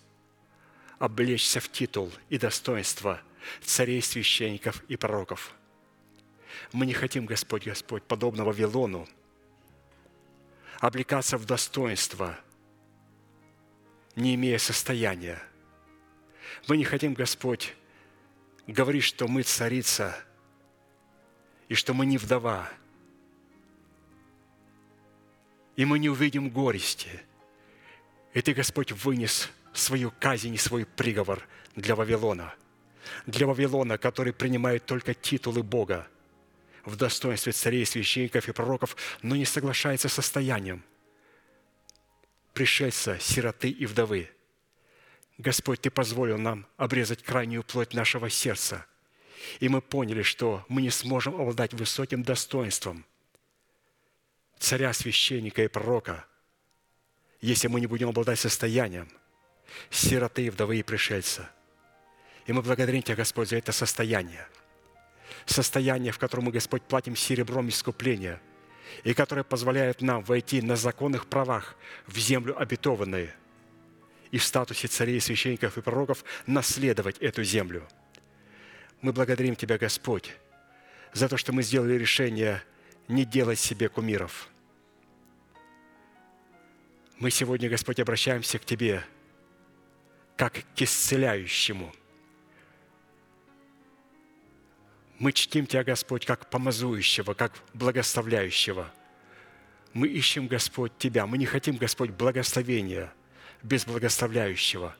[0.98, 3.20] облечься в титул и достоинство
[3.62, 5.54] царей, священников и пророков.
[6.72, 9.08] Мы не хотим, Господь, Господь, подобно Вавилону,
[10.80, 12.38] облекаться в достоинство–
[14.18, 15.40] не имея состояния.
[16.66, 17.74] Мы не хотим, Господь,
[18.66, 20.16] говорить, что мы царица
[21.68, 22.68] и что мы не вдова.
[25.76, 27.22] И мы не увидим горести.
[28.34, 31.46] И Ты, Господь, вынес свою казнь и свой приговор
[31.76, 32.54] для Вавилона.
[33.26, 36.08] Для Вавилона, который принимает только титулы Бога
[36.88, 40.82] в достоинстве царей, священников и пророков, но не соглашается с состоянием–
[42.58, 44.32] пришельца, сироты и вдовы.
[45.38, 48.84] Господь, Ты позволил нам обрезать крайнюю плоть нашего сердца.
[49.60, 53.04] И мы поняли, что мы не сможем обладать высоким достоинством
[54.58, 56.26] царя, священника и пророка,
[57.40, 59.08] если мы не будем обладать состоянием
[59.88, 61.48] сироты, вдовы и пришельца.
[62.46, 64.48] И мы благодарим Тебя, Господь, за это состояние.
[65.50, 68.40] Состояние, в котором мы, Господь, платим серебром искупления–
[69.04, 71.76] и которая позволяет нам войти на законных правах
[72.06, 73.30] в землю обетованную
[74.30, 77.86] и в статусе царей, священников и пророков наследовать эту землю.
[79.00, 80.34] Мы благодарим Тебя, Господь,
[81.12, 82.62] за то, что мы сделали решение
[83.06, 84.48] не делать себе кумиров.
[87.18, 89.02] Мы сегодня, Господь, обращаемся к Тебе
[90.36, 91.92] как к исцеляющему–
[95.18, 98.92] Мы чтим Тебя, Господь, как помазующего, как благословляющего.
[99.92, 101.26] Мы ищем, Господь, Тебя.
[101.26, 103.12] Мы не хотим, Господь, благословения
[103.62, 104.94] без благословляющего.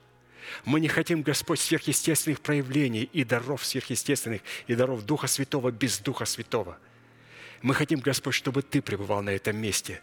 [0.65, 6.25] Мы не хотим, Господь, сверхъестественных проявлений и даров сверхъестественных, и даров Духа Святого без Духа
[6.25, 6.79] Святого.
[7.63, 10.01] Мы хотим, Господь, чтобы Ты пребывал на этом месте.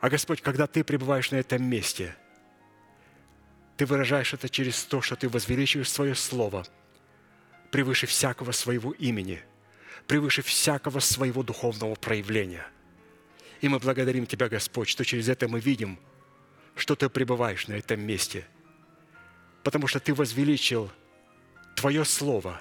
[0.00, 2.16] А, Господь, когда Ты пребываешь на этом месте,
[3.76, 6.66] Ты выражаешь это через то, что Ты возвеличиваешь свое Слово
[7.70, 9.42] превыше всякого своего имени,
[10.06, 12.66] превыше всякого своего духовного проявления.
[13.60, 15.98] И мы благодарим Тебя, Господь, что через это мы видим–
[16.80, 18.46] что ты пребываешь на этом месте,
[19.62, 20.90] потому что ты возвеличил
[21.76, 22.60] Твое Слово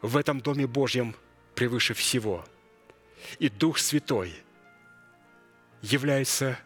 [0.00, 1.14] в этом Доме Божьем
[1.54, 2.44] превыше всего.
[3.38, 4.34] И Дух Святой
[5.82, 6.58] является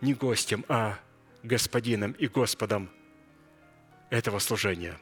[0.00, 0.98] не гостем, а
[1.42, 2.90] Господином и Господом
[4.10, 4.98] этого служения.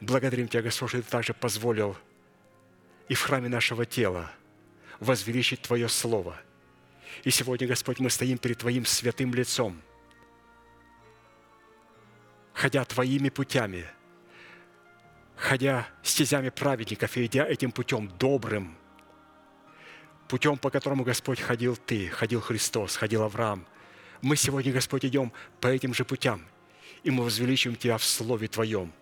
[0.00, 1.96] Благодарим Тебя, Господь, что Ты также позволил
[3.08, 4.30] и в храме нашего тела
[5.00, 6.40] возвеличить Твое Слово–
[7.24, 9.80] и сегодня, Господь, мы стоим перед Твоим святым лицом,
[12.54, 13.86] ходя Твоими путями,
[15.36, 18.76] ходя стезями праведников и идя этим путем добрым,
[20.28, 23.66] путем, по которому, Господь, ходил Ты, ходил Христос, ходил Авраам.
[24.22, 26.46] Мы сегодня, Господь, идем по этим же путям,
[27.02, 28.92] и мы возвеличим Тебя в Слове Твоем,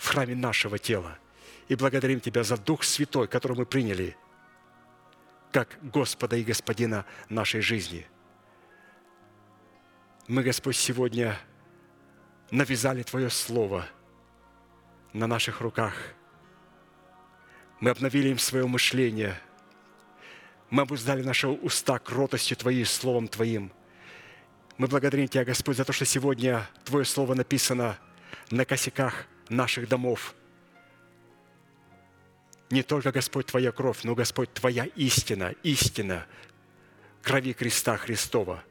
[0.00, 1.18] в храме нашего тела,
[1.68, 4.16] и благодарим Тебя за Дух Святой, который мы приняли–
[5.52, 8.06] как Господа и Господина нашей жизни.
[10.28, 11.36] Мы, Господь, сегодня
[12.50, 13.86] навязали Твое Слово
[15.12, 15.94] на наших руках.
[17.80, 19.40] Мы обновили им свое мышление.
[20.68, 23.72] Мы обуздали наши уста кротостью Твоей, Словом Твоим.
[24.78, 27.98] Мы благодарим Тебя, Господь, за то, что сегодня Твое Слово написано
[28.50, 30.34] на косяках наших домов–
[32.70, 36.26] не только, Господь, Твоя кровь, но, Господь, Твоя истина, истина
[37.20, 38.62] крови креста Христова.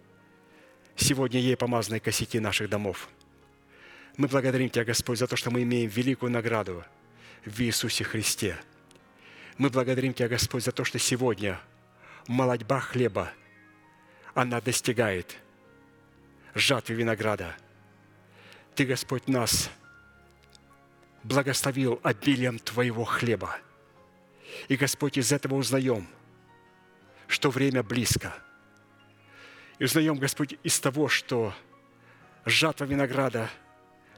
[0.96, 3.10] Сегодня ей помазаны косяки наших домов.
[4.16, 6.84] Мы благодарим Тебя, Господь, за то, что мы имеем великую награду
[7.46, 8.58] в Иисусе Христе.
[9.58, 11.60] Мы благодарим Тебя, Господь, за то, что сегодня
[12.28, 13.32] молодьба хлеба,
[14.34, 15.38] она достигает
[16.56, 17.56] жатвы винограда.
[18.76, 19.70] Ты, Господь, нас
[21.24, 23.58] благословил обилием Твоего хлеба–
[24.68, 26.08] и, Господь, из этого узнаем,
[27.28, 28.34] что время близко.
[29.78, 31.54] И узнаем, Господь, из того, что
[32.46, 33.50] жатва винограда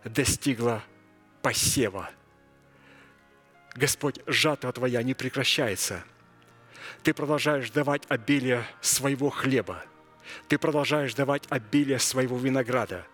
[0.04, 0.84] достигла
[1.42, 2.10] посева.
[3.76, 6.04] Господь, жатва Твоя не прекращается.
[7.04, 9.84] Ты продолжаешь давать обилие своего хлеба.
[10.48, 13.06] Ты продолжаешь давать обилие своего винограда.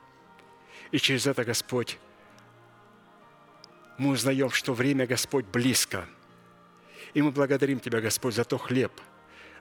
[0.91, 1.99] И через это, Господь,
[3.97, 6.05] мы узнаем, что время, Господь, близко–
[7.13, 8.91] и мы благодарим Тебя, Господь, за то хлеб,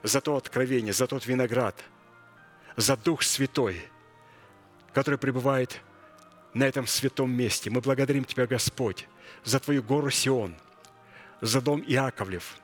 [0.03, 1.83] за то откровение, за тот виноград,
[2.75, 3.81] за Дух Святой,
[4.93, 5.81] который пребывает
[6.53, 7.71] на этом святом месте.
[7.71, 9.07] Мы благодарим Тебя, Господь,
[9.43, 10.55] за Твою гору Сион,
[11.41, 12.57] за дом Иаковлев.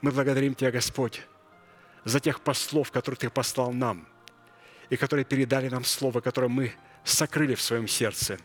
[0.00, 1.22] Мы благодарим Тебя, Господь,
[2.04, 4.08] за тех послов, которые Ты послал нам,
[4.90, 6.74] и которые передали нам Слово, которое мы
[7.04, 8.38] сокрыли в своем сердце.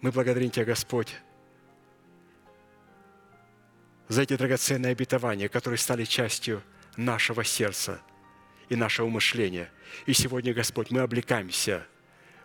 [0.00, 1.14] Мы благодарим Тебя, Господь,
[4.08, 6.62] за эти драгоценные обетования, которые стали частью
[6.96, 8.00] нашего сердца
[8.68, 9.70] и нашего мышления.
[10.06, 11.86] И сегодня, Господь, мы облекаемся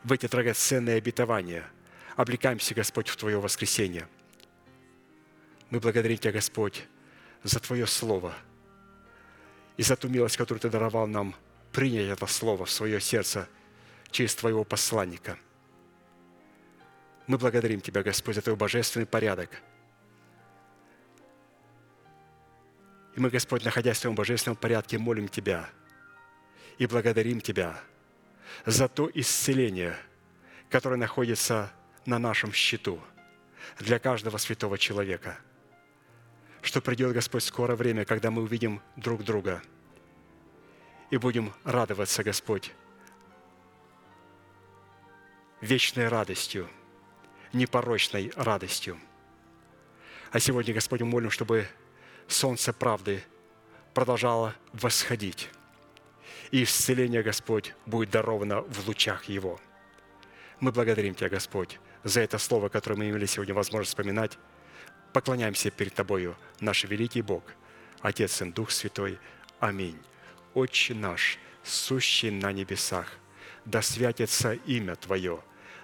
[0.03, 1.65] в эти драгоценные обетования.
[2.15, 4.07] Облекаемся, Господь, в Твое воскресение.
[5.69, 6.85] Мы благодарим Тебя, Господь,
[7.43, 8.33] за Твое Слово
[9.77, 11.35] и за ту милость, которую Ты даровал нам
[11.71, 13.47] принять это Слово в свое сердце
[14.11, 15.37] через Твоего посланника.
[17.27, 19.49] Мы благодарим Тебя, Господь, за Твой божественный порядок–
[23.15, 25.69] И мы, Господь, находясь в Твоем божественном порядке, молим Тебя
[26.77, 27.79] и благодарим Тебя
[28.65, 29.95] за то исцеление,
[30.69, 31.71] которое находится
[32.05, 32.99] на нашем счету
[33.79, 35.37] для каждого святого человека.
[36.61, 39.61] Что придет, Господь, скоро время, когда мы увидим друг друга
[41.11, 42.73] и будем радоваться, Господь,
[45.61, 46.67] вечной радостью,
[47.53, 48.99] непорочной радостью.
[50.31, 51.67] А сегодня, Господь, молим, чтобы
[52.27, 53.23] солнце правды
[53.93, 55.49] продолжало восходить.
[56.51, 59.59] И исцеление, Господь, будет даровано в лучах Его.
[60.59, 64.37] Мы благодарим Тебя, Господь, за это слово, которое мы имели сегодня возможность вспоминать.
[65.13, 67.43] Поклоняемся перед Тобою, наш великий Бог,
[68.01, 69.19] Отец и Дух Святой.
[69.59, 69.99] Аминь.
[70.53, 73.07] Отче наш, сущий на небесах,
[73.65, 75.41] да святится имя Твое,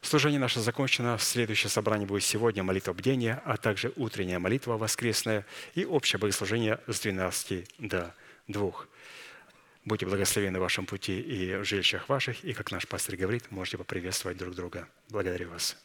[0.00, 1.18] Служение наше закончено.
[1.18, 5.44] Следующее собрание будет сегодня, молитва бдения, а также утренняя молитва воскресная
[5.74, 8.14] и общее богослужение с 12 до
[8.46, 8.88] двух.
[9.84, 13.78] Будьте благословены в вашем пути и в жилищах ваших, и, как наш пастор говорит, можете
[13.78, 14.86] поприветствовать друг друга.
[15.08, 15.76] Благодарю вас.